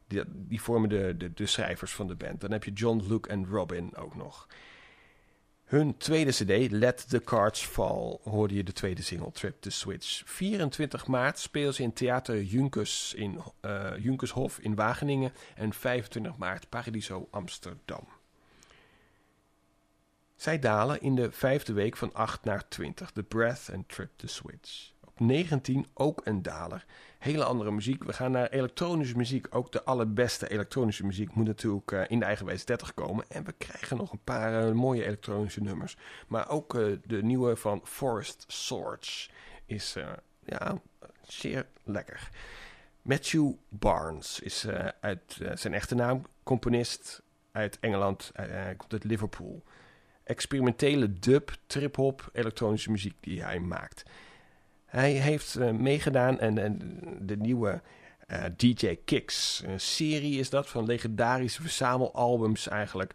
Die, 0.08 0.22
die 0.28 0.62
vormen 0.62 0.90
de, 0.90 1.32
de, 1.34 1.46
schrijvers 1.46 1.92
van 1.92 2.08
de 2.08 2.16
band. 2.16 2.42
Dan 2.42 2.52
heb 2.52 2.64
je 2.64 2.72
John, 2.72 3.04
Luke 3.08 3.30
en 3.30 3.48
Robin 3.48 3.96
ook 3.96 4.16
nog. 4.16 4.48
Hun 5.66 5.98
tweede 5.98 6.32
cd, 6.32 6.72
Let 6.72 7.10
the 7.10 7.20
Cards 7.20 7.62
Fall, 7.62 8.18
hoorde 8.24 8.54
je 8.54 8.64
de 8.64 8.74
tweede 8.74 9.02
single, 9.02 9.32
Trip 9.32 9.62
the 9.62 9.70
Switch. 9.70 10.22
24 10.26 11.08
maart 11.08 11.40
spelen 11.40 11.74
ze 11.74 11.82
in 11.82 11.94
Theater 11.94 12.44
Junkers 12.44 13.14
in 13.14 13.42
eh, 13.60 13.92
Junkershof 13.98 14.60
in 14.60 14.76
Wageningen. 14.76 15.34
En 15.56 15.74
25 15.74 16.38
maart 16.38 16.70
Paradiso 16.70 17.28
Amsterdam. 17.32 18.08
Zij 20.36 20.60
dalen 20.60 21.02
in 21.02 21.16
de 21.16 21.32
vijfde 21.32 21.74
week 21.74 21.98
van 21.98 22.14
8 22.14 22.44
naar 22.44 22.68
20. 22.68 23.12
The 23.12 23.24
Breath 23.24 23.70
and 23.74 23.90
Trip 23.90 24.10
the 24.16 24.28
Switch. 24.28 24.94
Op 25.16 25.22
19 25.22 25.86
ook 25.94 26.22
een 26.24 26.42
daler. 26.42 26.86
Hele 27.20 27.44
andere 27.44 27.72
muziek. 27.72 28.04
We 28.04 28.14
gaan 28.14 28.32
naar 28.32 28.50
elektronische 28.50 29.18
muziek. 29.18 29.48
Ook 29.50 29.72
de 29.72 29.84
allerbeste 29.84 30.50
elektronische 30.50 31.06
muziek 31.06 31.34
moet 31.34 31.46
natuurlijk 31.46 31.92
eh, 31.92 32.02
in 32.08 32.20
de 32.20 32.26
eigenwijs 32.26 32.66
30 32.66 32.94
komen. 32.94 33.26
En 33.28 33.44
we 33.44 33.54
krijgen 33.58 33.98
nog 33.98 34.12
een 34.12 34.24
paar 34.24 34.68
eh, 34.68 34.74
mooie 34.74 35.06
elektronische 35.06 35.62
nummers. 35.62 35.98
Maar 36.28 36.50
ook 36.50 36.76
eh, 36.76 36.86
de 37.06 37.24
nieuwe 37.24 37.56
van 37.56 37.82
Forest 37.84 38.46
Swords 38.48 39.30
is 39.66 39.96
ja, 40.46 40.82
zeer 41.22 41.68
lekker. 41.84 42.30
Matthew 43.02 43.52
Barnes 43.70 44.40
is 44.40 44.68
uit 45.00 45.38
zijn 45.54 45.74
echte 45.74 45.96
naam 45.96 46.22
componist 46.44 47.22
uit 47.52 47.80
Engeland. 47.80 48.32
Hij 48.34 48.76
komt 48.78 48.94
uit 48.94 49.04
Liverpool. 49.04 49.64
Experimentele 50.24 51.14
dub, 51.14 51.52
trip-hop, 51.68 52.30
elektronische 52.34 52.92
muziek 52.92 53.16
die 53.20 53.44
hij 53.44 53.60
maakt. 53.60 54.04
Hij 54.96 55.12
heeft 55.12 55.56
eh, 55.56 55.72
meegedaan 55.72 56.40
en, 56.40 56.58
en 56.58 57.00
de 57.22 57.38
nieuwe 57.38 57.82
eh, 58.28 58.44
DJ 58.58 58.96
Kicks, 59.06 59.64
een 59.66 59.80
serie 59.80 60.40
is 60.40 60.50
dat 60.50 60.70
van 60.70 60.86
legendarische 60.86 61.62
verzamelalbums 61.62 62.68
eigenlijk. 62.68 63.14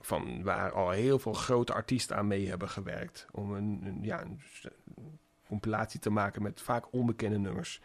Van 0.00 0.42
waar 0.42 0.72
al 0.72 0.90
heel 0.90 1.18
veel 1.18 1.32
grote 1.32 1.72
artiesten 1.72 2.16
aan 2.16 2.26
mee 2.26 2.48
hebben 2.48 2.68
gewerkt. 2.68 3.26
Om 3.32 3.54
een, 3.54 3.98
ja, 4.02 4.20
een 4.20 4.40
compilatie 5.46 6.00
te 6.00 6.10
maken 6.10 6.42
met 6.42 6.60
vaak 6.60 6.92
onbekende 6.92 7.38
nummers. 7.38 7.80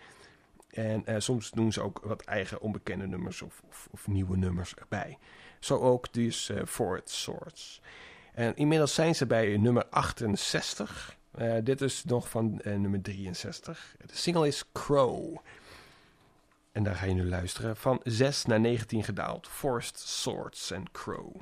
En 0.70 1.06
eh, 1.06 1.16
soms 1.20 1.52
doen 1.52 1.72
ze 1.72 1.82
ook 1.82 2.00
wat 2.04 2.22
eigen 2.22 2.62
onbekende 2.62 3.08
nummers 3.08 3.42
of, 3.42 3.62
of, 3.68 3.88
of 3.92 4.08
nieuwe 4.08 4.38
nummers 4.38 4.76
erbij. 4.76 5.18
Zo 5.60 5.78
ook 5.78 6.14
dus 6.14 6.50
eh 6.50 6.66
Forward 6.66 7.10
Swords. 7.10 7.82
En 8.34 8.56
inmiddels 8.56 8.94
zijn 8.94 9.16
ze 9.16 9.26
bij 9.26 9.58
nummer 9.58 9.86
68. 9.86 11.15
Eh, 11.38 11.56
dit 11.64 11.82
is 11.82 12.04
nog 12.04 12.30
van 12.30 12.62
eh, 12.62 12.76
nummer 12.76 13.02
63. 13.02 13.96
De 14.06 14.16
single 14.16 14.48
is 14.48 14.64
Crow. 14.74 15.38
En 16.72 16.84
daar 16.84 16.96
ga 16.96 17.06
je 17.06 17.14
nu 17.14 17.26
luisteren. 17.26 17.76
Van 17.76 18.00
6 18.04 18.46
naar 18.46 18.60
19 18.60 19.04
gedaald. 19.04 19.48
Forest 19.48 20.00
Swords 20.00 20.72
en 20.72 20.92
Crow. 20.92 21.42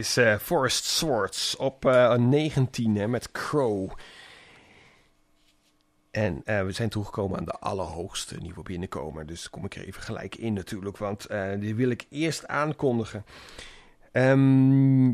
Is 0.00 0.16
eh, 0.16 0.36
Forest 0.36 0.84
Swords 0.84 1.56
op 1.56 1.84
eh 1.84 2.14
19 2.14 2.96
hè, 2.96 3.08
met 3.08 3.32
Crow. 3.32 3.90
En 6.10 6.42
eh, 6.44 6.64
we 6.64 6.72
zijn 6.72 6.88
toegekomen 6.88 7.38
aan 7.38 7.44
de 7.44 7.58
allerhoogste 7.58 8.36
nieuwe 8.36 8.62
binnenkomer. 8.62 9.26
Dus 9.26 9.50
kom 9.50 9.64
ik 9.64 9.74
er 9.74 9.84
even 9.84 10.02
gelijk 10.02 10.34
in 10.34 10.52
natuurlijk, 10.52 10.96
want 10.96 11.26
die 11.58 11.74
wil 11.74 11.90
ik 11.90 12.06
eerst 12.10 12.46
aankondigen. 12.46 13.24
Ehm, 14.12 15.08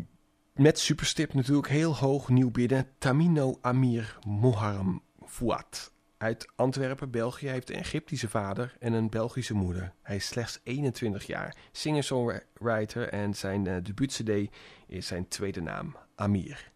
met 0.54 0.78
superstip 0.78 1.34
natuurlijk 1.34 1.68
heel 1.68 1.96
hoog 1.96 2.28
nieuw 2.28 2.50
binnen. 2.50 2.88
Tamino 2.98 3.58
Amir 3.60 4.18
Moharram 4.26 5.02
Fouad. 5.24 5.92
Uit 6.18 6.52
Antwerpen, 6.56 7.10
België. 7.10 7.44
Hij 7.44 7.54
heeft 7.54 7.70
een 7.70 7.76
Egyptische 7.76 8.28
vader 8.28 8.76
en 8.78 8.92
een 8.92 9.10
Belgische 9.10 9.54
moeder. 9.54 9.92
Hij 10.02 10.16
is 10.16 10.26
slechts 10.26 10.60
21 10.62 11.26
jaar. 11.26 11.56
Singer-songwriter 11.72 13.08
en 13.08 13.34
zijn 13.34 13.68
uh, 13.68 13.74
debuut-cd 13.82 14.50
is 14.86 15.06
zijn 15.06 15.28
tweede 15.28 15.60
naam, 15.60 15.96
Amir. 16.14 16.70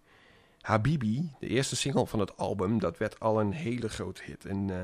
Habibi, 0.61 1.35
de 1.39 1.47
eerste 1.47 1.77
single 1.77 2.07
van 2.07 2.19
het 2.19 2.37
album, 2.37 2.79
dat 2.79 2.99
werd 2.99 3.21
al 3.21 3.41
een 3.41 3.53
hele 3.53 3.89
grote 3.89 4.23
hit. 4.25 4.45
En 4.45 4.69
uh, 4.69 4.79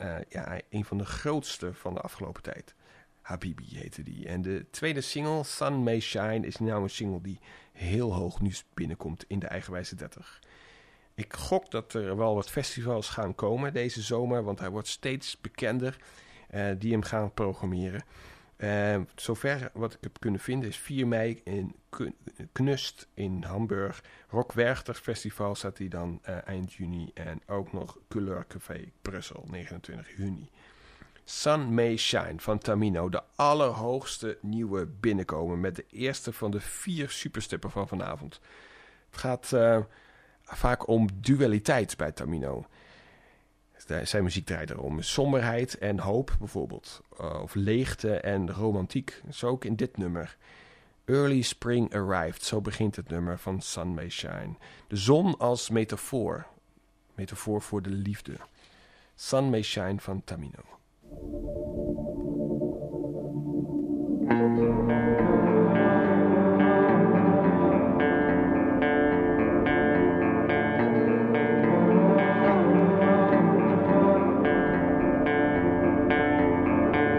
uh, 0.00 0.16
ja, 0.28 0.60
een 0.70 0.84
van 0.84 0.98
de 0.98 1.04
grootste 1.04 1.74
van 1.74 1.94
de 1.94 2.00
afgelopen 2.00 2.42
tijd. 2.42 2.74
Habibi 3.20 3.66
heette 3.68 4.02
die. 4.02 4.28
En 4.28 4.42
de 4.42 4.66
tweede 4.70 5.00
single, 5.00 5.44
Sun 5.44 5.74
May 5.82 6.00
Shine, 6.00 6.46
is 6.46 6.56
nou 6.56 6.82
een 6.82 6.90
single 6.90 7.20
die 7.20 7.40
heel 7.72 8.14
hoog 8.14 8.40
nu 8.40 8.52
binnenkomt 8.74 9.24
in 9.28 9.38
de 9.38 9.46
eigenwijze 9.46 9.94
30. 9.94 10.42
Ik 11.14 11.32
gok 11.32 11.70
dat 11.70 11.94
er 11.94 12.16
wel 12.16 12.34
wat 12.34 12.50
festivals 12.50 13.08
gaan 13.08 13.34
komen 13.34 13.72
deze 13.72 14.02
zomer, 14.02 14.42
want 14.42 14.58
hij 14.58 14.70
wordt 14.70 14.88
steeds 14.88 15.40
bekender 15.40 15.96
uh, 16.54 16.70
die 16.78 16.92
hem 16.92 17.02
gaan 17.02 17.32
programmeren. 17.32 18.04
Zover 19.14 19.70
wat 19.72 19.92
ik 19.92 19.98
heb 20.00 20.20
kunnen 20.20 20.40
vinden 20.40 20.68
is 20.68 20.76
4 20.76 21.06
mei 21.06 21.40
in 21.44 21.74
Knust 22.52 23.08
in 23.14 23.42
Hamburg. 23.42 24.02
Rock 24.28 24.52
Werchter 24.52 24.94
Festival 24.94 25.54
staat 25.54 25.78
hij 25.78 25.88
dan 25.88 26.20
uh, 26.28 26.46
eind 26.46 26.72
juni. 26.72 27.10
En 27.14 27.40
ook 27.46 27.72
nog 27.72 27.98
Couleur 28.08 28.46
Café 28.46 28.90
Brussel 29.02 29.44
29 29.50 30.16
juni. 30.16 30.50
Sun 31.24 31.74
May 31.74 31.96
Shine 31.96 32.34
van 32.36 32.58
Tamino. 32.58 33.08
De 33.08 33.22
allerhoogste 33.34 34.38
nieuwe 34.40 34.86
binnenkomen. 34.86 35.60
Met 35.60 35.76
de 35.76 35.84
eerste 35.90 36.32
van 36.32 36.50
de 36.50 36.60
vier 36.60 37.10
superstippen 37.10 37.70
van 37.70 37.88
vanavond. 37.88 38.40
Het 39.10 39.20
gaat 39.20 39.50
uh, 39.54 39.78
vaak 40.42 40.88
om 40.88 41.08
dualiteit 41.20 41.96
bij 41.96 42.12
Tamino. 42.12 42.66
Zijn 44.02 44.22
muziek 44.22 44.46
draait 44.46 44.70
erom. 44.70 45.02
Somberheid 45.02 45.78
en 45.78 45.98
hoop 45.98 46.36
bijvoorbeeld. 46.38 47.02
Uh, 47.20 47.40
of 47.42 47.54
leegte 47.54 48.20
en 48.20 48.52
romantiek. 48.52 49.22
Zo 49.30 49.46
ook 49.46 49.64
in 49.64 49.76
dit 49.76 49.96
nummer. 49.96 50.36
Early 51.08 51.42
Spring 51.42 51.94
Arrived. 51.94 52.44
Zo 52.44 52.60
begint 52.60 52.96
het 52.96 53.08
nummer 53.08 53.38
van 53.38 53.60
Sun 53.60 53.94
May 53.94 54.08
Shine. 54.08 54.54
De 54.86 54.96
zon 54.96 55.38
als 55.38 55.70
metafoor. 55.70 56.46
Metafoor 57.14 57.62
voor 57.62 57.82
de 57.82 57.90
liefde. 57.90 58.36
Sun 59.14 59.50
May 59.50 59.62
Shine 59.62 59.98
van 59.98 60.22
Tamino. 60.24 60.62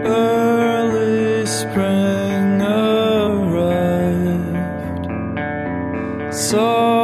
Early 0.04 1.46
spring 1.46 2.19
So. 6.50 6.99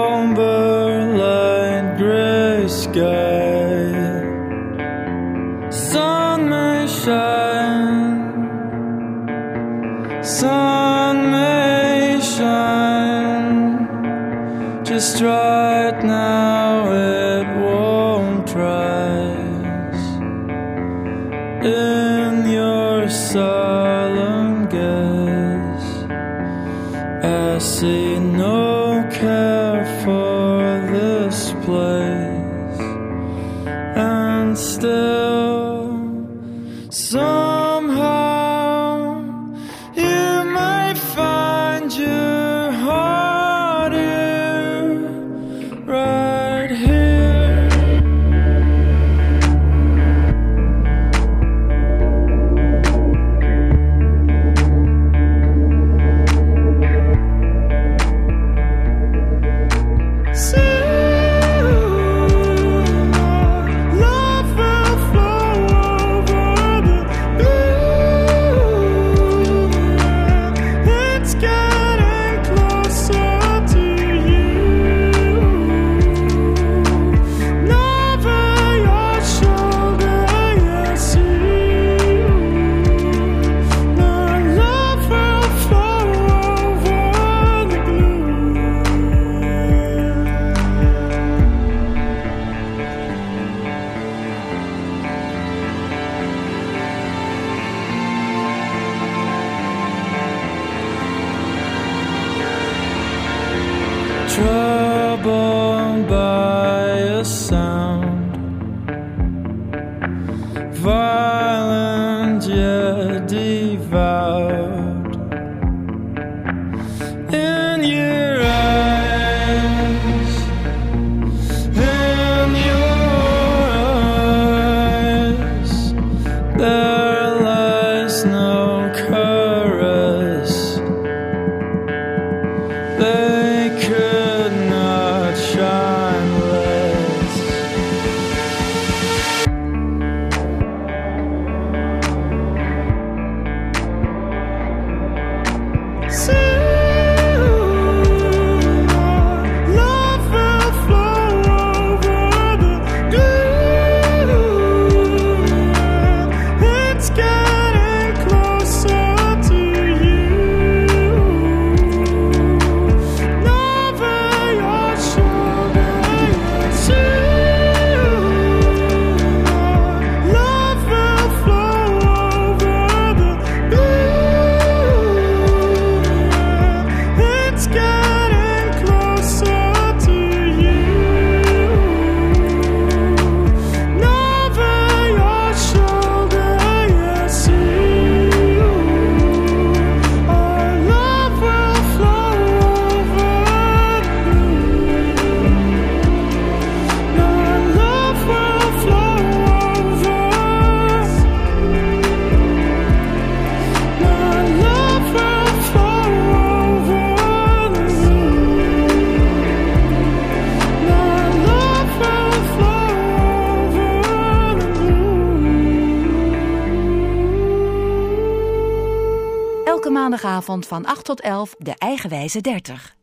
11 221.26 221.54
de 221.58 221.74
eigenwijze 221.78 222.40
30. 222.40 222.95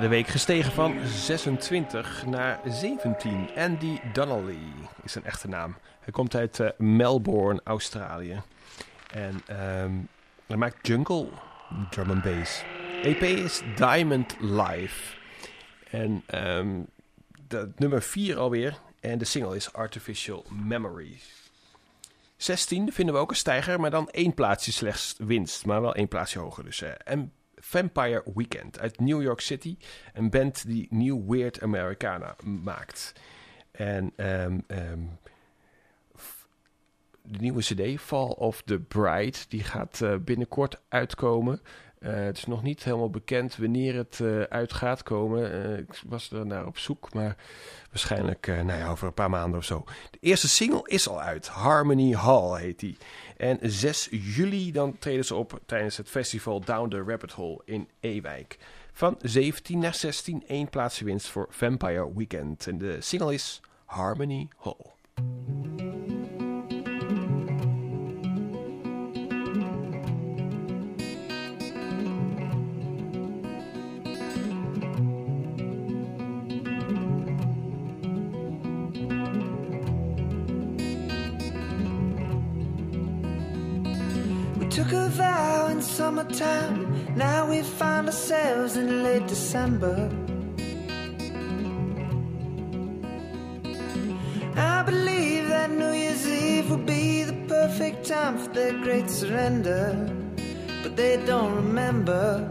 Derde 0.00 0.16
week 0.16 0.26
gestegen 0.26 0.72
van 0.72 1.06
26 1.06 2.26
naar 2.26 2.60
17. 2.66 3.48
Andy 3.56 3.98
Donnelly 4.12 4.58
is 5.02 5.12
zijn 5.12 5.24
echte 5.24 5.48
naam. 5.48 5.76
Hij 6.00 6.12
komt 6.12 6.34
uit 6.34 6.60
eh, 6.60 6.68
Melbourne, 6.76 7.60
Australië. 7.64 8.42
En 9.12 9.40
ehm, 9.46 9.92
hij 10.46 10.56
maakt 10.56 10.86
jungle, 10.86 11.28
drum 11.90 12.10
and 12.10 12.22
bass. 12.22 12.62
EP 13.02 13.22
is 13.22 13.62
Diamond 13.76 14.36
Live. 14.40 15.16
En 15.90 16.24
dat 17.48 17.78
nummer 17.78 18.02
4 18.02 18.38
alweer. 18.38 18.78
En 19.00 19.18
de 19.18 19.24
single 19.24 19.56
is 19.56 19.72
Artificial 19.72 20.44
Memories. 20.50 21.50
16 22.36 22.92
vinden 22.92 23.14
we 23.14 23.20
ook 23.20 23.30
een 23.30 23.36
stijger, 23.36 23.80
maar 23.80 23.90
dan 23.90 24.10
één 24.10 24.34
plaatsje 24.34 24.72
slechts 24.72 25.14
winst. 25.18 25.66
Maar 25.66 25.80
wel 25.80 25.94
één 25.94 26.08
plaatsje 26.08 26.38
hoger. 26.38 26.64
Dus 26.64 26.82
eh, 26.82 26.90
en 27.04 27.32
Vampire 27.68 28.22
Weekend 28.34 28.78
uit 28.78 29.00
New 29.00 29.22
York 29.22 29.40
City. 29.40 29.76
Een 30.14 30.30
band 30.30 30.66
die 30.66 30.86
New 30.90 31.30
Weird 31.30 31.62
Americana 31.62 32.36
maakt. 32.44 33.12
En 33.70 34.12
ehm, 34.16 34.58
ehm, 34.66 35.00
de 37.22 37.38
nieuwe 37.38 37.60
cd, 37.60 38.00
Fall 38.00 38.28
of 38.28 38.62
the 38.62 38.78
Bride, 38.78 39.38
die 39.48 39.64
gaat 39.64 40.00
eh, 40.00 40.14
binnenkort 40.16 40.80
uitkomen. 40.88 41.60
Eh, 41.98 42.14
het 42.14 42.36
is 42.36 42.46
nog 42.46 42.62
niet 42.62 42.84
helemaal 42.84 43.10
bekend 43.10 43.56
wanneer 43.56 43.94
het 43.94 44.20
eh, 44.20 44.40
uit 44.40 44.72
gaat 44.72 45.02
komen. 45.02 45.78
Ik 45.78 46.02
was 46.06 46.30
er 46.30 46.46
naar 46.46 46.66
op 46.66 46.78
zoek, 46.78 47.14
maar 47.14 47.36
waarschijnlijk 47.90 48.46
nou 48.46 48.78
ja, 48.78 48.88
over 48.88 49.06
een 49.06 49.14
paar 49.14 49.30
maanden 49.30 49.58
of 49.58 49.64
zo. 49.64 49.84
De 50.10 50.18
eerste 50.20 50.48
single 50.48 50.82
is 50.84 51.08
al 51.08 51.20
uit. 51.20 51.48
Harmony 51.48 52.12
Hall 52.12 52.60
heet 52.60 52.78
die. 52.78 52.96
En 53.38 53.58
6 53.62 54.08
juli 54.10 54.72
dan 54.72 54.98
treden 54.98 55.24
ze 55.24 55.34
op 55.34 55.60
tijdens 55.66 55.96
het 55.96 56.08
festival 56.08 56.60
Down 56.60 56.88
the 56.88 57.02
Rabbit 57.06 57.32
Hole 57.32 57.60
in 57.64 57.88
Ewijk. 58.00 58.58
Van 58.92 59.16
17 59.22 59.78
naar 59.78 59.94
16, 59.94 60.44
één 60.46 60.68
plaatsje 60.68 61.04
winst 61.04 61.28
voor 61.28 61.46
Vampire 61.50 62.14
Weekend. 62.14 62.66
En 62.66 62.78
de 62.78 63.00
single 63.00 63.34
is 63.34 63.60
Harmony 63.84 64.48
Hall. 64.56 66.07
Took 84.78 84.92
a 84.92 85.08
vow 85.08 85.66
in 85.66 85.82
summertime. 85.82 86.80
Now 87.16 87.50
we 87.50 87.62
find 87.62 88.06
ourselves 88.06 88.76
in 88.76 89.02
late 89.02 89.26
December. 89.26 89.96
I 94.54 94.82
believe 94.84 95.48
that 95.48 95.70
New 95.70 95.92
Year's 96.02 96.24
Eve 96.28 96.70
will 96.70 96.86
be 96.98 97.24
the 97.24 97.38
perfect 97.48 98.06
time 98.06 98.38
for 98.38 98.50
their 98.52 98.74
great 98.84 99.10
surrender. 99.10 99.84
But 100.84 100.94
they 100.94 101.16
don't 101.26 101.56
remember. 101.56 102.48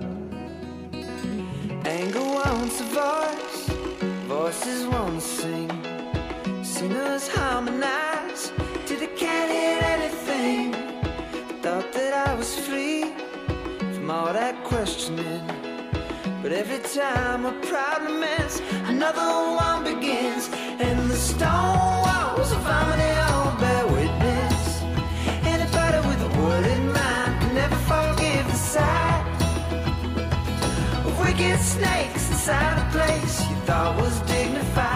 Anger 1.85 2.25
wants 2.39 2.81
a 2.81 2.87
voice, 3.03 3.59
voices 4.27 4.85
want 4.85 5.21
to 5.21 5.27
sing. 5.39 5.69
Singers 6.61 7.29
harmonize 7.29 8.51
till 8.85 8.99
they 8.99 9.13
can't 9.15 9.49
hear 9.49 9.79
anything. 9.95 10.76
Thought 11.77 11.93
that 11.93 12.27
I 12.27 12.33
was 12.33 12.57
free 12.57 13.03
from 13.93 14.09
all 14.09 14.33
that 14.33 14.63
questioning. 14.63 15.45
But 16.41 16.51
every 16.51 16.79
time 16.79 17.45
a 17.45 17.51
problem 17.69 18.23
ends, 18.23 18.63
another 18.87 19.21
one 19.21 19.83
begins. 19.83 20.49
And 20.79 21.07
the 21.07 21.15
stone 21.15 22.01
walls 22.07 22.51
of 22.51 22.63
harmony 22.63 23.13
all 23.29 23.51
bear 23.61 23.85
witness. 23.93 24.81
Anybody 25.53 25.99
with 26.07 26.21
a 26.29 26.31
word 26.41 26.65
in 26.65 26.83
mind 26.91 27.41
can 27.41 27.53
never 27.53 27.79
forgive 27.91 28.47
the 28.47 28.61
sight 28.73 29.25
of 31.05 31.19
wicked 31.19 31.59
snakes 31.59 32.27
inside 32.31 32.75
a 32.81 32.89
place 32.89 33.47
you 33.47 33.55
thought 33.67 34.01
was 34.01 34.19
dignified. 34.21 34.86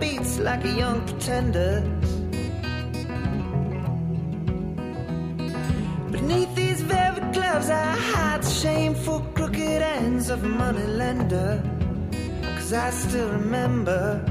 Beats 0.00 0.38
like 0.38 0.64
a 0.64 0.72
young 0.72 1.00
pretender. 1.06 1.80
Beneath 6.10 6.54
these 6.54 6.82
velvet 6.82 7.32
gloves, 7.32 7.70
I 7.70 7.96
hide 8.12 8.44
shameful 8.44 9.20
crooked 9.34 9.82
ends 9.82 10.30
of 10.30 10.44
a 10.44 10.48
money 10.48 10.86
lender. 10.86 11.62
Cause 12.56 12.72
I 12.72 12.90
still 12.90 13.30
remember 13.30 14.24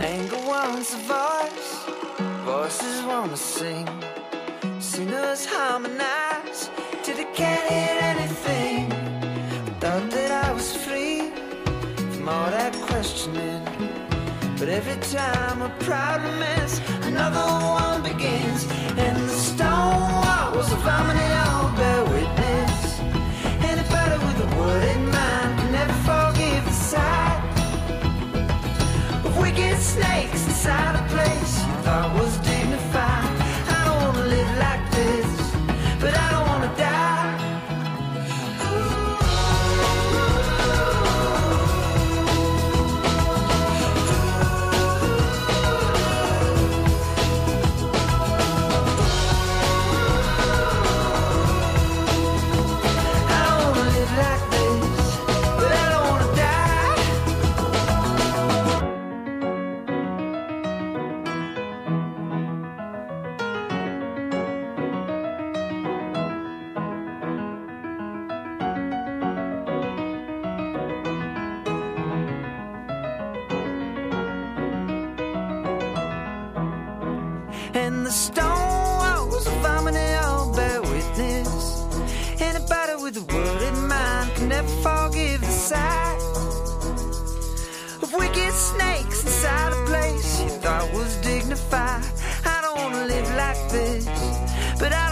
anger 0.00 0.40
wants 0.46 0.94
a 0.94 0.98
voice, 1.14 1.70
voices 2.44 3.04
wanna 3.04 3.36
sing. 3.36 3.88
Singers 4.80 5.46
harmonize 5.46 6.70
till 7.02 7.16
they 7.16 7.30
can't 7.34 7.66
hear 7.72 7.98
anything. 8.12 8.90
Thought 9.80 10.10
that 10.10 10.30
I 10.46 10.52
was 10.52 10.76
free 10.84 11.30
from 12.12 12.28
all 12.28 12.50
that 12.50 12.72
questioning. 12.88 13.77
But 14.58 14.70
every 14.70 14.96
time 15.16 15.62
a 15.62 15.68
problem 15.84 16.42
ends, 16.42 16.80
another 17.02 17.38
one 17.38 18.02
begins. 18.02 18.66
And 18.96 19.16
the 19.16 19.28
stone 19.28 20.02
walls 20.24 20.72
of 20.72 20.82
harmony 20.82 21.28
all 21.46 21.70
bear 21.76 22.02
witness. 22.04 22.98
Anybody 23.62 24.16
with 24.26 24.46
a 24.46 24.58
word 24.58 24.82
in 24.96 25.04
mind 25.04 25.58
can 25.60 25.70
never 25.70 25.96
forgive 26.10 26.64
the 26.64 26.72
sight 26.72 27.40
of 29.24 29.38
wicked 29.38 29.78
snakes 29.78 30.44
inside 30.48 30.96
a 30.96 31.08
place 31.08 31.52
you 31.64 31.74
thought 31.84 32.12
was 32.18 32.36
dignified. 32.38 32.97
Dignified. 91.48 92.04
I 92.44 92.60
don't 92.60 92.76
wanna 92.76 93.06
live 93.06 93.28
like 93.34 93.70
this, 93.70 94.04
but 94.78 94.92
I 94.92 95.07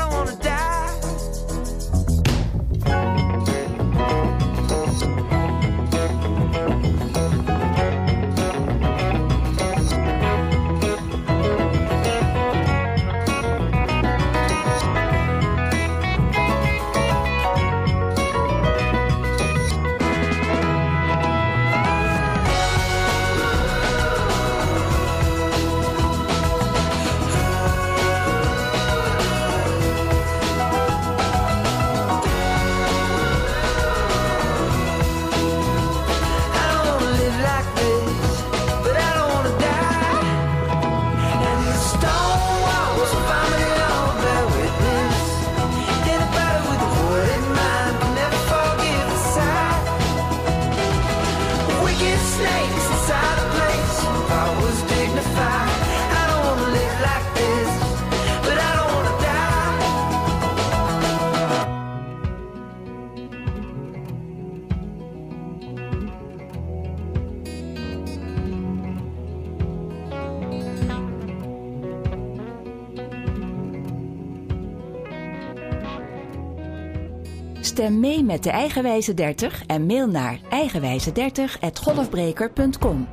Stem 77.86 78.00
mee 78.00 78.24
met 78.24 78.42
de 78.42 78.50
Eigenwijze 78.50 79.14
30 79.14 79.66
en 79.66 79.86
mail 79.86 80.06
naar 80.06 80.40
eigenwijze30.golfbreker.com. 80.50 83.08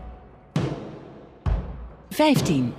15. 2.09 2.73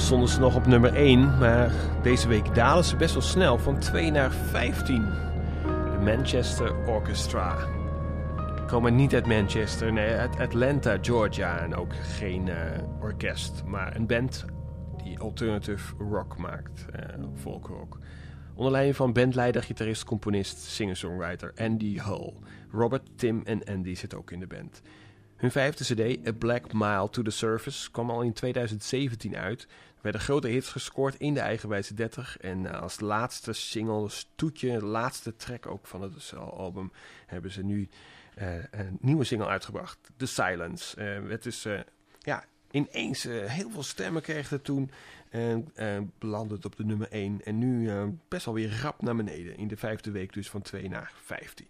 Geleden 0.00 0.28
stonden 0.28 0.28
ze 0.28 0.40
nog 0.40 0.54
op 0.54 0.66
nummer 0.66 0.94
1, 0.94 1.38
maar 1.38 1.72
deze 2.02 2.28
week 2.28 2.54
dalen 2.54 2.84
ze 2.84 2.96
best 2.96 3.12
wel 3.12 3.22
snel 3.22 3.58
van 3.58 3.78
2 3.78 4.10
naar 4.10 4.32
15. 4.32 5.04
De 5.64 5.98
Manchester 6.04 6.86
Orchestra. 6.86 7.56
Komen 8.66 8.94
niet 8.94 9.14
uit 9.14 9.26
Manchester, 9.26 9.92
nee, 9.92 10.14
uit 10.14 10.38
Atlanta, 10.38 10.98
Georgia. 11.00 11.58
En 11.58 11.74
ook 11.74 11.94
geen 11.94 12.46
uh, 12.46 12.54
orkest, 13.00 13.62
maar 13.66 13.96
een 13.96 14.06
band 14.06 14.44
die 15.04 15.18
alternative 15.18 15.94
rock 16.10 16.38
maakt, 16.38 16.86
uh, 16.96 17.24
folkrock. 17.34 17.98
Onder 18.54 18.72
leiding 18.72 18.96
van 18.96 19.12
bandleider, 19.12 19.62
gitarist, 19.62 20.04
componist, 20.04 20.58
singer-songwriter 20.58 21.52
Andy 21.56 21.98
Hull. 21.98 22.32
Robert, 22.72 23.08
Tim 23.16 23.42
en 23.44 23.64
Andy 23.64 23.94
zitten 23.94 24.18
ook 24.18 24.30
in 24.30 24.40
de 24.40 24.46
band. 24.46 24.82
Hun 25.40 25.50
vijfde 25.50 25.84
cd, 25.84 26.26
A 26.28 26.32
Black 26.32 26.72
Mile 26.72 27.08
to 27.10 27.22
the 27.22 27.30
Surface, 27.30 27.90
kwam 27.90 28.10
al 28.10 28.22
in 28.22 28.32
2017 28.32 29.36
uit. 29.36 29.66
Er 30.00 30.06
werden 30.06 30.20
grote 30.20 30.48
hits 30.48 30.68
gescoord 30.68 31.14
in 31.14 31.34
de 31.34 31.40
eigenwijze 31.40 31.94
30. 31.94 32.36
En 32.38 32.64
uh, 32.64 32.80
als 32.80 33.00
laatste 33.00 33.52
single, 33.52 34.08
stoetje, 34.08 34.84
laatste 34.84 35.36
track 35.36 35.66
ook 35.66 35.86
van 35.86 36.02
het 36.02 36.32
album, 36.36 36.92
hebben 37.26 37.50
ze 37.50 37.62
nu 37.62 37.88
uh, 38.38 38.54
een 38.70 38.98
nieuwe 39.00 39.24
single 39.24 39.46
uitgebracht. 39.46 39.98
The 40.16 40.26
Silence. 40.26 41.20
Uh, 41.22 41.30
het 41.30 41.46
is, 41.46 41.66
ja, 42.18 42.44
ineens 42.70 43.22
heel 43.22 43.70
veel 43.70 43.82
stemmen 43.82 44.22
kreeg 44.22 44.48
het 44.48 44.64
toen. 44.64 44.90
En 45.30 46.12
belandde 46.18 46.54
het 46.54 46.64
op 46.64 46.76
de 46.76 46.84
nummer 46.84 47.08
1. 47.10 47.40
En 47.44 47.58
nu 47.58 47.90
best 48.28 48.44
wel 48.44 48.54
weer 48.54 48.80
rap 48.82 49.02
naar 49.02 49.16
beneden. 49.16 49.56
In 49.56 49.68
de 49.68 49.76
vijfde 49.76 50.10
week 50.10 50.32
dus 50.32 50.50
van 50.50 50.62
2 50.62 50.88
naar 50.88 51.12
15. 51.22 51.66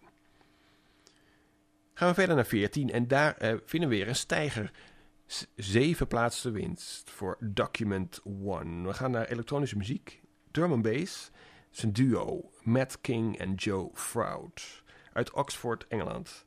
Gaan 1.94 2.08
we 2.08 2.14
verder 2.14 2.34
naar 2.34 2.46
14 2.46 2.90
en 2.90 3.08
daar 3.08 3.34
vinden 3.64 3.88
we 3.88 3.96
weer 3.96 4.08
een 4.08 4.16
stijger. 4.16 4.70
Zeven 5.56 6.06
plaatsen 6.06 6.52
winst 6.52 7.10
voor 7.10 7.36
Document 7.40 8.20
One. 8.24 8.86
We 8.86 8.94
gaan 8.94 9.10
naar 9.10 9.26
elektronische 9.26 9.76
muziek. 9.76 10.20
Drum 10.50 10.72
and 10.72 10.82
bass. 10.82 11.30
Het 11.68 11.76
is 11.76 11.82
een 11.82 11.92
duo. 11.92 12.50
Matt 12.62 13.00
King 13.00 13.38
en 13.38 13.54
Joe 13.54 13.90
Froud. 13.94 14.82
Uit 15.12 15.32
Oxford, 15.32 15.86
Engeland. 15.88 16.44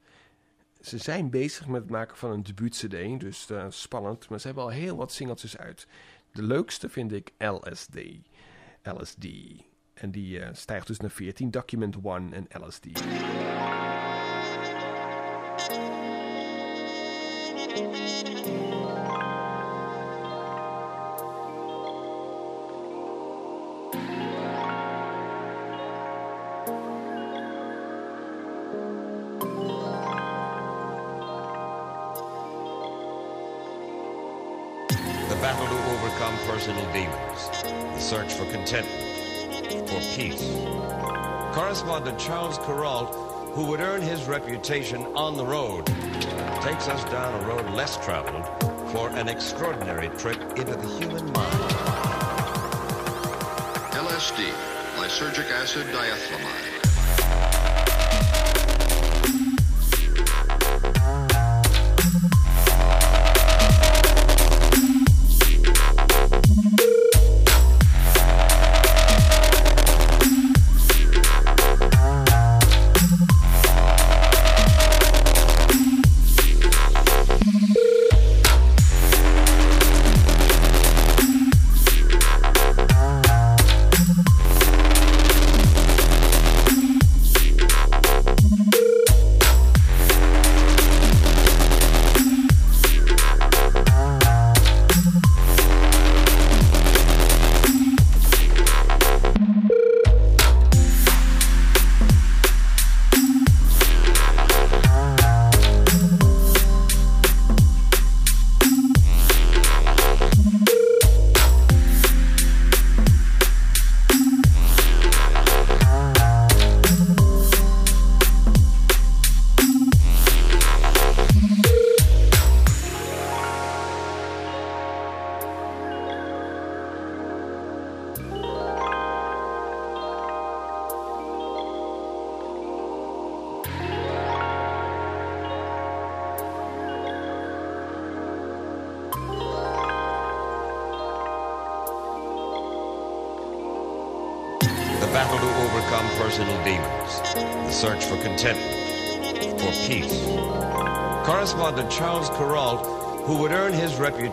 Ze 0.82 0.98
zijn 0.98 1.30
bezig 1.30 1.68
met 1.68 1.82
het 1.82 1.90
maken 1.90 2.18
van 2.18 2.32
een 2.32 2.44
debuut-cd. 2.44 3.20
Dus 3.20 3.50
uh, 3.52 3.66
spannend. 3.70 4.30
Maar 4.30 4.40
ze 4.40 4.46
hebben 4.46 4.64
al 4.64 4.70
heel 4.70 4.98
wat 4.98 5.12
singeltjes 5.12 5.58
uit. 5.58 5.88
De 6.32 6.44
leukste 6.44 6.90
vind 6.90 7.12
ik 7.12 7.32
LSD. 7.38 7.98
LSD. 8.84 9.28
En 9.94 10.12
die 10.12 10.40
uh, 10.40 10.48
stijgt 10.52 10.88
dus 10.88 11.00
naar 11.00 11.12
14. 11.12 11.52
Document 11.52 11.98
One 12.04 12.36
en 12.36 12.66
LSD. 12.66 12.86
Personal 36.64 36.94
demons, 36.94 37.50
the 37.64 38.00
search 38.00 38.34
for 38.34 38.46
contentment, 38.46 39.90
for 39.90 40.00
peace. 40.16 40.44
Correspondent 41.54 42.18
Charles 42.20 42.58
Carrault, 42.60 43.33
who 43.54 43.66
would 43.66 43.80
earn 43.82 44.02
his 44.02 44.24
reputation 44.24 45.04
on 45.16 45.38
the 45.38 45.46
road, 45.46 45.86
takes 46.64 46.88
us 46.88 47.04
down 47.12 47.40
a 47.40 47.48
road 47.48 47.70
less 47.76 48.04
traveled 48.04 48.46
for 48.92 49.10
an 49.10 49.30
extraordinary 49.30 50.10
trip 50.18 50.42
into 50.58 50.76
the 50.76 50.88
human 50.98 51.24
mind. 51.34 51.60
LSD, 53.94 54.50
lysergic 54.98 55.52
acid 55.52 55.86
diethylamide. 55.88 56.73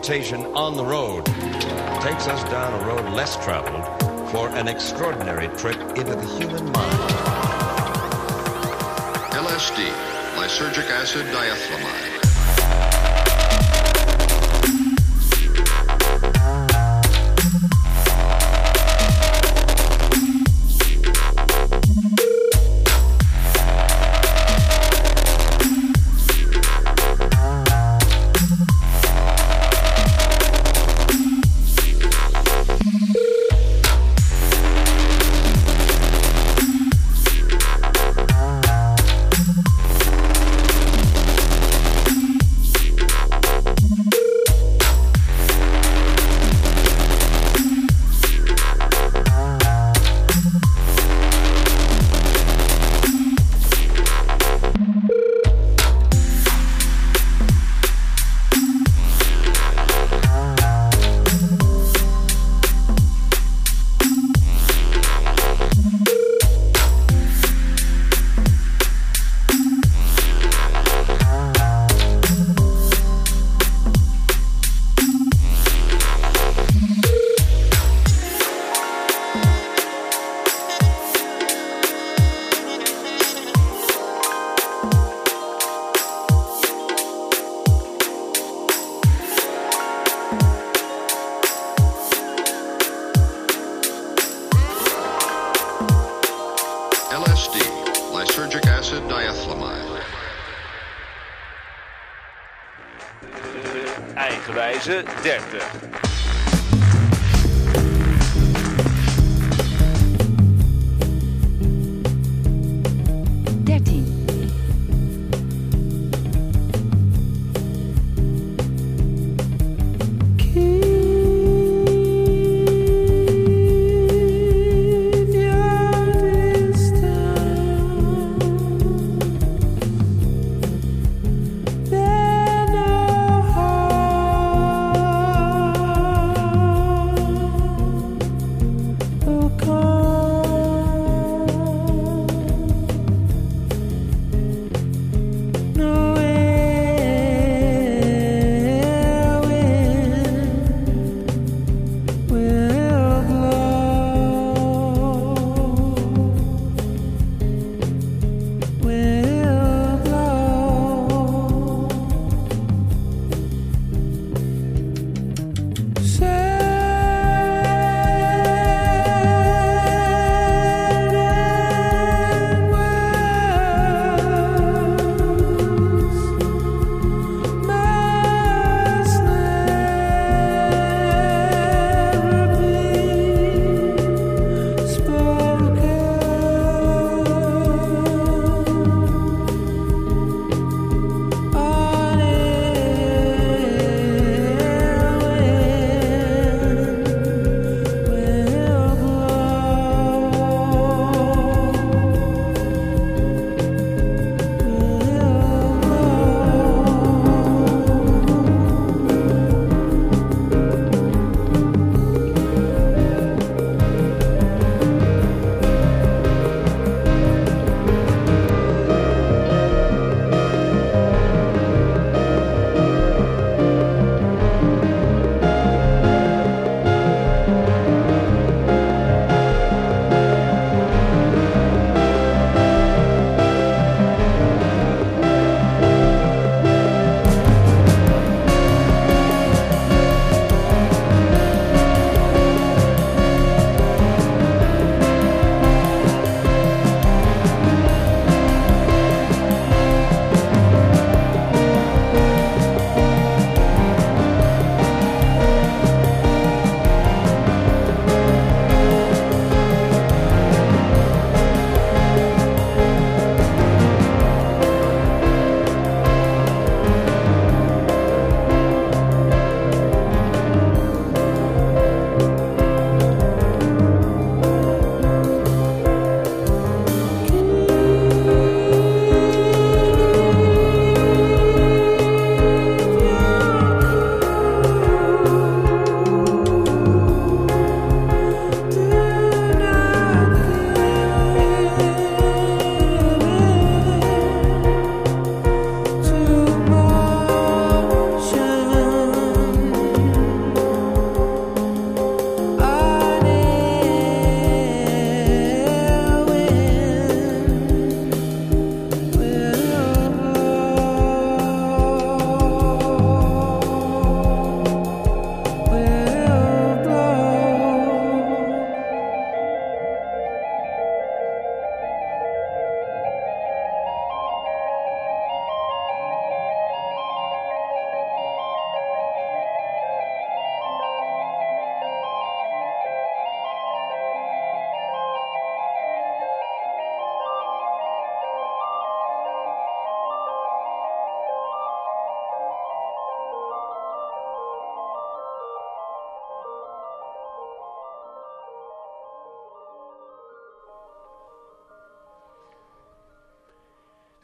temptation 0.01 0.40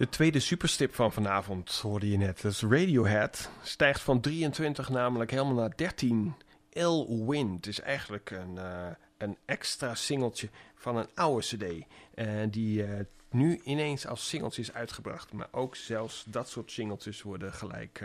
De 0.07 0.13
tweede 0.13 0.39
superstip 0.39 0.95
van 0.95 1.13
vanavond 1.13 1.71
hoorde 1.71 2.09
je 2.09 2.17
net. 2.17 2.41
Dat 2.41 2.51
is 2.51 2.61
Radiohead. 2.61 3.49
Stijgt 3.63 4.01
van 4.01 4.21
23 4.21 4.89
namelijk 4.89 5.31
helemaal 5.31 5.53
naar 5.53 5.75
13. 5.75 6.33
Ill 6.69 7.05
Wind 7.25 7.67
is 7.67 7.81
eigenlijk 7.81 8.29
een, 8.29 8.55
uh, 8.55 8.87
een 9.17 9.37
extra 9.45 9.95
singeltje 9.95 10.49
van 10.75 10.97
een 10.97 11.07
oude 11.13 11.45
cd. 11.45 11.63
Uh, 11.63 12.43
die 12.49 12.87
uh, 12.87 12.99
nu 13.29 13.59
ineens 13.63 14.07
als 14.07 14.27
singeltje 14.27 14.61
is 14.61 14.73
uitgebracht. 14.73 15.33
Maar 15.33 15.47
ook 15.51 15.75
zelfs 15.75 16.23
dat 16.27 16.49
soort 16.49 16.71
singeltjes 16.71 17.21
worden 17.21 17.53
gelijk 17.53 18.03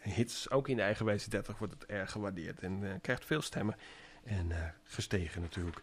hits. 0.00 0.50
Ook 0.50 0.68
in 0.68 0.76
de 0.76 0.82
eigenwijze 0.82 1.30
30 1.30 1.58
wordt 1.58 1.74
het 1.74 1.86
erg 1.86 2.10
gewaardeerd. 2.10 2.60
En 2.60 2.98
krijgt 3.02 3.24
veel 3.24 3.42
stemmen. 3.42 3.76
En 4.24 4.52
gestegen 4.84 5.40
natuurlijk. 5.40 5.80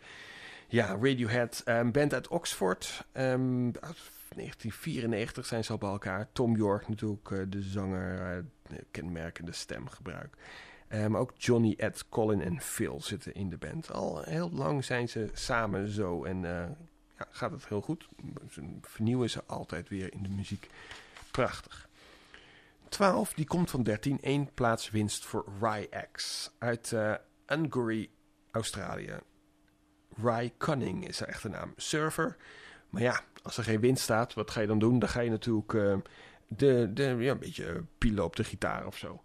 Ja, 0.67 0.97
Radiohead, 1.01 1.63
band 1.91 2.13
uit 2.13 2.27
Oxford. 2.27 3.05
Um, 3.13 3.71
1994 4.35 5.45
zijn 5.45 5.63
ze 5.63 5.71
al 5.71 5.77
bij 5.77 5.89
elkaar. 5.89 6.27
Tom 6.31 6.55
York 6.55 6.87
natuurlijk, 6.87 7.31
eh, 7.31 7.39
de 7.47 7.61
zanger, 7.61 8.37
eh, 8.37 8.77
kenmerkende 8.91 9.51
stemgebruik. 9.51 10.37
Eh, 10.87 11.05
maar 11.05 11.21
ook 11.21 11.33
Johnny, 11.37 11.73
Ed, 11.77 12.09
Colin 12.09 12.41
en 12.41 12.61
Phil 12.61 13.01
zitten 13.01 13.33
in 13.33 13.49
de 13.49 13.57
band. 13.57 13.91
Al 13.91 14.21
heel 14.23 14.51
lang 14.51 14.85
zijn 14.85 15.09
ze 15.09 15.29
samen 15.33 15.89
zo 15.89 16.23
en 16.23 16.41
ja, 17.17 17.27
gaat 17.29 17.51
het 17.51 17.67
heel 17.67 17.81
goed. 17.81 18.07
Ze 18.49 18.77
vernieuwen 18.81 19.29
ze 19.29 19.43
altijd 19.45 19.89
weer 19.89 20.13
in 20.13 20.23
de 20.23 20.29
muziek. 20.29 20.69
Prachtig. 21.31 21.89
12, 22.89 23.33
die 23.33 23.45
komt 23.45 23.69
van 23.69 23.83
13. 23.83 24.17
1 24.21 24.53
plaats 24.53 24.89
winst 24.89 25.25
voor 25.25 25.45
Rye-X 25.61 26.51
uit 26.57 26.91
uh, 26.91 28.05
Australië. 28.51 29.19
Rye 30.23 30.51
Cunning 30.57 31.07
is 31.07 31.19
haar 31.19 31.27
echte 31.27 31.49
naam. 31.49 31.73
Surfer. 31.75 32.37
Maar 32.95 33.03
ja, 33.03 33.21
als 33.43 33.57
er 33.57 33.63
geen 33.63 33.79
wind 33.79 33.99
staat, 33.99 34.33
wat 34.33 34.51
ga 34.51 34.61
je 34.61 34.67
dan 34.67 34.79
doen? 34.79 34.99
Dan 34.99 35.09
ga 35.09 35.19
je 35.19 35.29
natuurlijk 35.29 35.73
uh, 35.73 35.95
de, 36.47 36.89
de, 36.93 37.15
ja, 37.19 37.31
een 37.31 37.39
beetje 37.39 37.65
eh, 37.65 37.75
pielen 37.97 38.23
op 38.23 38.35
de 38.35 38.43
gitaar 38.43 38.85
of 38.87 38.97
zo. 38.97 39.21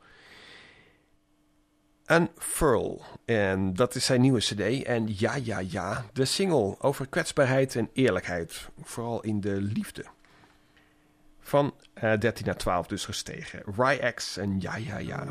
Unfurl. 2.07 3.03
En 3.25 3.75
dat 3.75 3.95
is 3.95 4.05
zijn 4.05 4.21
nieuwe 4.21 4.39
cd. 4.39 4.83
En 4.83 5.05
ja, 5.19 5.35
ja, 5.35 5.59
ja, 5.59 6.05
de 6.13 6.25
single 6.25 6.81
over 6.81 7.07
kwetsbaarheid 7.09 7.77
en 7.77 7.91
eerlijkheid. 7.93 8.69
Vooral 8.83 9.23
in 9.23 9.41
de 9.41 9.61
liefde. 9.61 10.05
Van 11.41 11.75
eh, 11.95 12.19
13 12.19 12.47
naar 12.47 12.57
12 12.57 12.87
dus 12.87 13.05
gestegen. 13.05 13.63
Ryax 13.77 14.37
en 14.37 14.61
ja, 14.61 14.77
ja, 14.77 14.99
ja. 14.99 15.25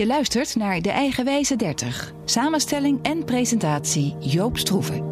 Je 0.00 0.06
luistert 0.06 0.56
naar 0.56 0.82
De 0.82 0.90
Eigenwijze 0.90 1.56
30. 1.56 2.12
Samenstelling 2.24 3.02
en 3.02 3.24
presentatie 3.24 4.16
Joop 4.18 4.58
Stroeven. 4.58 5.09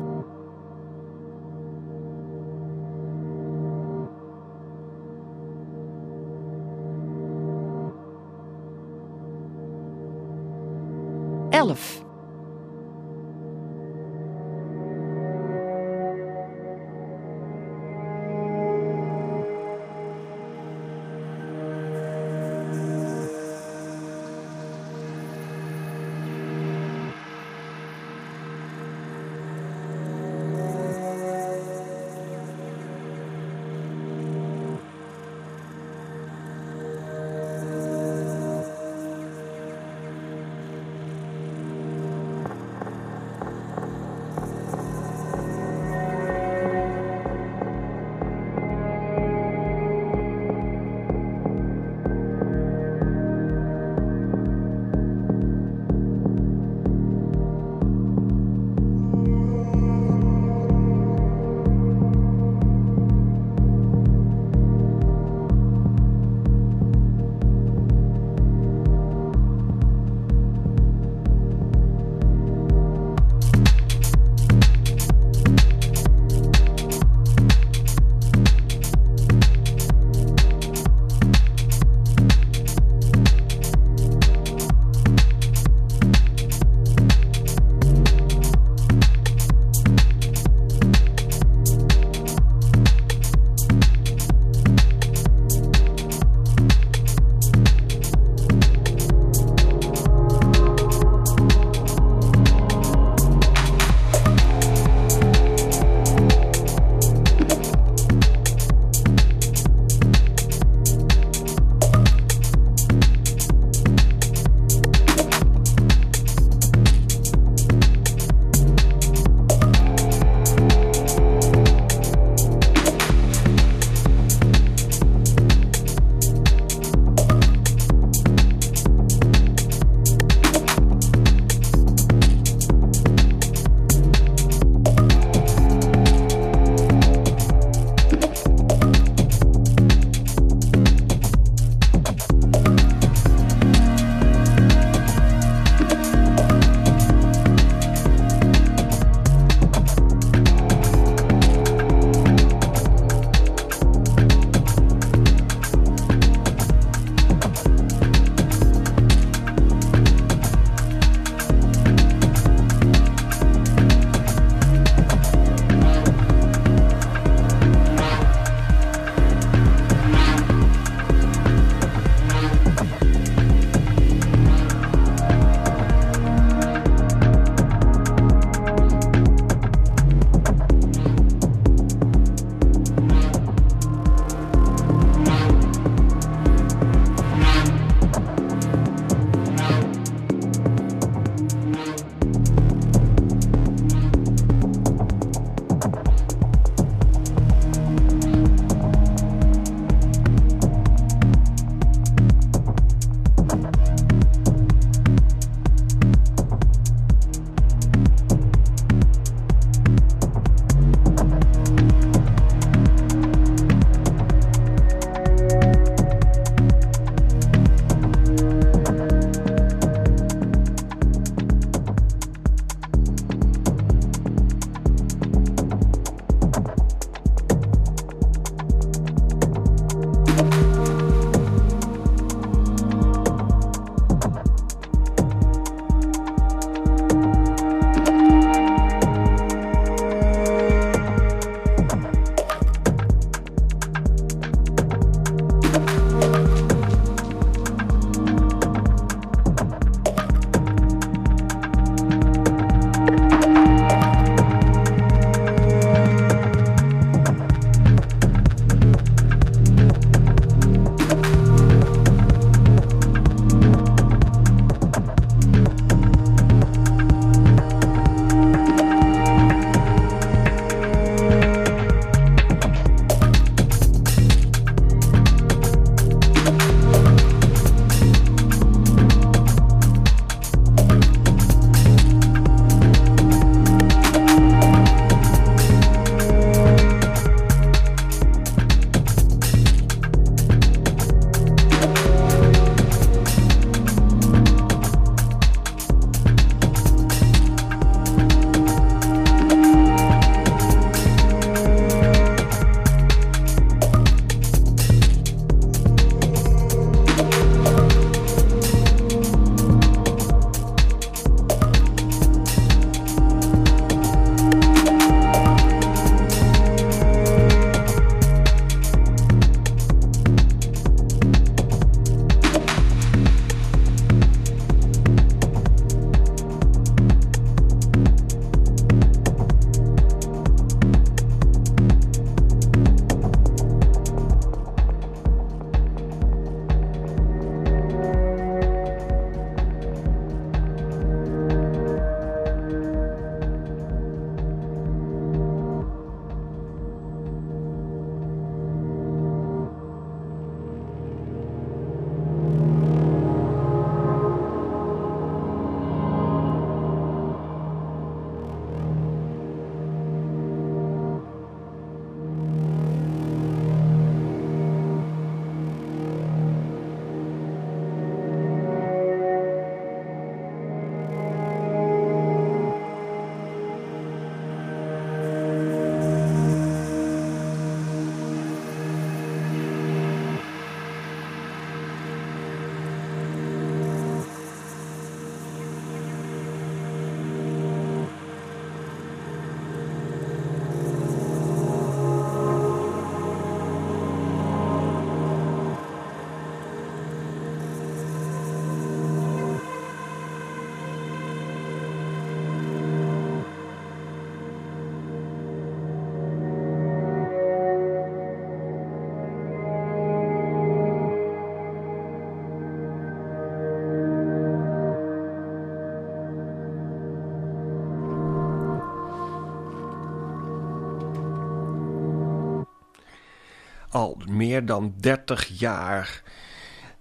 Al 423.98 424.16
meer 424.30 424.66
dan 424.66 424.94
30 424.96 425.58
jaar 425.58 426.22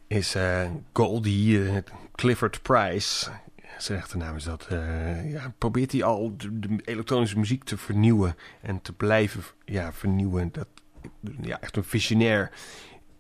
is 0.07 0.36
uh, 0.36 0.69
Goldie, 0.94 1.84
Clifford 2.15 2.61
Price, 2.61 3.32
zijn 3.78 4.03
naam 4.18 4.36
is 4.36 4.44
dat, 4.44 4.68
uh, 4.72 5.32
ja, 5.32 5.53
probeert 5.57 5.91
hij 5.91 6.03
al 6.03 6.34
de, 6.38 6.80
elektronische 6.86 7.40
muziek 7.40 7.64
te 7.64 7.78
vernieuwen 7.78 8.36
en 8.61 8.82
te 8.82 8.94
blijven 8.94 9.44
ja, 9.65 9.94
vernieuwen. 9.94 10.49
Dat, 10.52 10.68
ja, 11.41 11.60
echt 11.60 11.78
een 11.78 11.84
visionair 11.84 12.52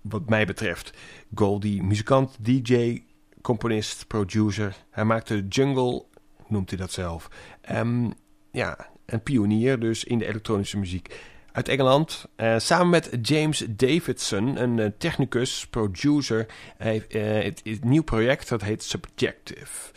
wat 0.01 0.29
mij 0.29 0.45
betreft. 0.45 0.97
Goldie, 1.35 1.83
muzikant, 1.83 2.37
DJ, 2.39 3.03
componist, 3.41 4.07
producer. 4.07 4.75
Hij 4.89 5.05
maakte 5.05 5.47
jungle, 5.47 6.05
noemt 6.47 6.69
hij 6.69 6.79
dat 6.79 6.91
zelf. 6.91 7.29
Um, 7.71 8.13
ja, 8.51 8.89
een 9.05 9.23
pionier 9.23 9.79
dus 9.79 10.03
in 10.03 10.17
de 10.17 10.27
elektronische 10.27 10.77
muziek. 10.77 11.35
Uit 11.57 11.67
Engeland, 11.67 12.25
uh, 12.37 12.55
samen 12.57 12.89
met 12.89 13.09
James 13.21 13.65
Davidson, 13.69 14.61
een 14.61 14.77
uh, 14.77 14.85
technicus, 14.97 15.67
producer, 15.67 16.45
uh, 16.81 17.01
het, 17.43 17.61
het 17.63 17.83
nieuw 17.83 18.03
project 18.03 18.49
dat 18.49 18.61
heet 18.61 18.83
Subjective. 18.83 19.91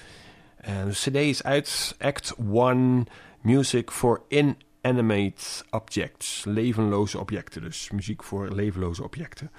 de 0.65 0.91
CD 0.93 1.15
is 1.15 1.43
uit 1.43 1.97
Act 1.99 2.35
1 2.55 3.07
Music 3.41 3.91
for 3.91 4.23
Inanimate 4.29 5.65
Objects, 5.71 6.45
levenloze 6.45 7.19
objecten, 7.19 7.63
dus 7.63 7.91
muziek 7.91 8.23
voor 8.23 8.49
levenloze 8.49 9.03
objecten. 9.03 9.51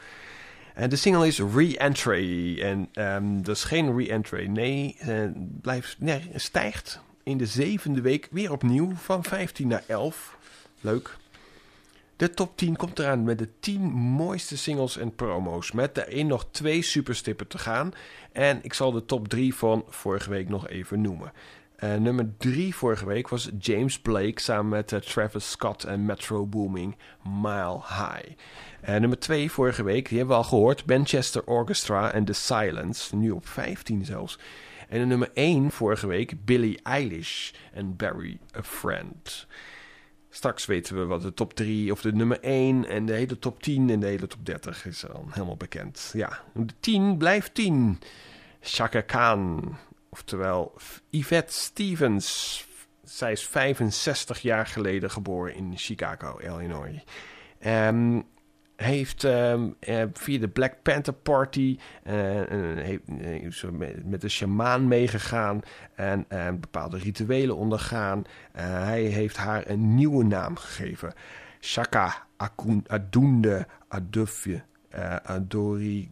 En 0.74 0.90
de 0.90 0.96
single 0.96 1.28
is 1.28 1.40
Re-Entry. 1.40 2.62
En 2.62 2.90
um, 2.94 3.44
dat 3.44 3.56
is 3.56 3.64
geen 3.64 3.98
Re-Entry. 3.98 4.46
Nee, 4.46 4.98
blijft, 5.62 5.96
nee, 6.00 6.30
stijgt 6.36 7.02
in 7.24 7.38
de 7.38 7.46
zevende 7.46 8.02
week 8.02 8.28
weer 8.32 8.52
opnieuw 8.52 8.96
van 8.96 9.24
15 9.24 9.68
naar 9.68 9.84
11. 9.88 10.38
Leuk. 10.80 11.20
De 12.22 12.30
top 12.30 12.58
10 12.58 12.76
komt 12.76 13.00
eraan 13.00 13.24
met 13.24 13.38
de 13.38 13.50
10 13.60 13.82
mooiste 13.92 14.58
singles 14.58 14.98
en 14.98 15.16
promo's. 15.16 15.72
Met 15.72 15.96
daarin 15.96 16.28
nog 16.28 16.48
twee 16.52 16.82
superstippen 16.82 17.48
te 17.48 17.58
gaan. 17.58 17.92
En 18.32 18.60
ik 18.62 18.74
zal 18.74 18.92
de 18.92 19.06
top 19.06 19.28
3 19.28 19.56
van 19.56 19.86
vorige 19.88 20.30
week 20.30 20.50
nog 20.50 20.68
even 20.68 21.02
noemen. 21.02 21.32
Uh, 21.84 21.96
nummer 21.96 22.30
3 22.38 22.76
vorige 22.76 23.06
week 23.06 23.28
was 23.28 23.50
James 23.60 24.00
Blake 24.00 24.42
samen 24.42 24.70
met 24.70 24.92
uh, 24.92 25.00
Travis 25.00 25.52
Scott 25.52 25.84
en 25.84 26.06
Metro 26.06 26.46
Booming 26.46 26.96
Mile 27.42 27.80
High. 27.88 28.30
Uh, 28.90 28.96
nummer 28.96 29.20
2 29.20 29.52
vorige 29.52 29.84
week, 29.84 30.10
die 30.10 30.18
hebben 30.18 30.36
we 30.36 30.44
al 30.44 30.50
gehoord, 30.50 30.86
Manchester 30.86 31.44
Orchestra 31.46 32.12
en 32.12 32.26
The 32.26 32.34
Silence, 32.34 33.16
nu 33.16 33.32
op 33.32 33.48
15 33.48 34.06
zelfs. 34.06 34.40
En 34.90 35.08
nummer 35.08 35.30
1 35.34 35.72
vorige 35.72 36.08
week, 36.08 36.46
Billie 36.46 36.80
Eilish 36.84 37.52
en 37.74 37.96
Barry 37.96 38.40
a 38.58 38.64
Friend. 38.64 39.48
Straks 40.34 40.66
weten 40.66 41.00
we 41.00 41.06
wat 41.06 41.22
de 41.22 41.34
top 41.34 41.54
3 41.54 41.92
of 41.92 42.02
de 42.02 42.14
nummer 42.14 42.40
1 42.40 42.86
en 42.86 43.06
de 43.06 43.14
hele 43.14 43.40
top 43.40 43.64
10 43.64 43.90
en 43.90 44.00
de 44.00 44.06
hele 44.06 44.28
top 44.28 44.46
30 44.46 44.86
is 44.86 45.00
dan 45.00 45.26
helemaal 45.30 45.58
bekend. 45.58 46.12
Ja, 46.14 46.40
de 46.54 46.74
10 46.80 47.18
blijft 47.18 47.54
10. 47.54 48.00
Chaka 48.60 49.02
Khan, 49.02 49.76
oftewel 50.10 50.74
Yvette 51.10 51.54
Stevens. 51.54 52.66
Zij 53.04 53.32
is 53.32 53.46
65 53.46 54.40
jaar 54.42 54.68
geleden 54.68 55.12
geboren 55.12 55.56
in 55.56 55.78
Chicago, 55.78 56.38
Illinois. 56.38 57.04
Um, 57.66 58.26
heeft 58.82 59.24
um, 59.24 59.76
uh, 59.80 60.04
via 60.14 60.40
de 60.40 60.48
Black 60.48 60.74
Panther 60.82 61.14
Party 61.14 61.78
uh, 62.04 62.14
heeft, 62.76 63.72
met, 63.72 64.06
met 64.06 64.22
de 64.22 64.30
shamaan 64.30 64.88
meegegaan 64.88 65.62
en 65.96 66.60
bepaalde 66.60 66.98
rituelen 66.98 67.56
ondergaan. 67.56 68.24
hij 68.52 69.02
heeft 69.02 69.38
haar 69.38 69.70
een 69.70 69.96
nieuwe 69.96 70.24
naam 70.24 70.56
gegeven. 70.56 71.14
Shaka 71.60 72.28
Akun, 72.38 72.84
Adunde 72.88 73.68
Adufje 73.88 74.64
Adori 75.24 76.12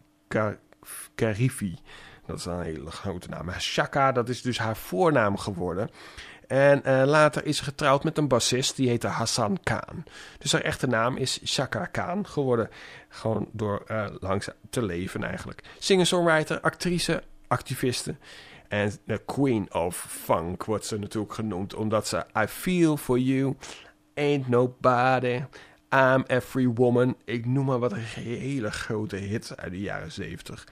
Karifi. 1.15 1.79
Dat 2.25 2.37
is 2.37 2.45
een 2.45 2.61
hele 2.61 2.91
grote 2.91 3.29
naam. 3.29 3.51
Shaka, 3.51 4.11
dat 4.11 4.29
is 4.29 4.41
dus 4.41 4.57
haar 4.57 4.77
voornaam 4.77 5.37
geworden. 5.37 5.89
En 6.49 6.81
uh, 6.85 7.03
later 7.05 7.45
is 7.45 7.57
ze 7.57 7.63
getrouwd 7.63 8.03
met 8.03 8.17
een 8.17 8.27
bassist, 8.27 8.75
die 8.75 8.89
heette 8.89 9.07
Hassan 9.07 9.59
Khan. 9.63 10.03
Dus 10.37 10.51
haar 10.51 10.61
echte 10.61 10.87
naam 10.87 11.17
is 11.17 11.39
Shaka 11.45 11.85
Khan 11.85 12.27
geworden. 12.27 12.69
Gewoon 13.09 13.49
door 13.51 13.83
uh, 13.87 14.05
langzaam 14.19 14.55
te 14.69 14.81
leven 14.81 15.23
eigenlijk. 15.23 15.63
Singer-songwriter, 15.79 16.59
actrice, 16.59 17.23
activiste. 17.47 18.15
En 18.67 18.91
de 19.03 19.21
Queen 19.25 19.73
of 19.73 20.05
Funk 20.09 20.65
wordt 20.65 20.85
ze 20.85 20.97
natuurlijk 20.97 21.33
genoemd, 21.33 21.73
omdat 21.75 22.07
ze 22.07 22.25
I 22.37 22.47
Feel 22.47 22.97
For 22.97 23.19
You, 23.19 23.55
Ain't 24.15 24.47
Nobody, 24.47 25.43
I'm 25.89 26.23
Every 26.27 26.67
Woman. 26.67 27.15
Ik 27.25 27.45
noem 27.45 27.65
maar 27.65 27.79
wat 27.79 27.95
hele 27.95 28.71
grote 28.71 29.15
hits 29.15 29.55
uit 29.55 29.71
de 29.71 29.79
jaren 29.79 30.11
70. 30.11 30.67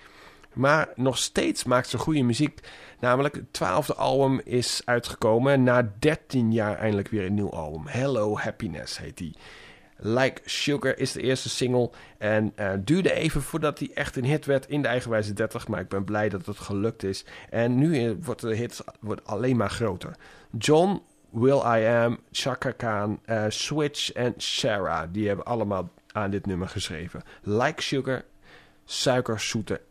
Maar 0.57 0.89
nog 0.95 1.17
steeds 1.17 1.63
maakt 1.63 1.89
ze 1.89 1.97
goede 1.97 2.21
muziek. 2.21 2.59
Namelijk, 2.99 3.35
het 3.35 3.53
twaalfde 3.53 3.95
album 3.95 4.41
is 4.43 4.81
uitgekomen. 4.85 5.63
Na 5.63 5.91
13 5.99 6.51
jaar 6.51 6.77
eindelijk 6.77 7.07
weer 7.07 7.25
een 7.25 7.33
nieuw 7.33 7.51
album. 7.51 7.87
Hello 7.87 8.37
Happiness 8.37 8.97
heet 8.97 9.17
die. 9.17 9.35
Like 9.99 10.41
Sugar 10.45 10.97
is 10.97 11.11
de 11.11 11.21
eerste 11.21 11.49
single. 11.49 11.89
En 12.17 12.53
uh, 12.55 12.71
duurde 12.79 13.13
even 13.13 13.41
voordat 13.41 13.79
hij 13.79 13.91
echt 13.93 14.15
een 14.15 14.25
hit 14.25 14.45
werd 14.45 14.67
in 14.67 14.81
de 14.81 14.87
eigenwijze 14.87 15.33
30. 15.33 15.67
Maar 15.67 15.79
ik 15.79 15.89
ben 15.89 16.03
blij 16.03 16.29
dat 16.29 16.45
het 16.45 16.57
gelukt 16.57 17.03
is. 17.03 17.25
En 17.49 17.77
nu 17.77 18.17
wordt 18.21 18.41
de 18.41 18.55
hit 18.55 18.83
wordt 18.99 19.25
alleen 19.25 19.57
maar 19.57 19.69
groter. 19.69 20.15
John, 20.57 21.01
Will 21.29 21.61
I 21.65 21.85
Am, 21.85 22.19
Chaka 22.31 22.71
Khan, 22.71 23.19
uh, 23.25 23.45
Switch 23.47 24.11
en 24.11 24.33
Sarah. 24.37 25.07
Die 25.11 25.27
hebben 25.27 25.45
allemaal 25.45 25.89
aan 26.11 26.29
dit 26.29 26.45
nummer 26.45 26.67
geschreven. 26.67 27.23
Like 27.41 27.81
Sugar, 27.81 28.23
suikerzoete 28.85 29.81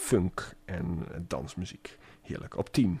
funk 0.00 0.54
en 0.64 1.04
dansmuziek. 1.28 1.98
Heerlijk. 2.22 2.56
Op 2.56 2.72
10. 2.72 3.00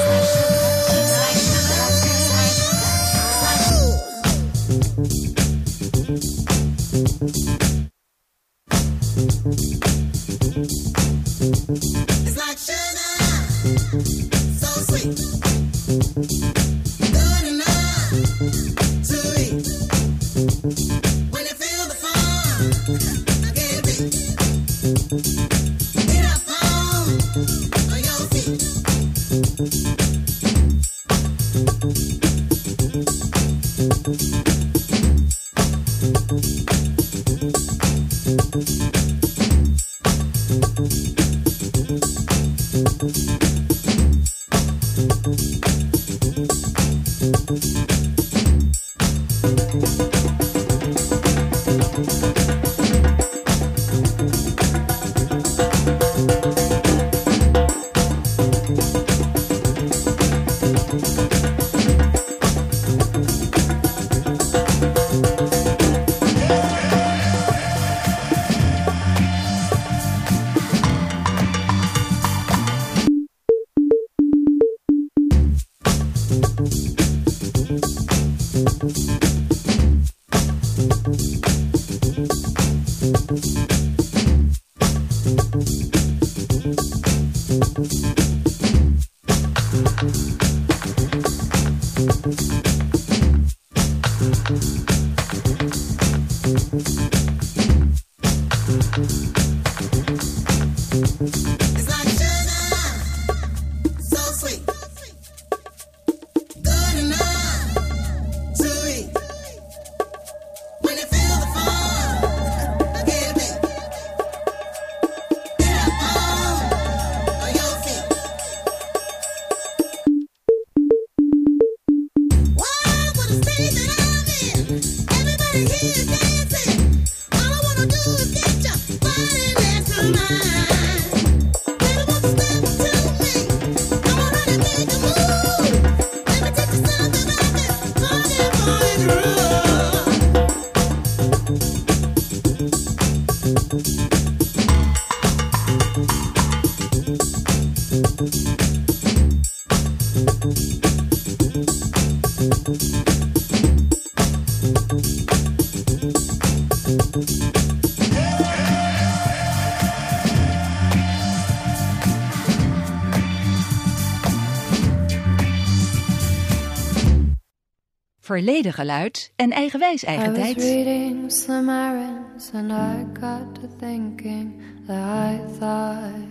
Verleden 168.31 168.73
geluid 168.73 169.31
en 169.35 169.51
eigenwijs 169.51 170.03
eigen 170.03 170.33
tijd. 170.33 170.57
reading 170.57 171.31
some 171.31 171.71
errands 171.71 172.51
and 172.53 172.71
I 172.71 173.19
got 173.19 173.55
to 173.55 173.67
thinking 173.79 174.61
that 174.87 174.97
I 174.97 175.39
thought 175.59 176.29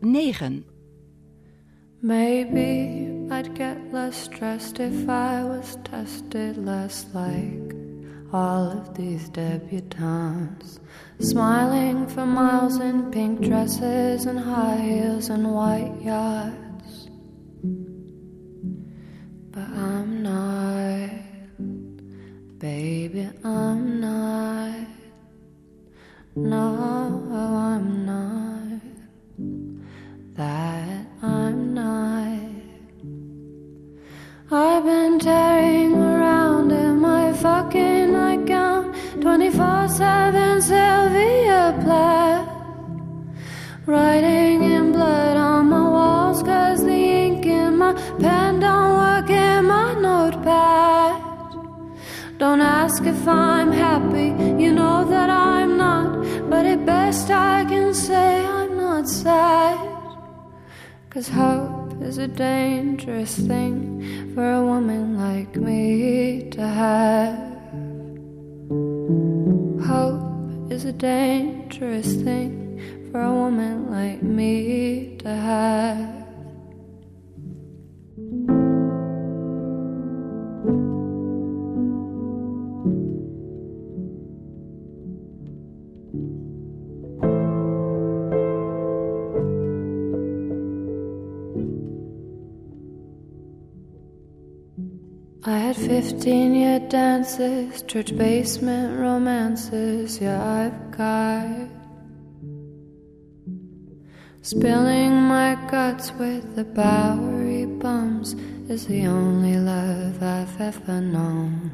9. 0.00 0.64
maybe 2.00 3.08
I'd 3.30 3.54
get 3.54 3.76
less 3.92 4.22
stressed 4.22 4.78
if 4.78 5.08
I 5.08 5.44
was 5.44 5.76
tested 5.82 6.56
less 6.56 7.06
like 7.12 7.74
all 8.32 8.70
of 8.70 8.94
these 8.94 9.28
debutantes. 9.30 10.80
Smiling 11.18 12.08
for 12.08 12.26
miles 12.26 12.80
in 12.80 13.10
pink 13.10 13.40
dresses 13.40 14.26
and 14.26 14.38
high 14.38 14.80
heels 14.80 15.30
and 15.30 15.46
white 15.52 15.94
yachts. 16.02 16.69
But 19.52 19.62
I'm 19.62 20.22
not, 20.22 21.10
baby, 22.60 23.28
I'm 23.42 24.00
not. 24.00 24.86
No, 26.36 27.26
I'm 27.32 28.06
not. 28.06 28.80
That 30.36 31.04
I'm 31.20 31.74
not. 31.74 32.38
I've 34.52 34.84
been 34.84 35.18
tearing 35.18 35.94
around 35.94 36.70
in 36.70 37.00
my 37.00 37.32
fucking 37.32 38.12
nightgown 38.12 38.94
24 39.20 39.88
7 39.88 40.62
Sylvia 40.62 41.76
Plath. 41.82 42.48
Writing 43.84 44.62
in 44.62 44.92
blood 44.92 45.36
on 45.36 45.70
my 45.70 45.82
walls 45.82 46.40
cause 46.44 46.84
the 46.84 46.92
ink 46.92 47.46
in 47.46 47.78
my 47.78 47.94
pen 48.20 48.60
don't 48.60 48.89
Don't 52.40 52.62
ask 52.62 53.04
if 53.04 53.28
I'm 53.28 53.70
happy, 53.70 54.28
you 54.62 54.72
know 54.72 55.04
that 55.04 55.28
I'm 55.28 55.76
not. 55.76 56.48
But 56.48 56.64
at 56.64 56.86
best 56.86 57.30
I 57.30 57.66
can 57.66 57.92
say 57.92 58.46
I'm 58.46 58.78
not 58.78 59.06
sad. 59.06 59.78
Cause 61.10 61.28
hope 61.28 62.00
is 62.00 62.16
a 62.16 62.26
dangerous 62.26 63.36
thing 63.36 64.32
for 64.34 64.52
a 64.52 64.64
woman 64.64 65.18
like 65.18 65.54
me 65.54 66.48
to 66.52 66.66
have. 66.66 67.36
Hope 69.86 70.72
is 70.72 70.86
a 70.86 70.92
dangerous 70.92 72.14
thing 72.24 73.10
for 73.12 73.20
a 73.20 73.34
woman 73.34 73.90
like 73.90 74.22
me 74.22 75.18
to 75.18 75.28
have. 75.28 76.19
15 96.00 96.54
year 96.54 96.80
dances, 96.88 97.82
church 97.82 98.16
basement 98.16 98.98
romances. 98.98 100.18
Yeah, 100.18 100.40
I've 100.42 100.96
got 100.96 101.68
Spilling 104.40 105.12
my 105.12 105.58
guts 105.70 106.10
with 106.12 106.56
the 106.56 106.64
Bowery 106.64 107.66
bums 107.66 108.32
is 108.70 108.86
the 108.86 109.06
only 109.06 109.58
love 109.58 110.22
I've 110.22 110.58
ever 110.58 111.02
known. 111.02 111.70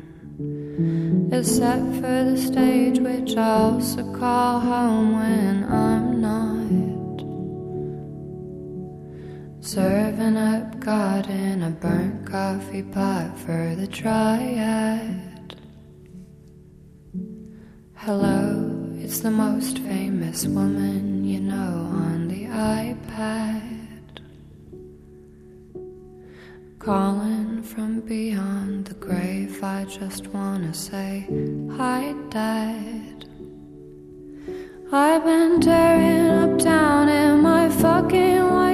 Except 1.30 1.86
for 1.94 2.24
the 2.24 2.36
stage, 2.36 2.98
which 2.98 3.36
I 3.36 3.48
also 3.60 4.12
call 4.12 4.58
home 4.58 5.20
when 5.20 5.64
I'm 5.70 6.20
not. 6.20 6.95
Serving 9.66 10.36
up 10.36 10.78
God 10.78 11.28
in 11.28 11.64
a 11.64 11.70
burnt 11.70 12.24
coffee 12.24 12.84
pot 12.84 13.36
for 13.36 13.74
the 13.74 13.88
triad. 13.88 15.56
Hello, 17.96 18.94
it's 18.96 19.18
the 19.18 19.30
most 19.32 19.80
famous 19.80 20.46
woman 20.46 21.24
you 21.24 21.40
know 21.40 21.90
on 21.90 22.28
the 22.28 22.44
iPad. 22.44 24.20
Calling 26.78 27.60
from 27.64 28.02
beyond 28.02 28.84
the 28.84 28.94
grave, 28.94 29.64
I 29.64 29.84
just 29.86 30.28
wanna 30.28 30.74
say 30.74 31.26
hi, 31.76 32.14
Dad. 32.30 33.28
I've 34.92 35.24
been 35.24 35.60
tearing 35.60 36.52
up 36.52 36.56
town 36.60 37.08
in 37.08 37.40
my 37.42 37.68
fucking 37.68 38.36
gown 38.46 38.65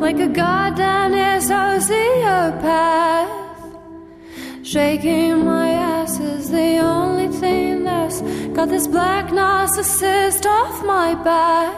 like 0.00 0.18
a 0.18 0.28
goddamn 0.28 1.12
sociopath. 1.40 3.28
Shaking 4.64 5.44
my 5.44 5.70
ass 5.70 6.18
is 6.18 6.50
the 6.50 6.78
only 6.78 7.28
thing 7.28 7.84
that's 7.84 8.22
got 8.56 8.68
this 8.70 8.86
black 8.86 9.26
narcissist 9.26 10.46
off 10.46 10.84
my 10.84 11.14
back. 11.14 11.76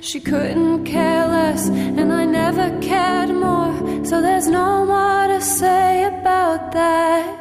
She 0.00 0.20
couldn't 0.20 0.84
care 0.84 1.26
less, 1.26 1.68
and 1.68 2.12
I 2.12 2.24
never 2.26 2.78
cared 2.80 3.30
more. 3.30 4.04
So 4.04 4.20
there's 4.20 4.48
no 4.48 4.84
more 4.84 5.26
to 5.28 5.40
say 5.40 6.04
about 6.04 6.72
that. 6.72 7.38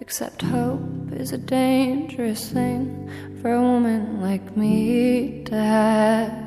Except 0.00 0.42
hope 0.42 1.12
is 1.12 1.32
a 1.32 1.38
dangerous 1.38 2.50
thing 2.50 3.10
for 3.40 3.52
a 3.52 3.60
woman 3.60 4.20
like 4.20 4.56
me 4.56 5.42
to 5.44 5.54
have. 5.54 6.44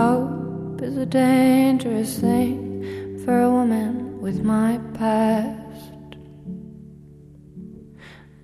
Hope 0.00 0.80
is 0.80 0.96
a 0.96 1.04
dangerous 1.04 2.20
thing 2.20 3.22
for 3.22 3.42
a 3.42 3.50
woman 3.50 4.18
with 4.22 4.42
my 4.42 4.80
past. 4.94 6.16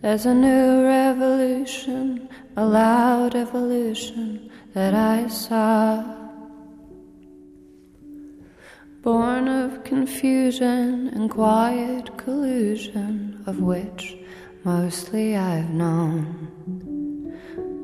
There's 0.02 0.26
a 0.26 0.34
new 0.34 0.84
revolution, 0.84 2.28
a 2.58 2.66
loud 2.66 3.34
evolution 3.34 4.50
that 4.74 4.92
I 4.92 5.28
saw. 5.28 6.04
Born 9.00 9.48
of 9.48 9.82
confusion 9.82 11.08
and 11.14 11.30
quiet 11.30 12.18
collusion, 12.18 13.42
of 13.46 13.60
which 13.60 14.18
mostly 14.62 15.38
I've 15.38 15.70
known. 15.70 16.22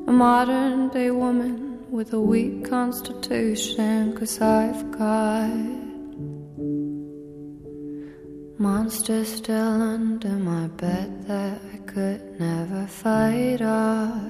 A 0.07 0.11
modern 0.11 0.89
day 0.89 1.09
woman 1.09 1.72
with 1.93 2.11
a 2.11 2.19
weak 2.19 2.67
constitution, 2.67 4.17
cause 4.17 4.41
I've 4.41 4.89
got 4.97 5.47
monsters 8.57 9.27
still 9.35 9.79
under 9.93 10.29
my 10.29 10.65
bed 10.69 11.27
that 11.27 11.59
I 11.71 11.77
could 11.85 12.39
never 12.39 12.87
fight 12.87 13.61
off. 13.61 14.23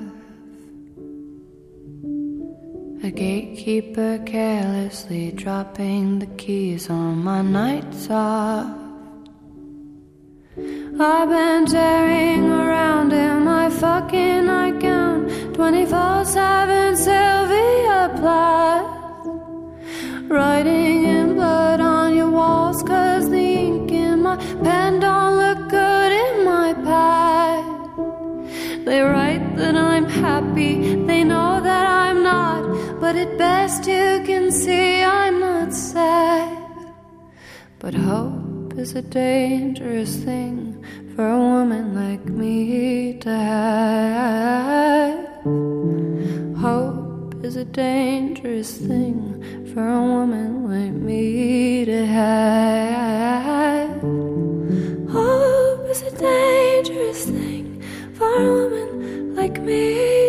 A 3.02 3.10
gatekeeper 3.10 4.20
carelessly 4.26 5.32
dropping 5.32 6.20
the 6.20 6.32
keys 6.36 6.90
on 6.90 7.24
my 7.24 7.42
nights 7.42 8.10
off. 8.10 8.78
I've 11.00 11.30
been 11.30 11.66
tearing 11.66 12.44
around 12.52 13.14
in 13.14 13.46
my 13.46 13.70
fucking 13.70 14.48
nightgown 14.48 14.93
24 15.54 16.26
7 16.26 16.98
Sylvia 16.98 18.12
Plath. 18.18 19.28
Writing 20.28 21.06
in 21.06 21.36
blood 21.36 21.80
on 21.80 22.16
your 22.16 22.32
walls, 22.32 22.82
cause 22.82 23.30
the 23.30 23.38
ink 23.38 23.92
in 23.92 24.24
my 24.24 24.36
pen 24.64 25.00
don't 25.00 25.38
look 25.38 25.70
good 25.70 26.12
in 26.12 26.44
my 26.44 26.74
pad. 26.74 27.66
They 28.84 29.02
write 29.02 29.56
that 29.58 29.76
I'm 29.76 30.06
happy, 30.06 30.96
they 31.06 31.24
know 31.24 31.62
that 31.62 31.86
I'm 31.88 32.24
not, 32.24 33.00
but 33.00 33.16
at 33.16 33.38
best 33.38 33.86
you 33.86 34.24
can 34.26 34.52
see 34.52 35.04
I'm 35.04 35.40
not 35.40 35.72
sad. 35.72 36.58
But 37.78 37.94
hope 37.94 38.74
is 38.76 38.96
a 38.96 39.04
dangerous 39.04 40.16
thing 40.16 40.84
for 41.16 41.30
a 41.30 41.38
woman 41.38 41.94
like 41.94 42.26
me 42.26 43.20
to 43.20 43.30
have. 43.30 45.13
Is 47.54 47.58
a 47.58 47.66
dangerous 47.66 48.78
thing 48.80 49.70
for 49.72 49.88
a 49.88 50.02
woman 50.02 50.72
like 50.72 50.92
me 50.92 51.86
to 51.86 52.04
have. 52.08 54.02
Hope 55.12 55.88
is 55.88 56.02
a 56.02 56.18
dangerous 56.18 57.26
thing 57.26 57.80
for 58.16 58.26
a 58.26 58.52
woman 58.52 59.36
like 59.36 59.62
me 59.62 60.23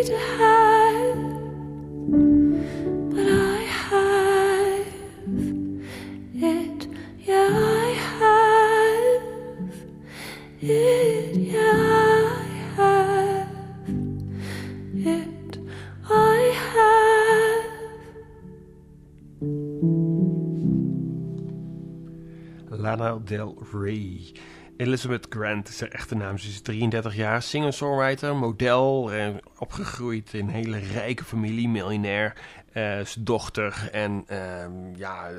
Lana 22.85 23.19
Del 23.23 23.55
Rey. 23.71 24.31
Elizabeth 24.77 25.25
Grant 25.29 25.69
is 25.69 25.79
haar 25.79 25.89
echte 25.89 26.15
naam. 26.15 26.37
Ze 26.37 26.47
is 26.47 26.61
33 26.61 27.15
jaar, 27.15 27.41
singer-songwriter, 27.41 28.35
model. 28.35 29.11
Eh, 29.11 29.27
opgegroeid 29.57 30.33
in 30.33 30.47
een 30.47 30.53
hele 30.53 30.77
rijke 30.77 31.23
familie, 31.23 31.69
miljonair. 31.69 32.37
zijn 32.73 33.05
dochter. 33.25 33.89
En 33.91 34.23
ehm, 34.27 34.95
ja, 34.95 35.29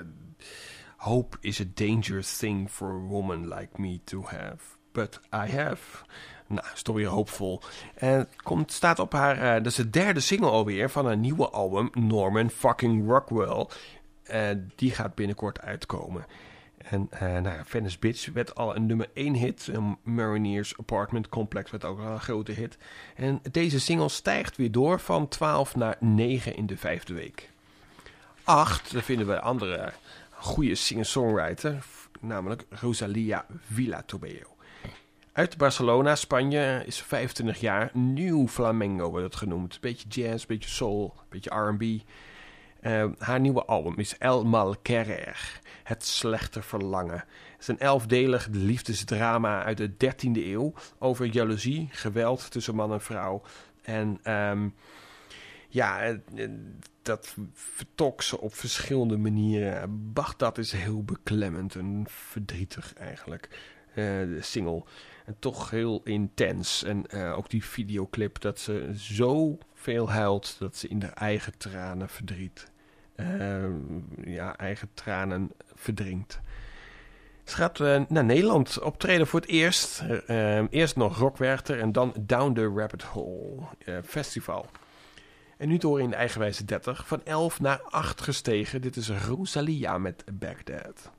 hope 0.97 1.37
is 1.41 1.61
a 1.61 1.65
dangerous 1.75 2.37
thing 2.37 2.71
for 2.71 2.89
a 2.89 3.07
woman 3.09 3.49
like 3.49 3.81
me 3.81 4.01
to 4.05 4.23
have. 4.23 4.59
But 4.93 5.21
I 5.35 5.51
have. 5.57 6.05
Nou, 6.47 6.67
is 6.75 6.83
toch 6.83 6.97
weer 6.97 7.09
hoopvol. 7.09 7.61
En 7.95 8.29
komt, 8.43 8.73
staat 8.73 8.99
op 8.99 9.13
haar, 9.13 9.39
eh, 9.39 9.53
dat 9.53 9.67
is 9.67 9.75
de 9.75 9.91
derde 9.91 10.21
single 10.21 10.51
alweer 10.51 10.91
van 10.91 11.07
haar 11.07 11.17
nieuwe 11.17 11.49
album, 11.49 11.91
Norman 11.93 12.51
fucking 12.51 13.09
Rockwell. 13.09 13.67
Eh, 14.23 14.41
die 14.77 14.91
gaat 14.91 15.15
binnenkort 15.15 15.61
uitkomen. 15.61 16.27
En 16.91 17.07
eh 17.11 17.21
nou, 17.21 17.57
ja, 17.57 17.65
Venice 17.65 17.99
Beach 17.99 18.27
werd 18.33 18.55
al 18.55 18.77
een 18.77 18.87
nummer 18.87 19.09
1 19.15 19.35
hit. 19.35 19.69
En 19.69 19.99
Marineers 20.03 20.79
Apartment 20.79 21.29
Complex 21.29 21.71
werd 21.71 21.85
ook 21.85 21.99
al 21.99 22.07
een 22.07 22.21
grote 22.21 22.53
hit. 22.53 22.79
En 23.15 23.41
deze 23.51 23.81
single 23.81 24.09
stijgt 24.09 24.57
weer 24.57 24.73
door 24.73 25.01
van 25.01 25.29
12 25.29 25.77
naar 25.77 25.97
9 26.01 26.57
in 26.57 26.67
de 26.67 26.77
vijfde 26.77 27.15
week. 27.15 27.51
8, 28.45 28.93
daar 28.93 29.03
vinden 29.03 29.27
we 29.27 29.33
een 29.33 29.41
andere 29.41 29.93
goede 30.31 30.75
singer-songwriter. 30.75 31.85
Namelijk 32.21 32.65
Rosalia 32.71 33.47
Villatobeo. 33.73 34.57
Uit 35.33 35.57
Barcelona, 35.57 36.15
Spanje, 36.15 36.83
is 36.87 37.03
25 37.03 37.61
jaar. 37.61 37.91
Nieuw 37.93 38.49
flamenco 38.49 39.11
wordt 39.11 39.25
het 39.25 39.37
genoemd. 39.37 39.81
Beetje 39.81 40.09
jazz, 40.09 40.47
beetje 40.47 40.69
soul, 40.69 41.15
beetje 41.29 41.51
R&B. 41.51 41.83
Eh, 42.87 43.05
haar 43.19 43.41
nieuwe 43.41 43.65
album 43.65 43.99
is 43.99 44.19
El 44.19 44.45
Mal 44.45 44.77
Querer. 44.83 45.61
Het 45.83 46.05
slechte 46.05 46.63
verlangen. 46.63 47.17
Het 47.17 47.61
is 47.61 47.69
een 47.69 47.79
elfdelig 47.79 48.49
liefdesdrama 48.51 49.65
uit 49.65 49.77
de 49.77 49.97
13e 49.97 50.45
eeuw. 50.45 50.73
Over 50.99 51.27
jaloezie, 51.27 51.89
geweld 51.91 52.51
tussen 52.51 52.75
man 52.75 52.93
en 52.93 53.01
vrouw. 53.01 53.43
En 53.83 54.19
ehm, 54.23 54.69
ja, 55.69 56.17
dat 57.03 57.37
vertolkt 57.53 58.25
ze 58.25 58.41
op 58.41 58.55
verschillende 58.55 59.17
manieren. 59.17 60.13
Bagdad 60.13 60.59
is 60.59 60.73
heel 60.73 61.05
beklemmend 61.05 61.75
en 61.75 62.05
verdrietig 62.09 62.95
eigenlijk. 62.95 63.49
eh, 63.89 64.05
de 64.05 64.39
single. 64.41 64.85
En 65.25 65.37
toch 65.39 65.71
heel 65.71 66.01
intens. 66.05 66.83
En 66.83 67.07
eh, 67.07 67.37
ook 67.37 67.51
die 67.51 67.65
videoclip 67.65 68.41
dat 68.41 68.59
ze 68.59 68.91
zo 68.95 69.59
veel 69.75 70.11
huilt 70.11 70.57
dat 70.59 70.77
ze 70.77 70.89
in 70.89 71.03
haar 71.03 71.13
eigen 71.13 71.59
tranen 71.59 72.09
verdriet 72.09 72.75
ja, 74.25 74.57
eigen 74.57 74.89
tranen 74.95 75.51
verdrinkt. 75.75 76.41
Ze 77.45 77.55
gaat 77.57 77.79
naar 78.09 78.25
Nederland 78.25 78.81
optreden 78.81 79.27
voor 79.27 79.41
het 79.41 79.49
eerst. 79.49 80.05
Eerst 80.71 80.97
nog 80.97 81.19
Rockwerchter 81.19 81.81
en 81.81 81.93
dan 81.93 82.15
Down 82.21 82.53
the 82.53 82.73
Rabbit 82.77 83.03
Hole 83.03 83.63
Festival. 84.05 84.67
En 85.57 85.69
nu 85.69 85.77
door 85.77 86.01
in 86.01 86.11
de 86.11 86.17
eigenwijze 86.17 86.65
30. 86.65 87.07
Van 87.07 87.21
11 87.25 87.61
naar 87.61 87.81
8 87.83 88.21
gestegen. 88.21 88.83
Dit 88.83 88.97
is 88.97 89.11
Rosalia 89.11 89.99
met 89.99 90.25
Baghdad. 90.33 91.11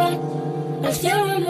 right. 0.00 0.84
I 0.84 0.92
still 0.92 1.22
remember. 1.22 1.49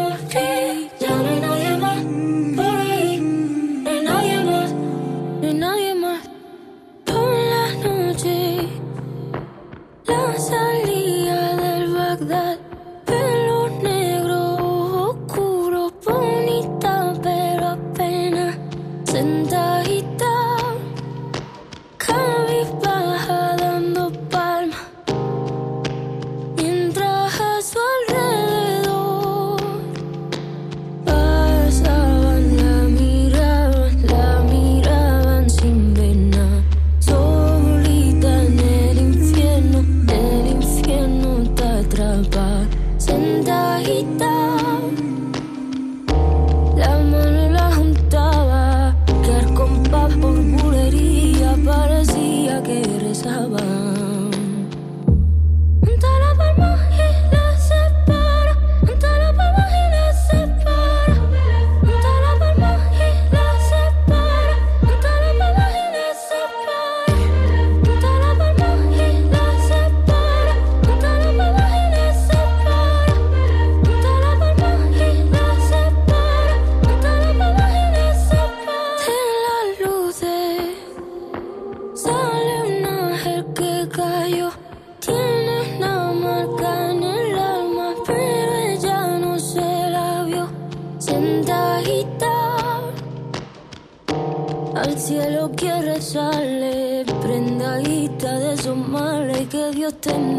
tenemos. 99.92 100.29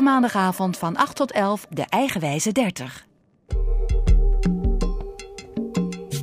elke 0.00 0.12
maandagavond 0.12 0.76
van 0.76 0.96
8 0.96 1.16
tot 1.16 1.32
11 1.32 1.66
de 1.70 1.84
Eigenwijze 1.88 2.52
30. 2.52 3.06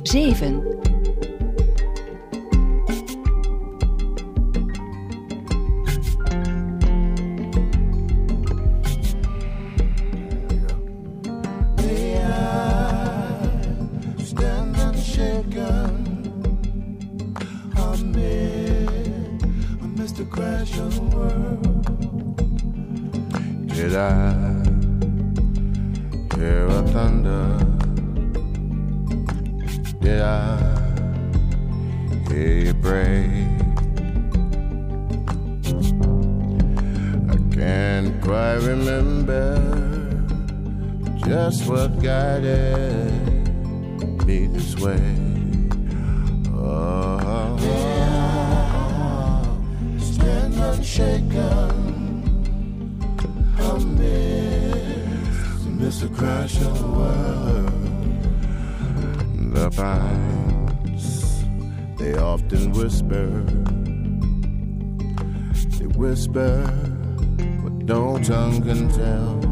7. 0.02 0.76
crash 20.30 20.78
of 20.78 20.94
the 20.94 21.02
world. 21.16 21.67
did 23.78 23.94
I 23.94 24.34
hear 26.34 26.66
a 26.66 26.82
thunder? 26.88 27.46
Did 30.00 30.20
I 30.20 30.58
hear 32.28 32.54
you 32.66 32.74
pray? 32.82 33.46
I 37.30 37.36
can't 37.54 38.20
quite 38.20 38.58
remember 38.66 39.46
just 41.24 41.68
what 41.68 42.02
guided 42.02 43.12
me 44.26 44.48
this 44.48 44.74
way. 44.74 45.14
Oh, 46.52 47.20
I 47.22 47.56
stand 50.00 50.54
unshaken. 50.54 51.77
the 56.00 56.08
to 56.08 56.14
crash 56.14 56.54
the 56.54 56.86
world. 56.86 57.72
The 59.52 59.70
pines, 59.70 61.44
they 61.98 62.14
often 62.16 62.72
whisper. 62.72 63.26
They 65.78 65.86
whisper 65.86 66.66
what 67.62 67.72
no 67.72 68.18
tongue 68.22 68.62
can 68.62 68.88
tell. 68.90 69.47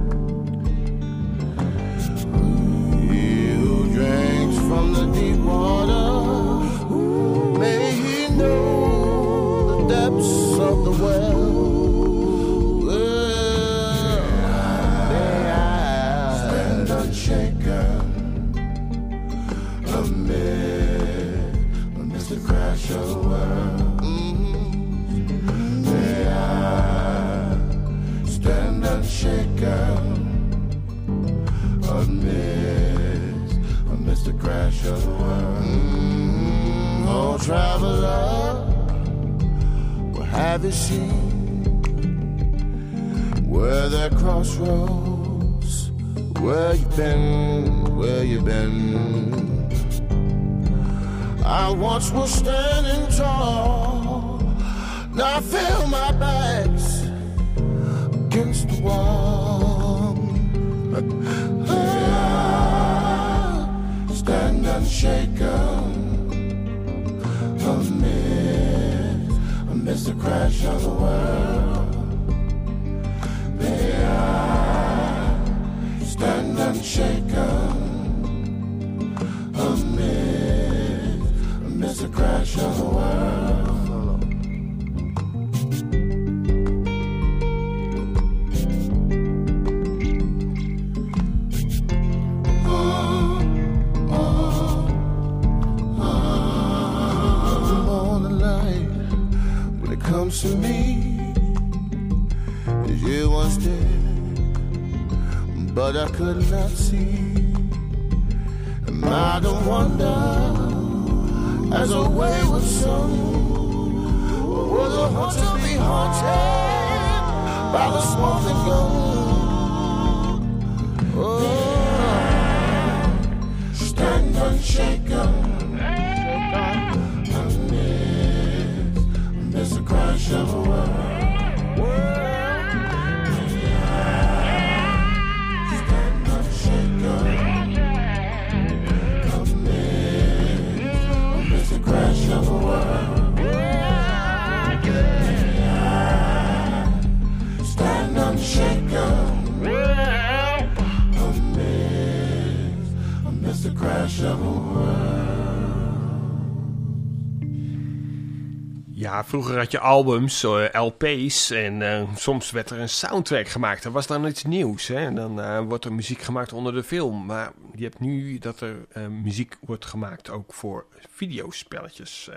Vroeger 159.36 159.58
had 159.58 159.70
je 159.70 159.78
albums, 159.80 160.42
eh, 160.44 160.64
LP's 160.84 161.50
en 161.50 161.82
eh, 161.82 162.16
soms 162.16 162.50
werd 162.50 162.70
er 162.70 162.78
een 162.80 162.88
soundtrack 162.88 163.48
gemaakt. 163.48 163.84
Er 163.84 163.90
was 163.90 164.06
dan 164.06 164.26
iets 164.26 164.44
nieuws. 164.44 164.86
Hè? 164.86 164.94
En 164.96 165.14
dan 165.14 165.40
eh, 165.40 165.60
wordt 165.60 165.84
er 165.84 165.92
muziek 165.92 166.20
gemaakt 166.22 166.52
onder 166.52 166.72
de 166.74 166.82
film. 166.82 167.26
Maar 167.26 167.52
je 167.74 167.82
hebt 167.84 168.00
nu 168.00 168.38
dat 168.38 168.60
er 168.60 168.76
muziek 169.10 169.56
wordt 169.60 169.84
gemaakt 169.86 170.30
ook 170.30 170.54
voor 170.54 170.86
videospelletjes. 171.10 172.30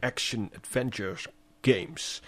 action 0.00 0.50
adventures 0.56 1.26
games. 1.60 2.22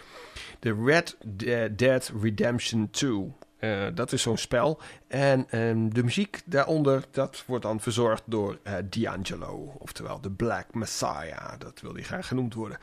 De 0.59 0.83
Red 0.85 1.17
De- 1.25 1.73
Dead 1.77 2.13
Redemption 2.23 2.91
2. 2.91 3.33
eh, 3.59 3.87
dat 3.95 4.13
is 4.13 4.23
zo'n 4.23 4.37
spel. 4.37 4.81
En 5.09 5.47
ehm, 5.51 5.89
de 5.89 6.03
muziek 6.05 6.41
daaronder, 6.45 7.05
dat 7.11 7.43
wordt 7.47 7.65
dan 7.65 7.81
verzorgd 7.81 8.23
door 8.27 8.59
D'Angelo. 8.91 9.75
Oftewel 9.79 10.21
de 10.21 10.31
Black 10.31 10.75
Messiah. 10.75 11.53
Dat 11.59 11.81
wil 11.81 11.95
hij 11.95 12.03
graag 12.03 12.27
genoemd 12.27 12.55
worden. 12.55 12.79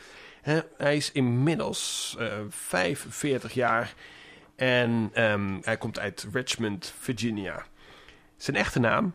Hij 0.77 0.95
is 0.95 1.11
inmiddels 1.11 2.15
eh 2.19 2.33
45 2.49 3.53
jaar. 3.53 3.93
En 4.55 5.09
ehm, 5.13 5.57
hij 5.61 5.77
komt 5.77 5.99
uit 5.99 6.27
Richmond, 6.31 6.93
Virginia. 6.99 7.65
Zijn 8.37 8.57
echte 8.57 8.79
naam, 8.79 9.13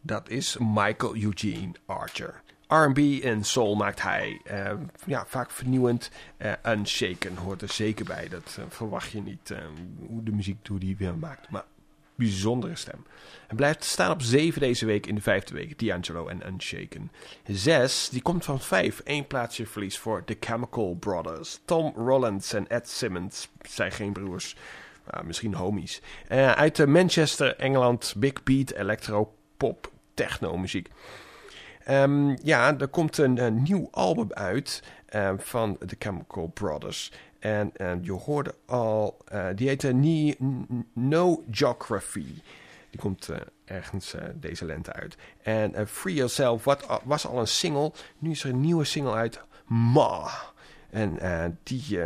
dat 0.00 0.28
is 0.28 0.56
Michael 0.60 1.16
Eugene 1.16 1.72
Archer. 1.86 2.42
R&B 2.68 2.98
en 3.22 3.44
soul 3.44 3.74
maakt 3.76 4.02
hij. 4.02 4.40
eh, 4.44 4.72
ja, 5.06 5.26
vaak 5.26 5.50
vernieuwend. 5.50 6.10
eh, 6.36 6.52
unshaken 6.66 7.36
hoort 7.36 7.62
er 7.62 7.68
zeker 7.72 8.04
bij. 8.04 8.28
Dat 8.28 8.56
eh, 8.58 8.64
verwacht 8.68 9.10
je 9.10 9.22
niet. 9.22 9.50
eh, 9.50 9.58
hoe 10.08 10.22
de 10.22 10.30
muziek 10.32 10.66
hoe 10.66 10.78
die 10.78 10.96
weer 10.96 11.16
maakt. 11.18 11.50
Maar 11.50 11.64
bijzondere 12.16 12.76
stem. 12.76 13.06
Hij 13.46 13.56
blijft 13.56 13.84
staan 13.84 14.10
op 14.10 14.22
7 14.22 14.60
deze 14.60 14.86
week 14.86 15.06
in 15.06 15.14
de 15.14 15.20
vijfde 15.20 15.54
week. 15.54 15.78
D'Angelo 15.78 16.28
en 16.28 16.46
Unshaken. 16.46 17.10
6, 17.46 18.08
die 18.08 18.22
komt 18.22 18.44
van 18.44 18.60
5. 18.60 19.00
Eén 19.04 19.26
plaatsje 19.26 19.66
verlies 19.66 19.98
voor 19.98 20.24
The 20.24 20.36
Chemical 20.40 20.94
Brothers. 20.94 21.60
Tom 21.64 21.92
Rollins 21.96 22.52
en 22.52 22.68
Ed 22.68 22.88
Simmons 22.88 23.48
zijn 23.62 23.92
geen 23.92 24.12
broers. 24.12 24.56
Misschien 25.24 25.54
homies. 25.54 26.00
Eh, 26.28 26.52
uit 26.52 26.86
Manchester, 26.86 27.56
Engeland. 27.56 28.14
Big 28.16 28.42
beat, 28.42 28.70
electro, 28.70 29.34
pop, 29.56 29.92
techno 30.14 30.56
muziek. 30.56 30.88
Ehm, 31.84 32.36
ja, 32.42 32.78
er 32.78 32.88
komt 32.88 33.18
een, 33.18 33.44
een 33.44 33.62
nieuw 33.62 33.88
album 33.90 34.32
uit 34.32 34.82
eh, 35.06 35.32
van 35.36 35.78
The 35.86 35.96
Chemical 35.98 36.46
Brothers. 36.46 37.12
En 37.46 37.70
eh, 37.76 37.92
je 38.02 38.12
hoorde 38.12 38.54
al, 38.66 39.16
eh, 39.24 39.46
die 39.54 39.68
heette 39.68 39.92
No 40.92 41.44
Geography. 41.50 42.26
Die 42.90 43.00
komt 43.00 43.28
eh, 43.28 43.36
ergens 43.64 44.14
eh, 44.14 44.22
deze 44.34 44.64
lente 44.64 44.92
uit. 44.92 45.16
En 45.42 45.88
Free 45.88 46.14
Yourself 46.14 46.64
wat, 46.64 47.00
was 47.04 47.26
al 47.26 47.38
een 47.38 47.46
single. 47.46 47.92
Nu 48.18 48.30
is 48.30 48.44
er 48.44 48.50
een 48.50 48.60
nieuwe 48.60 48.84
single 48.84 49.12
uit, 49.12 49.40
Ma. 49.66 50.30
En 50.90 51.58
die 51.62 52.00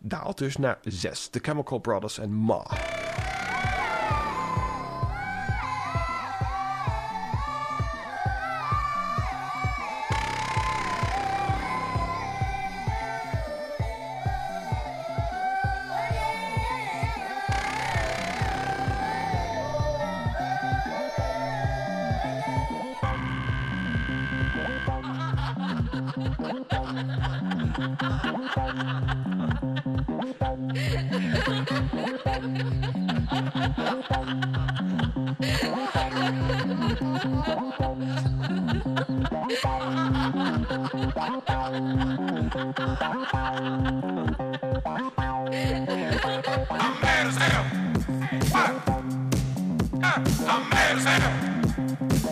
daalt 0.00 0.38
dus 0.38 0.56
naar 0.56 0.78
6. 0.82 1.28
The 1.28 1.38
Chemical 1.42 1.78
Brothers 1.78 2.18
en 2.18 2.32
Ma. 2.32 2.66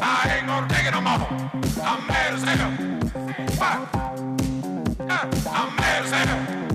I 0.08 0.38
ain't 0.38 0.46
gonna 0.46 0.68
take 0.68 0.86
it 0.86 0.92
no 0.92 1.00
more. 1.00 1.26
I'm 1.82 2.06
mad 2.06 2.34
as 2.34 2.42
hell. 2.44 2.72
Fuck. 3.58 4.55
I'm 5.08 5.76
mad 5.76 6.04
as 6.04 6.10
hell. 6.10 6.65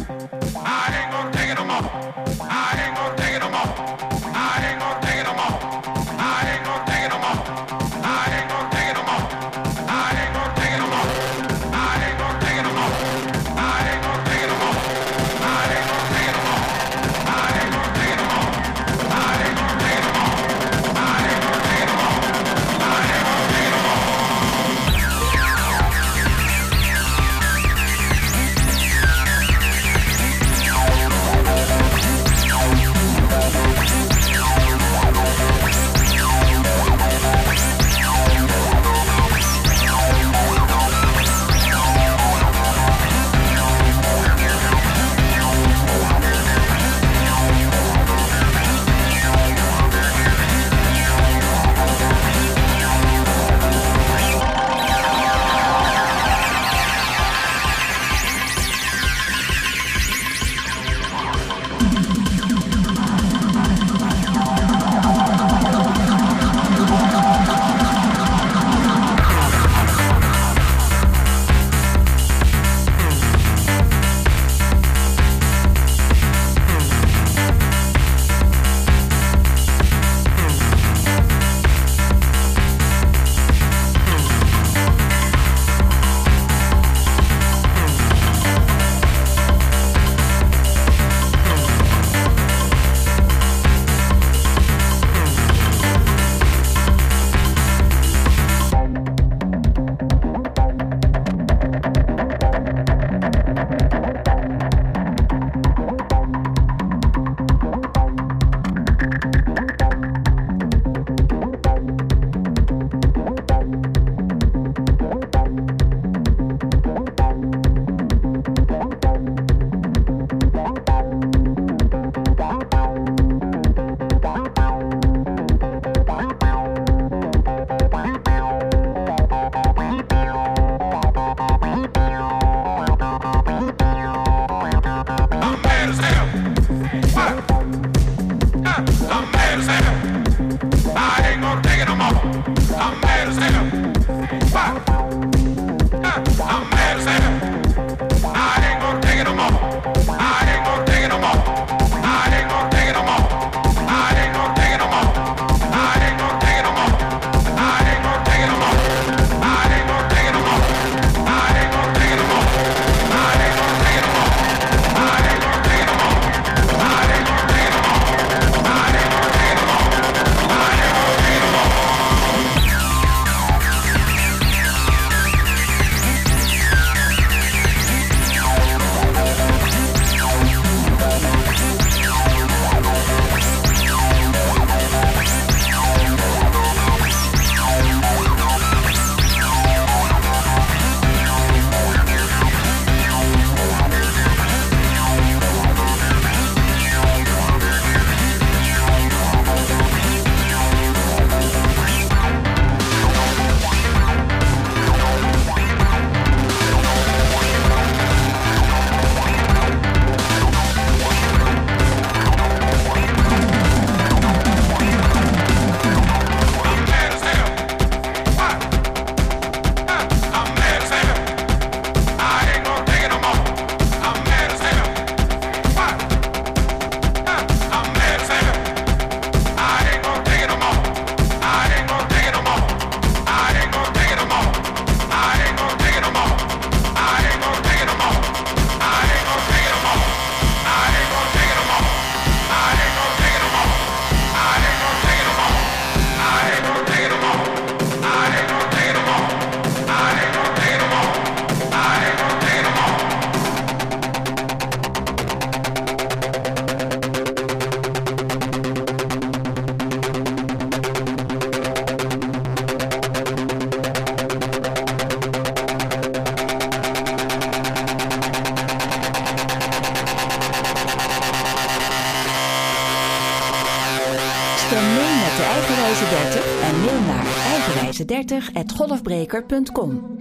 eigenwijze30@golfbreker.com. 278.32 280.18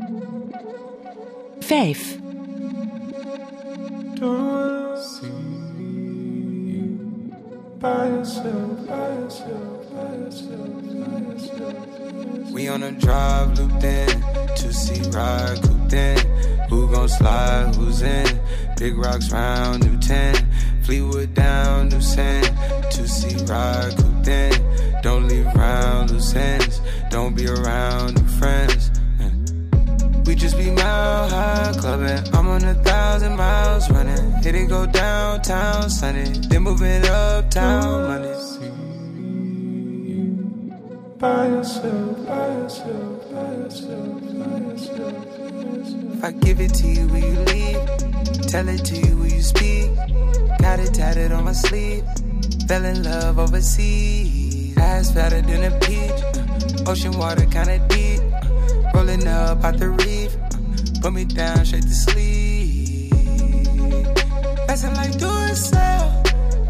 5. 1.60 2.09
If 45.92 46.24
I 46.24 46.32
give 46.32 46.60
it 46.60 46.74
to 46.74 46.86
you, 46.86 47.06
will 47.08 47.18
you 47.18 47.38
leave? 47.52 47.80
Tell 48.46 48.68
it 48.68 48.84
to 48.84 48.96
you, 48.96 49.16
will 49.16 49.26
you 49.26 49.42
speak? 49.42 49.90
Got 50.60 50.80
it 50.80 50.94
tatted 50.94 51.32
on 51.32 51.44
my 51.44 51.52
sleeve. 51.52 52.04
Fell 52.68 52.84
in 52.84 53.02
love 53.02 53.38
overseas. 53.38 54.76
Ass 54.78 55.12
fatter 55.12 55.40
than 55.42 55.64
a 55.64 55.78
peach. 55.80 56.86
Ocean 56.86 57.16
water 57.18 57.46
kinda 57.46 57.78
deep. 57.88 58.20
Rolling 58.94 59.26
up 59.26 59.64
out 59.64 59.78
the 59.78 59.90
reef. 59.90 60.36
Put 61.00 61.12
me 61.12 61.24
down 61.24 61.64
straight 61.64 61.82
to 61.82 61.94
sleep. 61.94 63.12
Lesson 64.68 64.94
like 64.94 65.18
do 65.18 65.30
it 65.50 65.56
sell. 65.56 66.22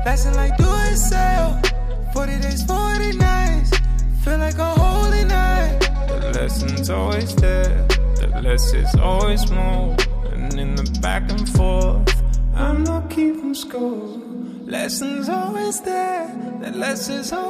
Lesson 0.06 0.34
like 0.34 0.56
do 0.56 0.64
it 0.64 0.96
sell. 0.96 1.60
40 2.14 2.38
days, 2.40 2.62
40 2.64 3.16
nights. 3.18 3.70
Feel 4.22 4.38
like 4.38 4.58
a 4.58 4.70
holy 4.82 5.24
night. 5.24 5.78
The 6.08 6.32
lesson's 6.34 6.88
always 6.90 7.34
there. 7.36 7.89
The 8.40 8.48
less 8.48 8.72
is 8.72 8.94
always 8.94 9.50
more. 9.50 9.94
And 10.32 10.58
in 10.58 10.74
the 10.74 10.98
back 11.02 11.30
and 11.30 11.46
forth, 11.46 12.22
I'm 12.54 12.82
not 12.84 13.10
keeping 13.10 13.52
score. 13.52 14.16
Lessons 14.64 15.28
always 15.28 15.82
there. 15.82 16.26
The 16.62 16.70
less 16.70 17.10
is 17.10 17.34
always 17.34 17.49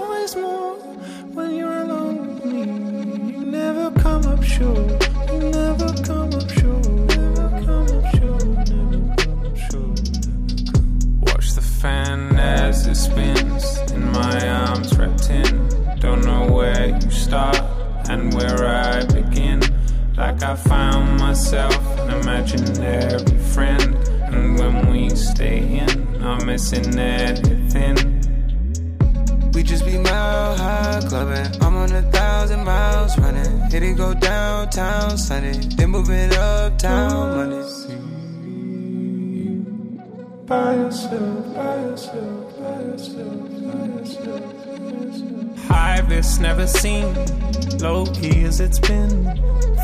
missing 26.70 26.98
anything. 26.98 27.96
We 29.52 29.62
just 29.62 29.84
be 29.84 29.98
mile 29.98 30.56
high 30.56 31.00
clubbing. 31.08 31.62
I'm 31.62 31.76
on 31.76 31.92
a 31.92 32.02
thousand 32.10 32.64
miles 32.64 33.18
running. 33.18 33.60
Hit 33.70 33.82
it 33.82 33.96
go 33.96 34.14
downtown 34.14 35.18
Sunday. 35.18 35.58
Then 35.76 35.90
moving 35.90 36.32
uptown 36.34 37.36
Monday. 37.36 37.56
By 40.46 40.74
yourself, 40.74 41.54
by 41.54 41.76
yourself, 41.76 42.58
by 42.58 42.80
yourself, 42.82 43.50
by 43.66 43.86
yourself. 43.86 45.58
High 45.68 46.00
this 46.02 46.38
never 46.38 46.66
seen, 46.66 47.14
low 47.78 48.06
key 48.06 48.44
as 48.44 48.60
it's 48.60 48.80
been. 48.80 49.24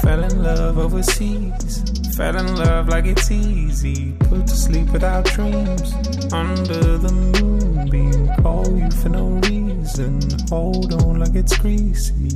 Fell 0.02 0.24
in 0.24 0.42
love 0.42 0.78
overseas, 0.78 1.84
fell 2.17 2.36
in 2.39 2.57
love 2.57 2.89
like 2.89 3.05
it's 3.05 3.31
easy. 3.31 4.12
Put 4.31 4.47
to 4.47 4.57
sleep 4.57 4.89
without 4.89 5.27
dreams, 5.27 5.93
under 6.33 6.97
the 6.97 7.12
moonbeam. 7.12 8.28
Call 8.43 8.67
you 8.78 8.91
for 8.91 9.11
no 9.11 9.27
reason, 9.49 10.19
hold 10.49 10.95
on 11.03 11.20
like 11.20 11.35
it's 11.35 11.57
greasy. 11.59 12.31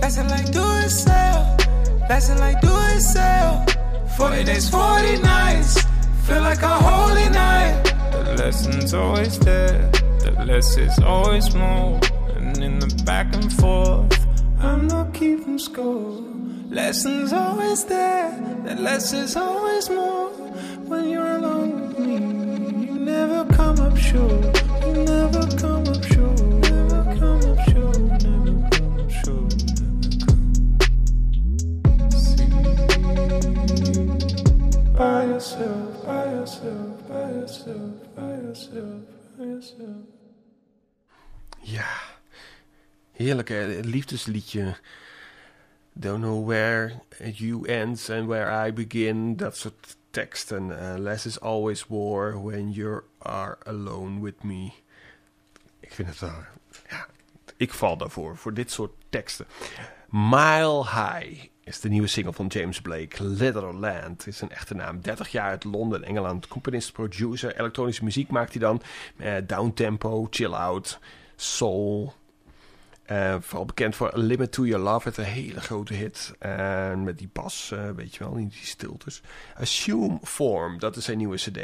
Lesson 0.00 0.28
like 0.28 0.52
do 0.52 0.62
it 0.84 0.90
sell. 0.90 1.56
Lesson 2.08 2.38
like 2.38 2.60
do 2.60 2.70
it 2.70 3.00
sell. 3.00 3.66
40 4.16 4.44
days, 4.44 4.70
40 4.70 5.18
nights. 5.22 5.82
Feel 6.26 6.42
like 6.42 6.62
a 6.62 6.68
holy 6.68 7.28
night. 7.30 7.92
The 8.12 8.36
lesson's 8.38 8.94
always 8.94 9.36
there. 9.40 9.90
The 10.20 10.44
less 10.46 10.76
is 10.76 10.96
always 11.00 11.52
more. 11.56 11.98
And 12.36 12.56
in 12.62 12.78
the 12.78 13.02
back 13.04 13.34
and 13.34 13.52
forth, 13.52 14.26
I'm 14.60 14.86
not 14.86 15.12
keeping 15.12 15.58
score. 15.58 16.22
Lessons 16.76 17.32
always 17.32 17.84
there. 17.84 18.30
The 18.64 18.74
less 18.74 19.14
is 19.14 19.34
always 19.34 19.88
more. 19.88 20.28
When 20.90 21.08
you're 21.08 21.36
alone 21.38 21.70
with 21.80 21.98
me, 21.98 22.16
you 22.84 22.98
never 22.98 23.46
come 23.56 23.80
up 23.80 23.96
short. 23.96 24.44
You 24.84 24.92
never 25.04 25.46
come 25.56 25.88
up 25.88 26.04
short. 26.04 26.38
Never 26.68 27.02
come 27.18 27.42
up 27.50 27.60
short. 27.70 27.98
Never 28.22 28.68
come 28.76 29.00
up 29.00 29.10
short. 29.10 29.54
By 34.98 35.24
yourself, 35.32 36.04
by 36.04 36.24
yourself, 36.36 37.08
by 37.08 37.30
yourself, 37.38 38.14
by 38.14 38.32
yourself, 38.44 39.02
by 39.38 39.44
yourself. 39.44 40.04
Ja, 41.62 41.88
heerlijk 43.12 43.48
hè, 43.48 43.80
liefdesliedje. 43.80 44.76
Don't 45.98 46.20
know 46.20 46.46
where 46.46 46.92
you 47.34 47.64
ends 47.66 48.10
and 48.10 48.28
where 48.28 48.68
I 48.68 48.72
begin. 48.72 49.36
Dat 49.36 49.56
soort 49.56 49.96
teksten. 50.10 50.70
Uh, 50.70 50.94
less 50.98 51.26
is 51.26 51.40
always 51.40 51.86
war 51.86 52.42
when 52.42 52.72
you 52.72 53.02
are 53.18 53.58
alone 53.64 54.20
with 54.20 54.42
me. 54.42 54.72
Ik 55.80 55.92
vind 55.92 56.08
het 56.08 56.18
wel... 56.18 56.44
Ja, 56.88 57.06
ik 57.56 57.72
val 57.72 57.96
daarvoor, 57.96 58.36
voor 58.36 58.54
dit 58.54 58.70
soort 58.70 58.92
teksten. 59.10 59.46
Mile 60.10 60.84
High 60.84 61.44
is 61.64 61.80
de 61.80 61.88
nieuwe 61.88 62.06
single 62.06 62.32
van 62.32 62.46
James 62.46 62.80
Blake. 62.80 63.24
Litherland 63.24 64.26
is 64.26 64.40
een 64.40 64.50
echte 64.50 64.74
naam. 64.74 65.00
30 65.00 65.28
jaar 65.28 65.48
uit 65.48 65.64
Londen, 65.64 66.04
Engeland. 66.04 66.48
Componist, 66.48 66.92
producer, 66.92 67.58
elektronische 67.58 68.04
muziek 68.04 68.30
maakt 68.30 68.50
hij 68.50 68.60
dan. 68.60 68.82
Uh, 69.16 69.34
downtempo, 69.46 70.26
chill-out, 70.30 70.98
soul... 71.36 72.14
Uh, 73.10 73.36
vooral 73.40 73.64
bekend 73.64 73.96
voor 73.96 74.10
Limit 74.14 74.52
to 74.52 74.64
Your 74.66 74.84
Love. 74.84 75.08
Het 75.08 75.16
een 75.16 75.24
hele 75.24 75.60
grote 75.60 75.94
hit. 75.94 76.34
Uh, 76.40 76.94
met 76.94 77.18
die 77.18 77.28
bas, 77.32 77.70
uh, 77.74 77.90
weet 77.90 78.14
je 78.14 78.18
wel, 78.18 78.34
die 78.34 78.50
stiltes. 78.52 79.22
Assume 79.54 80.18
Form, 80.22 80.78
dat 80.78 80.96
is 80.96 81.04
zijn 81.04 81.18
nieuwe 81.18 81.36
cd. 81.36 81.58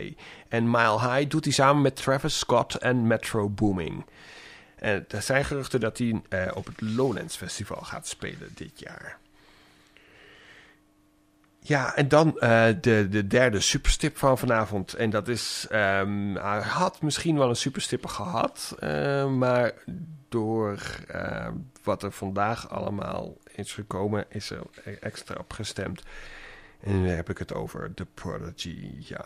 En 0.48 0.70
Mile 0.70 1.00
High 1.00 1.30
doet 1.30 1.44
hij 1.44 1.52
samen 1.52 1.82
met 1.82 1.96
Travis 1.96 2.38
Scott 2.38 2.74
en 2.74 3.06
Metro 3.06 3.48
Booming. 3.48 4.04
En 4.76 5.04
er 5.08 5.22
zijn 5.22 5.44
geruchten 5.44 5.80
dat 5.80 5.98
hij 5.98 6.22
op 6.54 6.66
het 6.66 6.80
Lowlands 6.80 7.36
Festival 7.36 7.82
gaat 7.82 8.06
spelen 8.06 8.50
dit 8.54 8.80
jaar. 8.80 9.18
Ja, 11.64 11.96
en 11.96 12.08
dan 12.08 12.26
uh, 12.26 12.66
de, 12.80 13.06
de 13.10 13.26
derde 13.26 13.60
superstip 13.60 14.16
van 14.16 14.38
vanavond. 14.38 14.94
En 14.94 15.10
dat 15.10 15.28
is, 15.28 15.66
um, 15.70 16.36
hij 16.36 16.60
had 16.60 17.02
misschien 17.02 17.38
wel 17.38 17.48
een 17.48 17.56
superstipper 17.56 18.10
gehad, 18.10 18.76
uh, 18.80 19.28
maar 19.30 19.72
door 20.28 20.80
uh, 21.14 21.48
wat 21.82 22.02
er 22.02 22.12
vandaag 22.12 22.70
allemaal 22.70 23.36
is 23.54 23.72
gekomen, 23.72 24.24
is 24.28 24.50
er 24.50 24.62
extra 25.00 25.34
op 25.38 25.52
gestemd. 25.52 26.02
En 26.80 27.02
nu 27.02 27.08
heb 27.08 27.30
ik 27.30 27.38
het 27.38 27.54
over 27.54 27.94
The 27.94 28.06
Prodigy, 28.14 28.90
ja. 28.98 29.24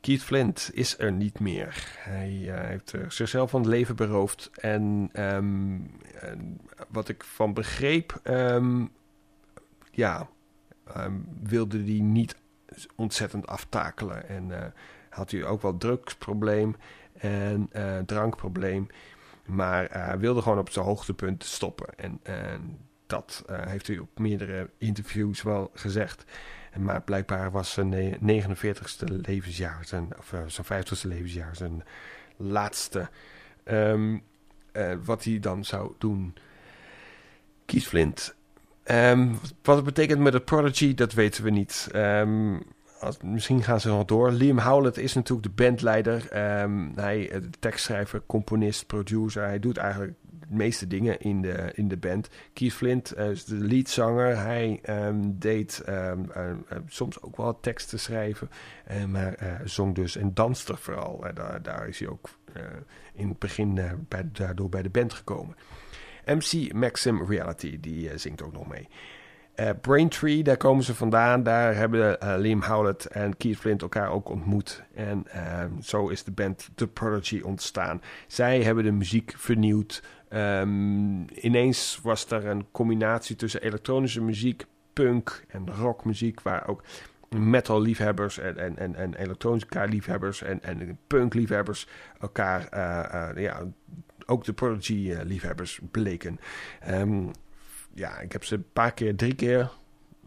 Keith 0.00 0.22
Flint 0.22 0.70
is 0.72 0.98
er 0.98 1.12
niet 1.12 1.40
meer. 1.40 1.88
Hij 1.98 2.30
heeft 2.48 2.92
er 2.92 3.12
zichzelf 3.12 3.50
van 3.50 3.60
het 3.60 3.70
leven 3.70 3.96
beroofd. 3.96 4.50
En, 4.54 5.08
en 5.12 5.90
wat 6.88 7.08
ik 7.08 7.24
van 7.24 7.54
begreep, 7.54 8.20
ja... 9.90 10.28
Um, 10.96 11.26
wilde 11.42 11.78
hij 11.78 12.00
niet 12.00 12.36
ontzettend 12.94 13.46
aftakelen. 13.46 14.28
En 14.28 14.48
uh, 14.48 14.58
had 15.10 15.30
hij 15.30 15.44
ook 15.44 15.62
wel 15.62 15.76
drugsprobleem 15.76 16.76
en 17.12 17.70
uh, 17.76 17.98
drankprobleem. 17.98 18.86
Maar 19.46 19.96
uh, 19.96 20.12
wilde 20.12 20.42
gewoon 20.42 20.58
op 20.58 20.70
zijn 20.70 20.84
hoogtepunt 20.84 21.44
stoppen. 21.44 21.98
En, 21.98 22.20
en 22.22 22.78
dat 23.06 23.44
heeft 23.46 23.86
hij 23.86 23.98
op 23.98 24.18
meerdere 24.18 24.70
interviews 24.78 25.42
wel 25.42 25.70
gezegd. 25.74 26.24
Maar 26.78 27.02
blijkbaar 27.02 27.50
was 27.50 27.72
zijn 27.72 28.16
49ste 28.16 29.04
levensjaar, 29.04 29.84
zijn, 29.84 30.08
of 30.18 30.34
zijn 30.46 30.84
50ste 30.84 31.08
levensjaar, 31.08 31.56
zijn 31.56 31.84
laatste. 32.36 33.08
Um, 33.64 34.22
eh, 34.74 34.94
wat 35.04 35.24
hij 35.24 35.38
dan 35.40 35.64
zou 35.64 35.92
doen. 35.98 36.34
Keith 37.64 38.24
Ehm, 38.84 39.32
wat 39.62 39.76
het 39.76 39.84
betekent 39.84 40.20
met 40.20 40.32
het 40.32 40.44
Prodigy, 40.44 40.94
dat 40.94 41.12
weten 41.12 41.44
we 41.44 41.50
niet. 41.50 41.88
Ehm, 41.92 42.58
misschien 43.22 43.62
gaan 43.62 43.80
ze 43.80 43.88
nog 43.88 44.04
door. 44.04 44.30
Liam 44.30 44.58
Howlett 44.58 44.98
is 44.98 45.14
natuurlijk 45.14 45.46
de 45.46 45.62
bandleider. 45.62 46.30
Ehm, 46.30 46.88
hij 46.94 47.30
eh, 47.30 47.40
de 47.40 47.58
tekstschrijver, 47.58 48.22
componist, 48.26 48.86
producer. 48.86 49.42
Hij 49.42 49.58
doet 49.58 49.76
eigenlijk 49.76 50.14
de 50.22 50.46
meeste 50.48 50.86
dingen 50.86 51.20
in 51.20 51.42
de, 51.42 51.70
in 51.74 51.88
de 51.88 51.96
band. 51.96 52.28
Keith 52.52 52.72
Flint 52.72 53.12
eh, 53.12 53.30
is 53.30 53.44
de 53.44 53.54
leadzanger. 53.54 54.38
Hij 54.38 54.80
deed 55.24 55.80
eh, 55.80 56.12
soms 56.86 57.22
ook 57.22 57.36
wel 57.36 57.60
teksten 57.60 57.98
schrijven. 57.98 58.50
maar 59.08 59.60
zong 59.64 59.94
dus 59.94 60.16
en 60.16 60.34
danste 60.34 60.76
vooral. 60.76 61.24
Daar, 61.34 61.62
daar 61.62 61.88
is 61.88 61.98
hij 61.98 62.08
ook 62.08 62.28
in 63.14 63.28
het 63.28 63.38
begin 63.38 63.80
bij, 64.08 64.28
daardoor 64.32 64.68
bij 64.68 64.82
de 64.82 64.90
band 64.90 65.12
gekomen. 65.12 65.56
MC 66.26 66.72
Maxim 66.72 67.24
Reality, 67.24 67.80
die 67.80 68.10
eh, 68.10 68.18
zingt 68.18 68.42
ook 68.42 68.52
nog 68.52 68.68
mee. 68.68 68.88
Eh, 69.54 69.70
Braintree, 69.80 70.42
daar 70.42 70.56
komen 70.56 70.84
ze 70.84 70.94
vandaan. 70.94 71.42
Daar 71.42 71.74
hebben 71.74 72.20
eh, 72.20 72.34
Liam 72.38 72.62
Howlett 72.62 73.06
en 73.06 73.36
Keith 73.36 73.58
Flint 73.58 73.82
elkaar 73.82 74.10
ook 74.10 74.28
ontmoet. 74.28 74.82
En 74.94 75.24
eh, 75.26 75.64
zo 75.80 76.08
is 76.08 76.24
de 76.24 76.30
band 76.30 76.70
The 76.74 76.88
Prodigy 76.88 77.40
ontstaan. 77.40 78.02
Zij 78.26 78.62
hebben 78.62 78.84
de 78.84 78.92
muziek 78.92 79.32
vernieuwd. 79.36 80.02
Ehm, 80.28 81.20
ineens 81.34 82.00
was 82.02 82.30
er 82.30 82.46
een 82.46 82.66
combinatie 82.72 83.36
tussen 83.36 83.62
elektronische 83.62 84.22
muziek, 84.22 84.64
punk 84.92 85.44
en 85.48 85.74
rockmuziek, 85.74 86.40
waar 86.40 86.68
ook 86.68 86.82
metal-liefhebbers 87.38 88.38
en, 88.38 88.58
en, 88.58 88.78
en, 88.78 88.94
en 88.94 89.14
elektronica-liefhebbers 89.14 90.42
en, 90.42 90.62
en 90.62 90.98
punk-liefhebbers 91.06 91.88
elkaar, 92.20 92.68
eh, 92.68 93.28
eh, 93.28 93.36
ja, 93.36 93.62
ook 94.26 94.44
de 94.44 94.52
Prodigy-liefhebbers 94.52 95.80
bleken. 95.90 96.40
Ehm, 96.80 97.22
ja, 97.94 98.18
ik 98.18 98.32
heb 98.32 98.44
ze 98.44 98.54
een 98.54 98.66
paar 98.72 98.92
keer, 98.92 99.16
drie 99.16 99.34
keer, 99.34 99.70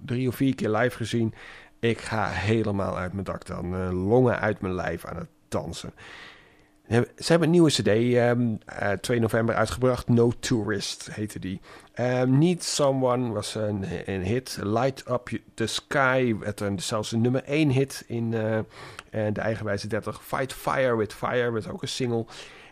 drie 0.06 0.27
of 0.27 0.35
vier 0.35 0.56
keer 0.56 0.69
live 0.69 0.95
gezien. 0.95 1.34
Ik 1.80 2.00
ga 2.00 2.27
helemaal 2.27 2.98
uit 2.98 3.14
mijn 3.14 3.26
dak 3.26 3.45
dan. 3.45 3.76
eh, 3.76 3.90
longen 3.92 4.40
uit 4.40 4.61
mijn 4.61 4.74
lijf 4.74 5.06
aan 5.06 5.17
het 5.17 5.30
dansen. 5.48 5.93
Ze 6.90 7.03
hebben 7.17 7.48
een 7.48 7.53
nieuwe 7.53 7.69
cd, 7.69 7.88
ehm, 7.88 8.56
eh, 8.66 8.92
2 8.92 9.19
november 9.19 9.56
uitgebracht. 9.56 10.08
No 10.08 10.32
Tourist 10.40 11.09
heette 11.11 11.40
die. 11.40 11.59
Ehm, 11.93 12.38
Need 12.38 12.64
Someone 12.64 13.32
was 13.34 13.56
een, 13.56 13.85
een 14.06 14.22
hit. 14.22 14.58
Light 14.64 15.09
Up 15.09 15.30
the 15.53 15.67
Sky 15.67 16.35
werd 16.40 16.59
een, 16.59 16.80
zelfs 16.80 17.11
een 17.11 17.22
nummer 17.22 17.43
1 17.45 17.69
hit 17.69 18.03
in 18.08 18.34
eh, 18.34 18.58
eh, 18.58 18.64
de 19.34 19.42
eigenwijze 19.42 19.88
30. 19.88 20.24
Fight 20.24 20.53
Fire 20.53 20.95
with 20.95 21.14
Fire 21.14 21.51
werd 21.51 21.69
ook 21.69 21.82
een 21.82 21.88
single. 21.88 22.26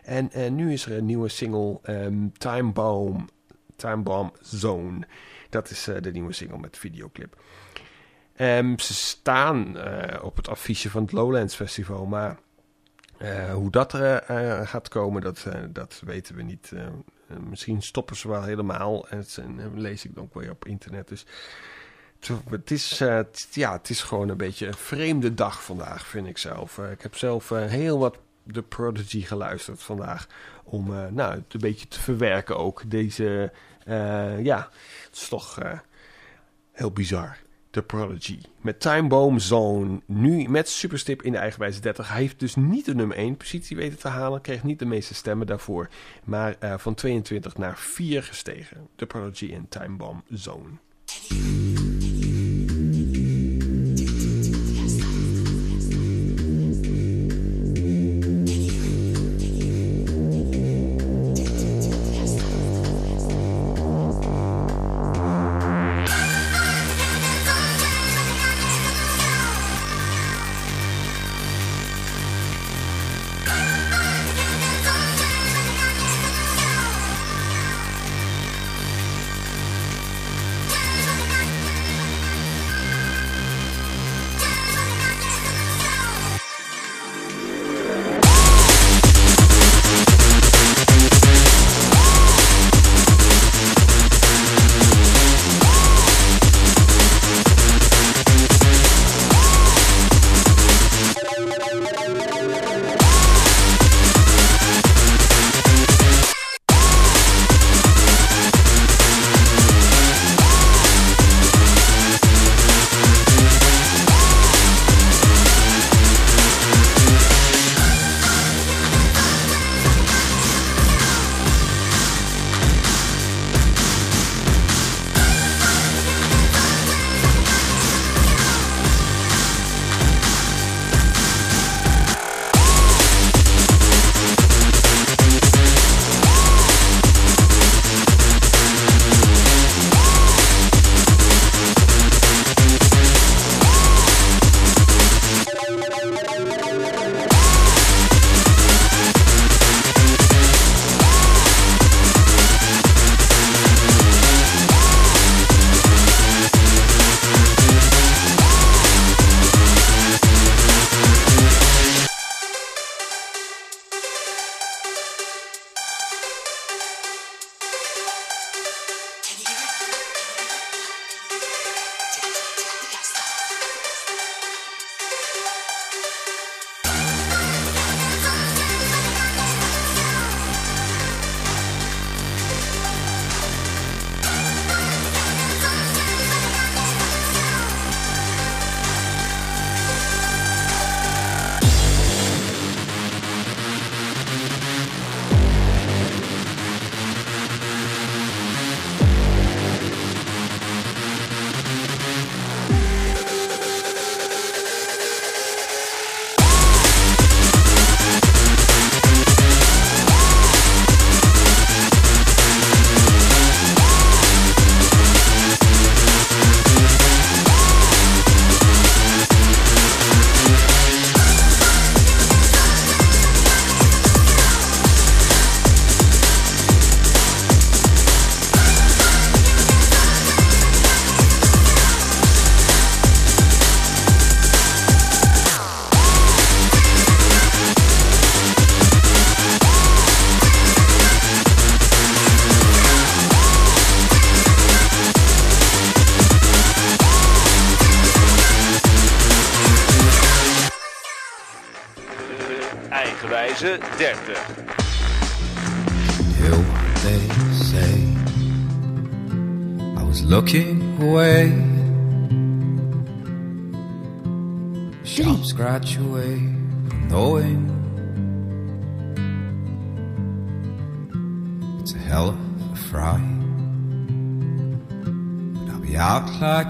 En 0.06 0.32
eh, 0.32 0.50
nu 0.50 0.72
is 0.72 0.86
er 0.86 0.96
een 0.96 1.04
nieuwe 1.06 1.28
single, 1.28 1.78
ehm, 1.82 2.28
Time 2.38 2.72
Bomb, 2.72 3.30
Time 3.76 4.02
Bomb 4.02 4.36
Zone. 4.40 5.06
Dat 5.50 5.70
is 5.70 5.88
eh, 5.88 6.02
de 6.02 6.10
nieuwe 6.10 6.32
single 6.32 6.58
met 6.58 6.78
videoclip. 6.78 7.42
Ehm, 8.36 8.78
ze 8.78 8.94
staan 8.94 9.76
eh, 9.78 10.24
op 10.24 10.36
het 10.36 10.48
affiche 10.48 10.90
van 10.90 11.02
het 11.02 11.12
Lowlands 11.12 11.54
Festival, 11.54 12.06
maar 12.06 12.38
hoe 13.52 13.70
dat 13.70 13.92
er 13.92 14.22
gaat 14.66 14.88
komen, 14.88 15.22
dat, 15.22 15.46
dat 15.70 16.02
weten 16.04 16.34
we 16.34 16.42
niet. 16.42 16.72
Misschien 17.48 17.82
stoppen 17.82 18.16
ze 18.16 18.28
wel 18.28 18.42
helemaal. 18.42 19.08
En 19.08 19.18
dat 19.36 19.70
lees 19.74 20.04
ik 20.04 20.18
ook 20.18 20.34
weer 20.34 20.50
op 20.50 20.66
internet. 20.66 21.08
Dus 21.08 21.26
het- 22.50 22.70
is, 22.70 22.98
ja, 23.50 23.72
het 23.72 23.90
is 23.90 24.02
gewoon 24.02 24.28
een 24.28 24.36
beetje 24.36 24.66
een 24.66 24.74
vreemde 24.74 25.34
dag 25.34 25.62
vandaag, 25.62 26.06
vind 26.06 26.26
ik 26.26 26.38
zelf. 26.38 26.78
Ik 26.78 27.02
heb 27.02 27.16
zelf 27.16 27.48
heel 27.48 27.98
wat 27.98 28.18
The 28.52 28.62
Prodigy 28.62 29.20
geluisterd 29.20 29.82
vandaag. 29.82 30.26
Om 30.64 30.94
eh, 30.94 31.06
nou, 31.06 31.34
het 31.34 31.54
een 31.54 31.60
beetje 31.60 31.88
te 31.88 32.00
verwerken 32.00 32.58
ook. 32.58 32.82
Deze, 32.90 33.52
eh, 33.84 34.44
ja, 34.44 34.68
het 35.04 35.16
is 35.16 35.28
toch 35.28 35.58
eh, 35.60 35.78
heel 36.72 36.90
bizar. 36.90 37.36
The 37.70 37.82
Prodigy. 37.82 38.38
Met 38.60 38.80
Time 38.80 39.08
Bomb 39.08 39.40
Zone. 39.40 40.00
Nu 40.06 40.48
met 40.48 40.68
Superstip 40.68 41.22
in 41.22 41.32
de 41.32 41.38
eigenwijze 41.38 41.80
30. 41.80 42.08
Hij 42.08 42.20
heeft 42.20 42.40
dus 42.40 42.54
niet 42.54 42.84
de 42.84 42.94
nummer 42.94 43.16
1 43.16 43.36
positie 43.36 43.76
weten 43.76 43.98
te 43.98 44.08
halen. 44.08 44.40
Kreeg 44.40 44.62
niet 44.62 44.78
de 44.78 44.86
meeste 44.86 45.14
stemmen 45.14 45.46
daarvoor. 45.46 45.88
Maar 46.24 46.56
van 46.76 46.94
22 46.94 47.56
naar 47.56 47.78
4 47.78 48.22
gestegen. 48.22 48.88
The 48.96 49.06
Prodigy 49.06 49.52
en 49.52 49.68
Time 49.68 50.22
Zone. 50.30 50.70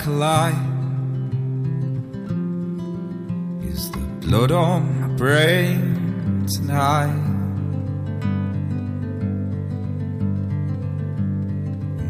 Light. 0.07 0.55
Is 3.62 3.91
the 3.91 3.99
blood 4.20 4.52
on 4.52 5.01
my 5.01 5.09
brain 5.17 6.47
tonight? 6.47 7.23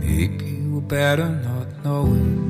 Maybe 0.01 0.67
we're 0.69 0.81
better 0.81 1.29
not 1.29 1.69
knowing. 1.85 2.43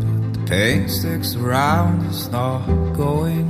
But 0.00 0.32
the 0.34 0.46
pain 0.46 0.88
sticks 0.88 1.34
around, 1.36 2.06
it's 2.06 2.28
not 2.28 2.66
going. 2.94 3.48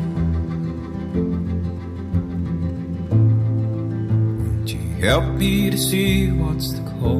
Won't 4.38 4.72
you 4.72 4.80
help 5.06 5.24
me 5.34 5.70
to 5.70 5.78
see 5.78 6.30
what's 6.30 6.72
to 6.72 6.82
come? 6.82 7.13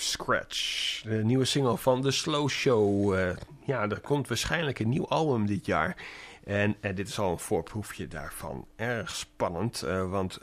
Scratch, 0.00 1.02
de 1.02 1.24
nieuwe 1.24 1.44
single 1.44 1.76
van 1.76 2.02
The 2.02 2.10
Slow 2.10 2.48
Show. 2.48 3.14
Eh, 3.14 3.36
ja, 3.64 3.88
er 3.88 4.00
komt 4.00 4.28
waarschijnlijk 4.28 4.78
een 4.78 4.88
nieuw 4.88 5.08
album 5.08 5.46
dit 5.46 5.66
jaar. 5.66 5.96
En 6.44 6.76
eh, 6.80 6.96
dit 6.96 7.08
is 7.08 7.18
al 7.18 7.30
een 7.30 7.38
voorproefje 7.38 8.08
daarvan. 8.08 8.66
Erg 8.76 9.10
spannend, 9.16 9.82
eh, 9.82 10.10
want 10.10 10.38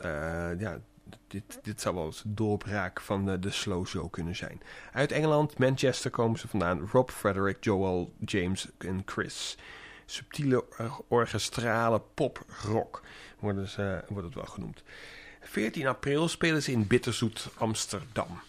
ja, 0.58 0.78
dit, 1.26 1.58
dit 1.62 1.80
zou 1.80 1.94
wel 1.94 2.04
eens 2.04 2.22
doorbraak 2.26 3.00
van 3.00 3.24
de, 3.26 3.38
de 3.38 3.50
Slow 3.50 3.86
Show 3.86 4.10
kunnen 4.10 4.36
zijn. 4.36 4.60
Uit 4.92 5.12
Engeland, 5.12 5.58
Manchester 5.58 6.10
komen 6.10 6.38
ze 6.38 6.48
vandaan. 6.48 6.88
Rob, 6.92 7.10
Frederick, 7.10 7.64
Joel, 7.64 8.12
James 8.24 8.68
en 8.78 9.02
Chris. 9.04 9.56
Subtiele 10.06 10.64
or- 10.78 11.04
orchestrale 11.08 12.02
pop-rock 12.14 13.02
worden 13.38 13.68
ze, 13.68 14.04
wordt 14.08 14.26
het 14.26 14.34
wel 14.34 14.44
genoemd. 14.44 14.82
14 15.40 15.86
april 15.86 16.28
spelen 16.28 16.62
ze 16.62 16.72
in 16.72 16.86
Bitterzoet, 16.86 17.48
Amsterdam. 17.56 18.40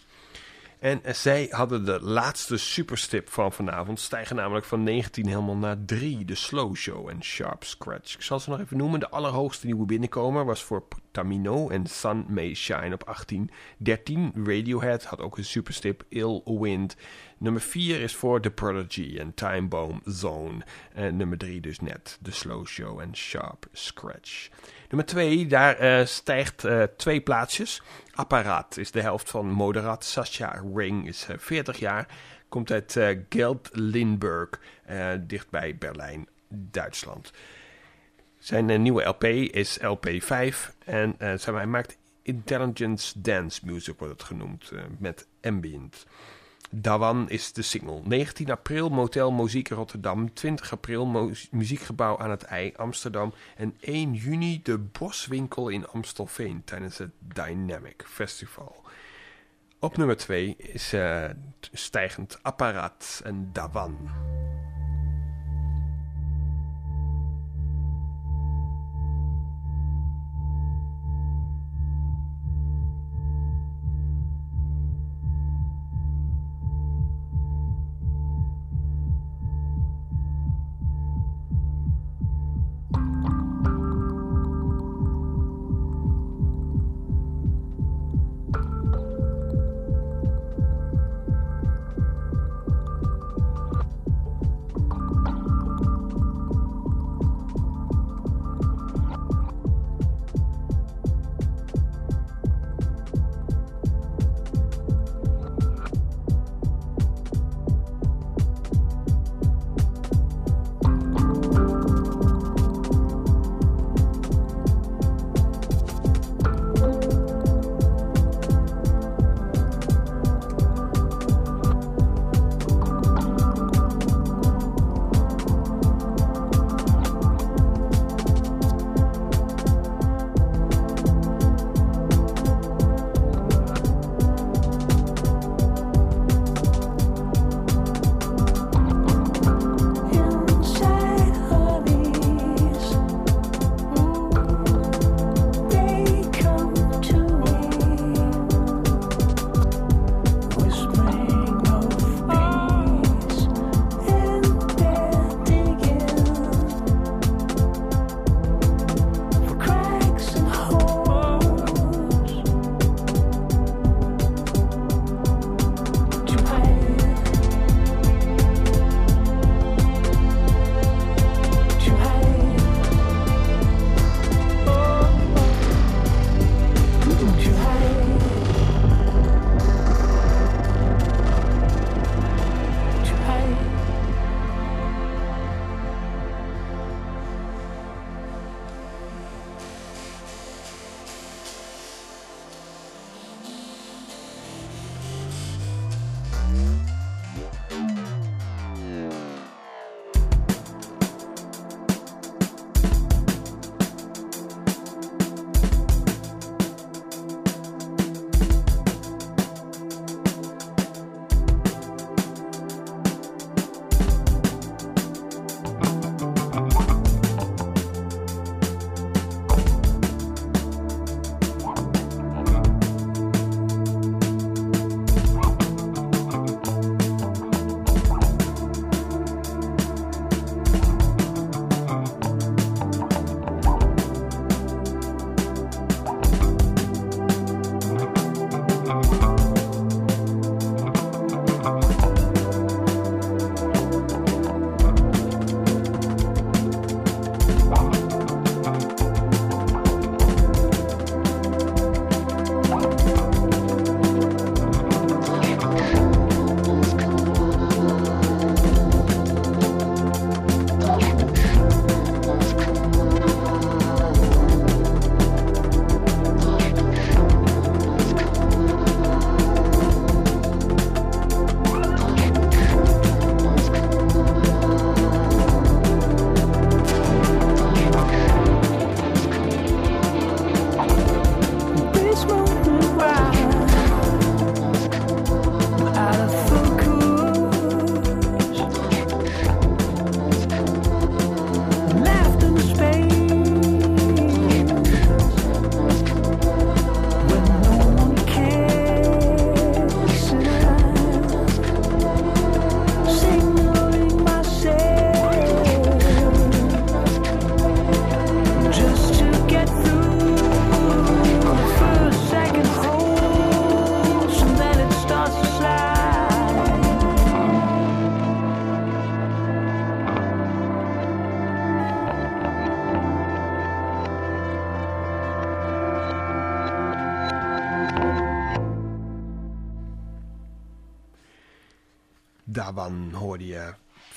En 0.80 1.00
zij 1.04 1.46
hadden 1.50 1.84
de 1.84 2.00
laatste 2.02 2.56
superstip 2.56 3.28
van 3.28 3.52
vanavond. 3.52 4.00
Stijgen 4.00 4.36
namelijk 4.36 4.66
van 4.66 4.82
19 4.82 5.26
helemaal 5.26 5.56
naar 5.56 5.84
3. 5.84 6.24
De 6.24 6.34
Slow 6.34 6.74
Show 6.74 7.08
en 7.08 7.22
Sharp 7.22 7.64
Scratch. 7.64 8.14
Ik 8.14 8.22
zal 8.22 8.40
ze 8.40 8.50
nog 8.50 8.60
even 8.60 8.76
noemen. 8.76 9.00
De 9.00 9.10
allerhoogste 9.10 9.66
nieuwe 9.66 9.84
binnenkomer 9.84 10.44
was 10.44 10.62
voor 10.62 10.86
Tamino 11.10 11.68
en 11.68 11.86
Sun 11.86 12.26
May 12.28 12.54
Shine 12.54 12.94
op 12.94 13.04
18. 13.04 13.50
13. 13.78 14.32
Radiohead 14.44 15.04
had 15.04 15.20
ook 15.20 15.38
een 15.38 15.44
superstip. 15.44 16.04
Ill 16.08 16.42
Wind. 16.44 16.96
Nummer 17.38 17.62
4 17.62 18.00
is 18.00 18.14
voor 18.14 18.40
The 18.40 18.50
Prodigy 18.50 19.16
en 19.18 19.34
Time 19.34 19.68
Bomb 19.68 20.00
Zone. 20.04 20.64
En 20.92 21.16
nummer 21.16 21.38
3 21.38 21.60
dus 21.60 21.80
net. 21.80 22.18
The 22.22 22.32
Slow 22.32 22.66
Show 22.66 23.00
en 23.00 23.16
Sharp 23.16 23.66
Scratch. 23.72 24.48
Nummer 24.90 25.06
2, 25.06 25.46
daar 25.46 25.76
eh, 25.76 26.06
stijgt 26.06 26.64
eh, 26.64 26.82
twee 26.82 27.20
plaatsjes. 27.20 27.82
Apparaat 28.14 28.76
is 28.76 28.90
de 28.90 29.00
helft 29.00 29.30
van 29.30 29.50
Moderat. 29.50 30.04
Sascha 30.04 30.62
Ring 30.74 31.06
is 31.06 31.26
eh, 31.28 31.36
40 31.38 31.78
jaar. 31.78 32.06
Komt 32.48 32.70
uit 32.70 32.94
uh, 32.94 33.18
Geldlinburg, 33.28 34.48
dichtbij 35.26 35.76
Berlijn, 35.76 36.28
Duitsland. 36.48 37.32
Zijn 38.40 38.70
eh, 38.70 38.78
nieuwe 38.78 39.02
LP 39.02 39.24
is 39.24 39.78
LP5 39.80 40.56
en 40.84 41.14
eh, 41.18 41.44
hij 41.44 41.66
maakt 41.66 41.98
intelligence 42.22 43.20
dance 43.20 43.60
music, 43.64 43.98
wordt 43.98 44.12
het 44.12 44.22
genoemd, 44.22 44.70
eh, 44.70 44.80
met 44.98 45.26
ambient. 45.42 46.06
Dawan 46.70 47.30
is 47.30 47.52
de 47.52 47.62
single. 47.62 48.00
19 48.04 48.50
april 48.50 48.88
Motel 48.88 49.32
Muziek 49.32 49.68
Rotterdam. 49.68 50.34
20 50.34 50.72
april 50.72 51.32
Muziekgebouw 51.50 52.18
aan 52.18 52.30
het 52.30 52.42
IJ 52.42 52.72
Amsterdam. 52.76 53.32
En 53.56 53.76
1 53.80 54.14
juni 54.14 54.60
de 54.62 54.78
Boswinkel 54.78 55.68
in 55.68 55.86
Amstelveen 55.88 56.62
tijdens 56.64 56.98
het 56.98 57.10
Dynamic 57.18 58.04
Festival. 58.06 58.84
Op 59.78 59.96
nummer 59.96 60.16
2 60.16 60.56
is 60.56 60.92
eh, 60.92 61.24
stijgend 61.72 62.38
apparaat 62.42 63.20
en 63.24 63.50
Dawan. 63.52 64.10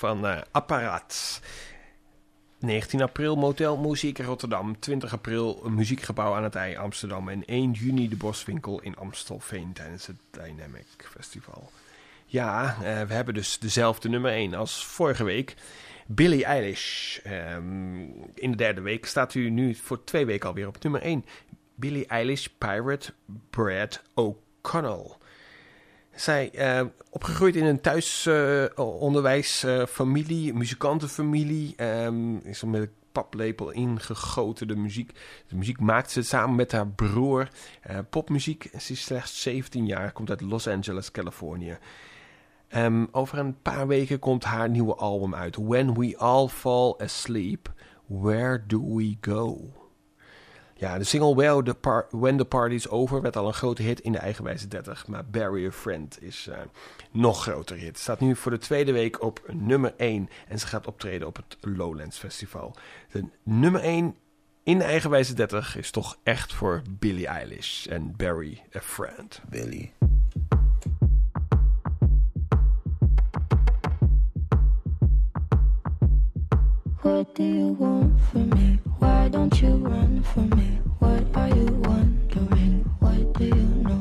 Van 0.04 0.26
eh, 0.26 0.40
Apparaat. 0.50 1.40
19 2.58 3.02
april 3.02 3.36
Motel 3.36 3.76
Muziek 3.76 4.18
in 4.18 4.24
Rotterdam. 4.24 4.78
20 4.78 5.12
april 5.12 5.62
Muziekgebouw 5.68 6.34
aan 6.34 6.42
het 6.42 6.54
IJ 6.54 6.76
Amsterdam. 6.76 7.28
En 7.28 7.44
1 7.44 7.72
juni 7.72 8.08
de 8.08 8.16
Boswinkel 8.16 8.80
in 8.80 8.96
Amstelveen 8.96 9.72
tijdens 9.72 10.06
het 10.06 10.16
Dynamic 10.30 10.86
Festival. 10.96 11.70
Ja, 12.26 12.76
uh, 12.76 12.80
we 12.82 13.14
hebben 13.14 13.34
dus 13.34 13.58
dezelfde 13.58 14.08
nummer 14.08 14.30
1 14.30 14.54
als 14.54 14.84
vorige 14.84 15.24
week. 15.24 15.54
Billie 16.06 16.44
Eilish. 16.44 17.18
Um, 17.26 18.14
in 18.34 18.50
de 18.50 18.56
derde 18.56 18.80
week 18.80 19.06
staat 19.06 19.34
u 19.34 19.50
nu 19.50 19.74
voor 19.74 20.04
twee 20.04 20.26
weken 20.26 20.48
alweer 20.48 20.66
op 20.66 20.82
nummer 20.82 21.02
1. 21.02 21.24
Billie 21.74 22.06
Eilish 22.06 22.46
Pirate 22.58 23.12
Brad 23.50 24.02
O'Connell. 24.14 25.16
Zij 26.14 26.50
uh, 26.54 26.80
opgegroeid 27.10 27.56
in 27.56 27.64
een 27.64 27.80
thuisonderwijsfamilie, 27.80 30.52
uh, 30.52 30.54
muzikantenfamilie. 30.54 31.84
Um, 31.84 32.36
is 32.36 32.62
er 32.62 32.68
met 32.68 32.80
een 32.80 32.90
paplepel 33.12 33.70
ingegoten 33.70 34.68
de 34.68 34.76
muziek. 34.76 35.12
De 35.48 35.56
muziek 35.56 35.80
maakt 35.80 36.10
ze 36.10 36.22
samen 36.22 36.54
met 36.54 36.72
haar 36.72 36.88
broer. 36.88 37.48
Uh, 37.90 37.98
popmuziek. 38.10 38.70
Ze 38.78 38.92
is 38.92 39.04
slechts 39.04 39.42
17 39.42 39.86
jaar, 39.86 40.12
komt 40.12 40.30
uit 40.30 40.40
Los 40.40 40.68
Angeles, 40.68 41.10
Californië. 41.10 41.78
Um, 42.76 43.08
over 43.10 43.38
een 43.38 43.62
paar 43.62 43.86
weken 43.86 44.18
komt 44.18 44.44
haar 44.44 44.68
nieuwe 44.68 44.94
album 44.94 45.34
uit. 45.34 45.56
When 45.56 45.94
We 45.94 46.18
All 46.18 46.48
Fall 46.48 46.94
Asleep, 46.98 47.72
Where 48.06 48.64
Do 48.66 48.94
We 48.94 49.16
Go? 49.20 49.72
Ja, 50.84 50.98
de 50.98 51.04
single 51.04 51.36
Well 51.36 51.62
the 51.62 51.74
Par 51.74 52.06
When 52.10 52.36
the 52.36 52.44
Party's 52.44 52.88
Over 52.88 53.20
werd 53.20 53.36
al 53.36 53.46
een 53.46 53.54
grote 53.54 53.82
hit 53.82 54.00
in 54.00 54.12
de 54.12 54.18
eigenwijze 54.18 54.68
30. 54.68 55.06
Maar 55.06 55.24
Barry 55.24 55.66
a 55.66 55.70
Friend 55.70 56.22
is 56.22 56.46
uh, 56.50 56.56
nog 57.10 57.42
groter 57.42 57.76
hit. 57.76 57.98
Staat 57.98 58.20
nu 58.20 58.36
voor 58.36 58.50
de 58.50 58.58
tweede 58.58 58.92
week 58.92 59.22
op 59.22 59.40
nummer 59.52 59.94
1. 59.96 60.28
En 60.48 60.58
ze 60.58 60.66
gaat 60.66 60.86
optreden 60.86 61.26
op 61.26 61.36
het 61.36 61.56
Lowlands 61.60 62.18
Festival. 62.18 62.76
De 63.10 63.24
nummer 63.42 63.80
1 63.80 64.16
in 64.62 64.78
de 64.78 64.84
eigenwijze 64.84 65.34
30 65.34 65.76
is 65.76 65.90
toch 65.90 66.18
echt 66.22 66.52
voor 66.52 66.82
Billie 66.90 67.26
Eilish 67.26 67.86
en 67.86 68.16
Barry 68.16 68.62
a 68.76 68.80
Friend. 68.80 69.40
Billy. 69.50 69.92
What 77.02 77.34
do 77.34 77.42
you 77.42 77.76
want 77.78 78.20
from 78.20 78.48
me? 78.48 78.78
Why 78.98 79.28
don't 79.28 79.60
you 79.60 79.76
run 79.76 80.22
from 80.22 80.48
me? 80.48 80.73
What 81.04 81.24
are 81.36 81.48
you 81.48 81.66
wondering? 81.84 82.74
What 83.00 83.32
do 83.34 83.44
you 83.44 83.64
know? 83.86 84.00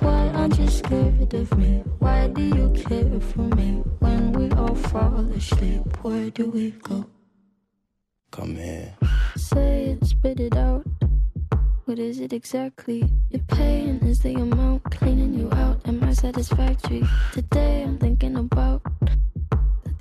Why 0.00 0.28
aren't 0.36 0.58
you 0.58 0.68
scared 0.68 1.32
of 1.32 1.56
me? 1.56 1.82
Why 1.98 2.28
do 2.28 2.42
you 2.42 2.68
care 2.84 3.20
for 3.20 3.48
me? 3.56 3.82
When 4.00 4.32
we 4.32 4.50
all 4.50 4.74
fall 4.74 5.26
asleep, 5.34 5.82
where 6.02 6.28
do 6.30 6.50
we 6.50 6.72
go? 6.72 7.06
Come 8.30 8.56
here. 8.56 8.94
Say 9.36 9.96
it, 9.96 10.04
spit 10.04 10.40
it 10.40 10.56
out. 10.56 10.84
What 11.86 11.98
is 11.98 12.20
it 12.20 12.32
exactly? 12.34 13.08
Your 13.30 13.42
pain 13.48 13.98
is 14.04 14.20
the 14.20 14.34
amount 14.34 14.84
cleaning 14.90 15.32
you 15.32 15.48
out. 15.52 15.80
Am 15.86 16.04
I 16.04 16.12
satisfactory? 16.12 17.02
Today 17.32 17.82
I'm 17.82 17.96
thinking 17.98 18.36
about 18.36 18.82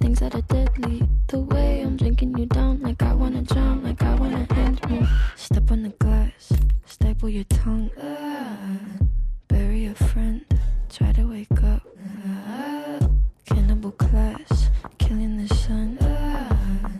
things 0.03 0.19
that 0.19 0.35
are 0.35 0.41
deadly. 0.41 1.01
The 1.27 1.39
way 1.39 1.79
I'm 1.79 1.95
drinking 1.95 2.37
you 2.37 2.45
down, 2.45 2.81
like 2.81 3.01
I 3.01 3.13
wanna 3.13 3.41
drown, 3.41 3.83
like 3.85 4.03
I 4.03 4.13
wanna 4.15 4.45
end 4.57 4.77
me. 4.89 5.07
Step 5.37 5.71
on 5.71 5.83
the 5.83 5.93
glass, 6.03 6.51
staple 6.85 7.29
your 7.29 7.45
tongue. 7.45 7.89
Ah, 8.01 8.67
bury 9.47 9.85
a 9.85 9.95
friend, 9.95 10.43
try 10.89 11.13
to 11.13 11.23
wake 11.23 11.63
up. 11.63 11.87
Ah, 12.35 12.99
cannibal 13.45 13.91
class, 13.91 14.69
killing 14.97 15.37
the 15.37 15.55
sun. 15.55 15.97
Ah, 16.01 16.91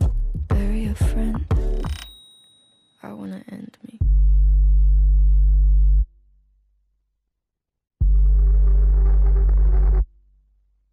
bury 0.48 0.86
a 0.86 0.96
friend. 0.96 1.46
I 3.04 3.12
wanna 3.12 3.44
end 3.52 3.78
me. 3.86 4.00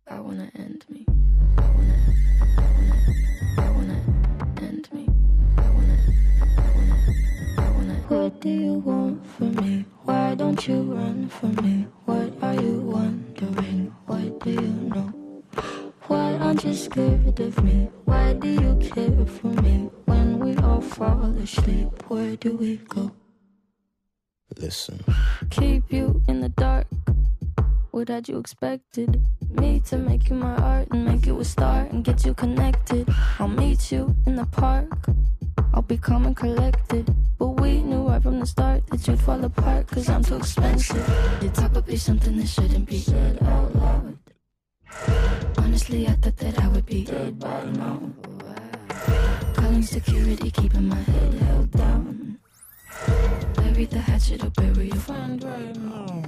I 0.09 0.19
wanna 0.19 0.51
end 0.57 0.85
me. 0.89 1.10
What 8.11 8.41
do 8.41 8.49
you 8.49 8.73
want 8.73 9.25
from 9.25 9.55
me? 9.55 9.85
Why 10.03 10.35
don't 10.35 10.67
you 10.67 10.83
run 10.83 11.29
from 11.29 11.55
me? 11.63 11.87
What 12.07 12.33
are 12.43 12.61
you 12.61 12.81
wondering? 12.81 13.95
What 14.07 14.41
do 14.41 14.51
you 14.51 14.73
know? 14.91 15.15
Why 16.09 16.35
aren't 16.39 16.65
you 16.65 16.75
scared 16.75 17.39
of 17.39 17.63
me? 17.63 17.89
Why 18.07 18.33
do 18.33 18.49
you 18.49 18.75
care 18.83 19.27
for 19.27 19.55
me? 19.63 19.91
When 20.07 20.41
we 20.41 20.57
all 20.57 20.81
fall 20.81 21.23
asleep, 21.39 21.87
where 22.09 22.35
do 22.35 22.57
we 22.57 22.79
go? 22.79 23.13
Listen. 24.59 25.05
Keep 25.51 25.93
you 25.93 26.21
in 26.27 26.41
the 26.41 26.49
dark. 26.49 26.89
What 27.93 28.09
had 28.09 28.29
you 28.29 28.39
expected? 28.39 29.21
Me 29.51 29.81
to 29.87 29.99
make 29.99 30.31
you 30.31 30.37
my 30.37 30.55
art 30.57 30.89
and 30.93 31.05
make 31.05 31.27
you 31.27 31.41
a 31.41 31.45
star 31.45 31.89
and 31.91 32.05
get 32.05 32.25
you 32.25 32.35
connected. 32.35 33.09
I'll 33.41 33.49
meet 33.49 33.91
you 33.91 34.15
in 34.27 34.37
the 34.37 34.47
park. 34.47 34.89
I'll 35.75 35.83
be 35.83 35.99
calm 35.99 36.25
and 36.27 36.37
collected. 36.37 37.13
But 37.37 37.61
we 37.61 37.83
knew 37.83 38.07
right 38.07 38.23
from 38.23 38.39
the 38.39 38.47
start 38.47 38.87
that 38.89 39.07
you'd 39.09 39.21
fall 39.21 39.45
apart, 39.45 39.89
cause 39.89 40.09
I'm 40.09 40.23
too 40.23 40.37
expensive. 40.37 41.05
Would 41.75 41.87
be 41.87 41.97
something 41.97 42.37
that 42.37 42.49
shouldn't 42.49 42.87
be 42.87 42.99
said 42.99 43.43
out 43.43 43.75
loud. 43.75 44.19
Honestly, 45.59 46.07
I 46.07 46.13
thought 46.13 46.37
that 46.39 46.59
I 46.61 46.69
would 46.69 46.87
be 46.87 47.05
dead 47.05 47.39
by 47.39 47.65
now. 47.65 48.01
Calling 49.55 49.83
security, 49.83 50.51
keeping 50.51 50.89
my 50.89 50.97
head 50.97 51.35
held 51.35 51.71
down. 51.73 52.39
Bury 53.57 53.85
the 53.87 53.99
hatchet 53.99 54.45
or 54.45 54.51
bury 54.51 54.89
your 54.89 54.97
friend 54.97 55.43
right 55.43 55.77
now. 55.77 56.23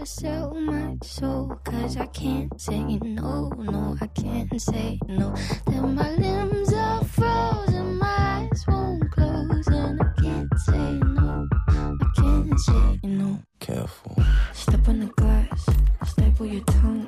The 0.00 0.06
debt 0.06 0.24
I 0.24 0.30
gotta 0.30 0.50
sell 0.50 0.54
my 0.54 0.96
soul. 1.02 1.60
Cause 1.64 1.96
I 1.98 2.06
can't 2.06 2.60
say 2.60 2.98
no, 3.02 3.48
no, 3.58 3.96
I 4.00 4.06
can't 4.06 4.60
say 4.60 4.98
no. 5.08 5.34
Then 5.66 5.94
my 5.94 6.10
limbs 6.12 6.72
are 6.72 7.04
frozen, 7.04 7.96
my 7.98 8.48
eyes 8.50 8.64
won't 8.66 9.10
close, 9.10 9.66
and 9.66 10.00
I 10.00 10.22
can't 10.22 10.58
say 10.58 10.92
no, 11.04 11.48
I 11.68 12.06
can't 12.16 12.60
say 12.60 13.00
no. 13.02 13.42
Careful. 13.58 14.16
Step 14.54 14.88
on 14.88 15.00
the 15.00 15.06
glass, 15.06 15.68
staple 16.06 16.46
your 16.46 16.64
tongue. 16.64 17.06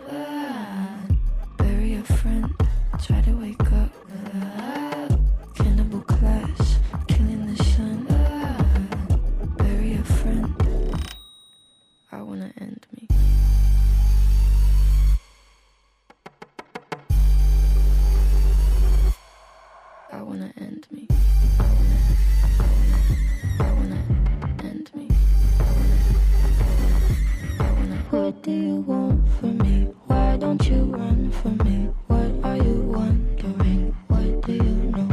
Do 28.40 28.50
you 28.50 28.76
want 28.86 29.28
from 29.38 29.58
me? 29.58 29.88
Why 30.06 30.36
don't 30.38 30.66
you 30.66 30.84
run 30.84 31.30
from 31.30 31.58
me? 31.58 31.90
What 32.06 32.30
are 32.42 32.56
you 32.56 32.80
wondering? 32.88 33.94
What 34.06 34.46
do 34.46 34.52
you 34.52 34.90
know? 34.90 35.08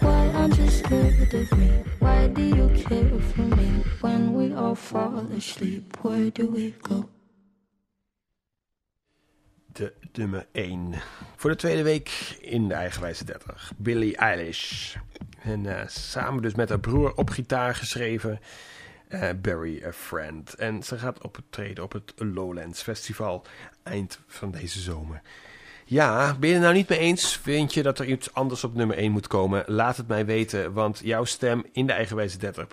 Why 0.00 0.28
aren't 0.34 0.56
you 0.58 0.68
scared 0.70 1.34
of 1.34 1.58
me? 1.58 1.70
Why 1.98 2.28
do 2.28 2.42
you 2.42 2.68
care 2.82 3.20
for 3.20 3.42
me? 3.56 3.84
When 4.00 4.32
we 4.32 4.54
all 4.54 4.74
fall 4.74 5.26
asleep, 5.36 5.96
where 6.02 6.30
do 6.30 6.46
we 6.50 6.74
go? 6.82 7.08
De 9.72 9.92
nummer 10.12 10.46
1. 10.52 10.94
Voor 11.36 11.50
de 11.50 11.56
tweede 11.56 11.82
week 11.82 12.36
in 12.40 12.68
de 12.68 12.74
eigenwijze 12.74 13.24
30. 13.24 13.72
Billie 13.76 14.16
Eilish. 14.16 14.96
En 15.42 15.64
uh, 15.64 15.80
samen 15.86 16.42
dus 16.42 16.54
met 16.54 16.68
haar 16.68 16.80
broer 16.80 17.14
op 17.14 17.30
gitaar 17.30 17.74
geschreven. 17.74 18.40
Uh, 19.08 19.28
Barry 19.42 19.82
a 19.86 19.92
Friend. 19.92 20.54
En 20.54 20.82
ze 20.82 20.98
gaat 20.98 21.22
optreden 21.24 21.84
op 21.84 21.92
het 21.92 22.12
Lowlands 22.16 22.82
Festival 22.82 23.44
eind 23.82 24.20
van 24.26 24.50
deze 24.50 24.80
zomer. 24.80 25.22
Ja, 25.86 26.36
ben 26.38 26.48
je 26.48 26.54
het 26.54 26.64
nou 26.64 26.74
niet 26.74 26.88
mee 26.88 26.98
eens? 26.98 27.36
Vind 27.36 27.74
je 27.74 27.82
dat 27.82 27.98
er 27.98 28.06
iets 28.06 28.34
anders 28.34 28.64
op 28.64 28.74
nummer 28.74 28.96
1 28.96 29.12
moet 29.12 29.26
komen? 29.26 29.64
Laat 29.66 29.96
het 29.96 30.08
mij 30.08 30.26
weten, 30.26 30.72
want 30.72 31.00
jouw 31.02 31.24
stem 31.24 31.64
in 31.72 31.86
de 31.86 31.92
eigenwijze 31.92 32.38
30 32.38 32.66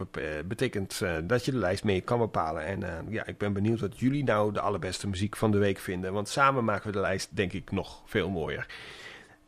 betekent 0.45 1.00
uh, 1.03 1.14
dat 1.24 1.45
je 1.45 1.51
de 1.51 1.58
lijst 1.58 1.84
mee 1.84 2.01
kan 2.01 2.19
bepalen. 2.19 2.66
En 2.66 3.06
ja, 3.10 3.26
ik 3.26 3.38
ben 3.38 3.53
benieuwd 3.53 3.80
wat 3.80 4.00
jullie 4.00 4.24
nou 4.24 4.53
de 4.53 4.61
allerbeste 4.61 5.08
muziek 5.08 5.38
van 5.38 5.51
de 5.51 5.58
week 5.58 5.80
vinden. 5.80 6.14
Want 6.14 6.30
samen 6.30 6.64
maken 6.64 6.85
we 6.85 6.92
de 6.92 7.00
lijst 7.00 7.35
denk 7.35 7.53
ik 7.53 7.72
nog 7.72 8.01
veel 8.06 8.30
mooier. 8.30 8.68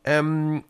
Um, 0.02 0.64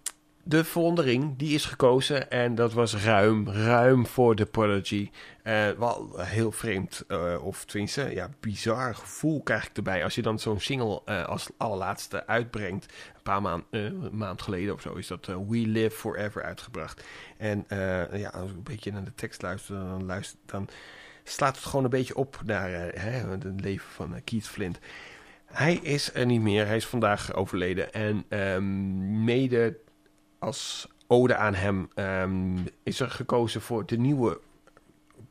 de 0.46 0.64
verwondering, 0.64 1.36
die 1.36 1.54
is 1.54 1.64
gekozen 1.64 2.30
en 2.30 2.54
dat 2.54 2.72
was 2.72 2.96
ruim, 2.96 3.48
ruim 3.48 4.06
voor 4.06 4.36
de 4.36 4.46
Prodigy. 4.46 5.10
Eh, 5.42 5.70
wel 5.70 6.18
heel 6.18 6.52
vreemd, 6.52 7.04
eh, 7.08 7.44
of 7.44 7.64
tenminste, 7.64 8.14
ja, 8.14 8.28
bizar 8.40 8.94
gevoel 8.94 9.42
krijg 9.42 9.66
ik 9.66 9.76
erbij. 9.76 10.04
Als 10.04 10.14
je 10.14 10.22
dan 10.22 10.38
zo'n 10.38 10.60
single 10.60 11.02
eh, 11.04 11.24
als 11.24 11.48
allerlaatste 11.56 12.26
uitbrengt. 12.26 12.84
Een 13.14 13.22
paar 13.22 13.42
maand, 13.42 13.64
maand 14.12 14.42
geleden 14.42 14.74
of 14.74 14.80
zo 14.80 14.94
is 14.94 15.06
dat 15.06 15.26
We 15.26 15.56
Live 15.56 15.96
Forever 15.96 16.42
uitgebracht. 16.42 17.04
En 17.36 17.64
ja, 18.12 18.28
als 18.28 18.50
ik 18.50 18.56
een 18.56 18.62
beetje 18.62 18.92
naar 18.92 19.04
de 19.04 19.14
tekst 19.14 19.42
luister, 19.42 19.74
dan, 19.74 20.04
luister, 20.04 20.38
dan 20.46 20.68
slaat 21.22 21.56
het 21.56 21.64
gewoon 21.64 21.84
een 21.84 21.90
beetje 21.90 22.16
op 22.16 22.40
naar 22.44 22.70
het 22.70 23.60
leven 23.60 23.90
van 23.90 24.20
Keith 24.24 24.46
Flint. 24.46 24.78
Hij 25.44 25.74
is 25.74 26.14
er 26.14 26.26
niet 26.26 26.40
meer, 26.40 26.66
hij 26.66 26.76
is 26.76 26.86
vandaag 26.86 27.34
overleden. 27.34 27.92
En 27.92 28.24
ehm, 28.28 29.24
mede 29.24 29.76
als 30.38 30.88
ode 31.06 31.36
aan 31.36 31.54
hem 31.54 31.88
ehm, 31.94 32.58
is 32.82 33.00
er 33.00 33.10
gekozen 33.10 33.60
voor 33.60 33.86
de 33.86 33.96
nieuwe 33.98 34.40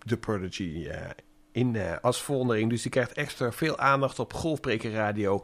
The 0.06 0.18
Prodigy 0.18 0.88
eh, 0.88 1.10
in, 1.52 1.76
eh, 1.76 1.98
als 2.02 2.24
verwondering. 2.24 2.70
Dus 2.70 2.82
die 2.82 2.92
krijgt 2.92 3.14
extra 3.14 3.52
veel 3.52 3.78
aandacht 3.78 4.20
op 4.20 4.34
Golfbreker 4.34 4.92
Radio. 4.92 5.44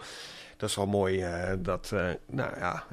Dat 0.57 0.69
is 0.69 0.75
wel 0.75 0.87
mooi. 0.87 1.21
eh, 1.21 1.53
dat, 1.59 1.91
nou 2.25 2.59
ja, 2.59 2.85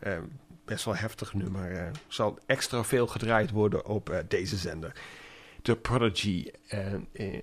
best 0.65 0.85
wel 0.85 0.97
heftig 0.97 1.35
nummer. 1.35 1.73
eh, 1.77 1.87
zal 2.09 2.39
extra 2.47 2.85
veel 2.85 3.07
gedraaid 3.07 3.51
worden 3.51 3.87
op 3.87 4.25
deze 4.29 4.57
zender. 4.57 4.93
The 5.63 5.77
Prodigy. 5.77 6.51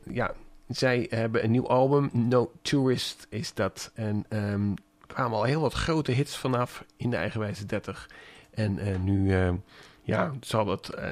ja, 0.10 0.34
zij 0.68 1.08
hebben 1.10 1.44
een 1.44 1.52
nieuw 1.52 1.68
album. 1.68 2.10
No 2.14 2.52
Tourist 2.62 3.28
is 3.30 3.54
dat. 3.54 3.92
En 3.94 4.26
er 4.30 4.60
kwamen 5.08 5.38
al 5.38 5.44
heel 5.44 5.62
wat 5.62 5.74
grote 5.74 6.12
hits 6.12 6.38
vanaf 6.38 6.84
in 6.98 7.10
de 7.10 7.16
eigenwijze 7.16 7.66
30. 7.66 8.10
En 8.54 8.80
eh, 8.80 9.00
nu 9.00 9.34
eh, 9.34 9.54
ja, 10.02 10.32
zal 10.42 10.68
het 10.68 10.90
eh, 10.90 11.12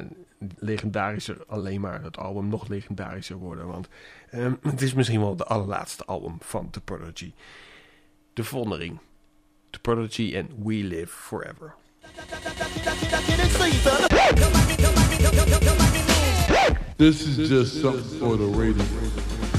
legendarischer, 0.58 1.38
alleen 1.48 1.82
maar 1.82 2.03
het 2.03 2.18
album 2.18 2.48
nog 2.48 2.68
legendarischer 2.68 3.36
worden. 3.36 3.68
Want 3.68 3.88
ehm, 4.30 4.53
het 4.61 4.82
is 4.82 4.94
misschien 4.94 5.20
wel 5.20 5.36
de 5.36 5.45
allerlaatste 5.45 6.06
album 6.06 6.38
van 6.40 6.70
The 6.70 6.82
Prodigy. 6.82 7.34
De 8.34 8.44
Verwondering. 8.44 9.00
The 9.70 9.80
Prodigy 9.80 10.36
en 10.36 10.50
We 10.64 10.74
Live 10.74 11.08
Forever. 11.08 11.74
This 16.95 17.24
is 17.24 17.50
just 17.50 17.80
something 17.80 18.20
for 18.20 18.38
the 18.38 18.52
radio. 18.52 18.84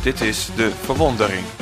Dit 0.02 0.20
is 0.20 0.50
de 0.56 0.70
verwondering. 0.70 1.61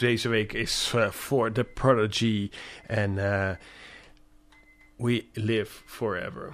Deze 0.00 0.28
week 0.28 0.52
is 0.52 0.92
uh, 0.96 1.10
voor 1.10 1.52
The 1.52 1.64
Prodigy 1.64 2.50
en 2.86 3.10
uh, 3.10 3.50
We 4.96 5.24
Live 5.32 5.82
Forever. 5.86 6.52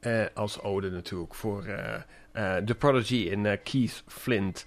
Uh, 0.00 0.24
als 0.34 0.60
ode 0.60 0.90
natuurlijk 0.90 1.34
voor 1.34 1.64
The 2.64 2.74
Prodigy 2.78 3.30
en 3.30 3.62
Keith 3.62 4.02
Flint. 4.06 4.66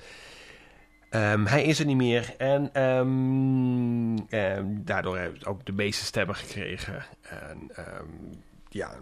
Um, 1.09 1.45
hij 1.45 1.63
is 1.63 1.79
er 1.79 1.85
niet 1.85 1.97
meer 1.97 2.33
en 2.37 2.81
um, 2.81 4.17
um, 4.29 4.85
daardoor 4.85 5.17
heeft 5.17 5.43
hij 5.43 5.51
ook 5.51 5.65
de 5.65 5.71
meeste 5.71 6.05
stemmen 6.05 6.35
gekregen. 6.35 7.05
En 7.21 7.71
ja, 8.69 8.99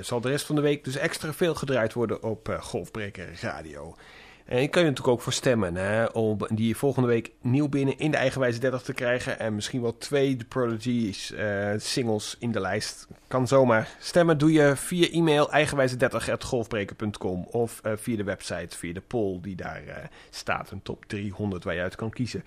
zal 0.00 0.20
de 0.20 0.28
rest 0.28 0.46
van 0.46 0.54
de 0.54 0.60
week 0.60 0.84
dus 0.84 0.96
extra 0.96 1.32
veel 1.32 1.54
gedraaid 1.54 1.92
worden 1.92 2.22
op 2.22 2.58
Golfbreker 2.60 3.28
Radio. 3.40 3.96
En 4.44 4.60
je 4.60 4.68
kan 4.68 4.82
je 4.82 4.88
natuurlijk 4.88 5.16
ook 5.16 5.22
voor 5.22 5.32
stemmen 5.32 5.74
hè, 5.74 6.04
om 6.04 6.38
die 6.48 6.76
volgende 6.76 7.08
week 7.08 7.30
nieuw 7.40 7.68
binnen 7.68 7.98
in 7.98 8.10
de 8.10 8.16
eigenwijze 8.16 8.58
30 8.58 8.82
te 8.82 8.92
krijgen. 8.92 9.38
En 9.38 9.54
misschien 9.54 9.82
wel 9.82 9.98
twee 9.98 10.36
The 10.36 10.44
Prodigy's 10.44 11.30
uh, 11.30 11.70
singles 11.76 12.36
in 12.38 12.52
de 12.52 12.60
lijst. 12.60 13.06
Kan 13.28 13.48
zomaar. 13.48 13.88
Stemmen 13.98 14.38
doe 14.38 14.52
je 14.52 14.76
via 14.76 15.08
e-mail 15.10 15.50
eigenwijze30.golfbreker.com 15.50 17.46
of 17.50 17.80
uh, 17.86 17.92
via 17.96 18.16
de 18.16 18.24
website, 18.24 18.76
via 18.76 18.92
de 18.92 19.00
poll 19.00 19.38
die 19.40 19.56
daar 19.56 19.82
uh, 19.86 19.94
staat. 20.30 20.70
Een 20.70 20.82
top 20.82 21.04
300 21.06 21.64
waar 21.64 21.74
je 21.74 21.80
uit 21.80 21.96
kan 21.96 22.10
kiezen. 22.10 22.44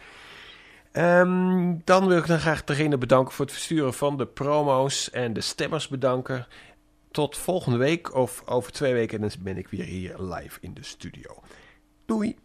Um, 0.93 1.81
dan 1.83 2.07
wil 2.07 2.17
ik 2.17 2.27
dan 2.27 2.39
graag 2.39 2.63
degene 2.63 2.97
bedanken 2.97 3.33
voor 3.33 3.45
het 3.45 3.53
versturen 3.53 3.93
van 3.93 4.17
de 4.17 4.25
promo's 4.25 5.09
en 5.09 5.33
de 5.33 5.41
stemmers 5.41 5.87
bedanken. 5.87 6.47
Tot 7.11 7.37
volgende 7.37 7.77
week 7.77 8.15
of 8.15 8.43
over 8.45 8.71
twee 8.71 8.93
weken 8.93 9.21
dan 9.21 9.31
ben 9.39 9.57
ik 9.57 9.67
weer 9.67 9.83
hier 9.83 10.15
live 10.19 10.57
in 10.61 10.73
de 10.73 10.83
studio. 10.83 11.41
Doei! 12.07 12.35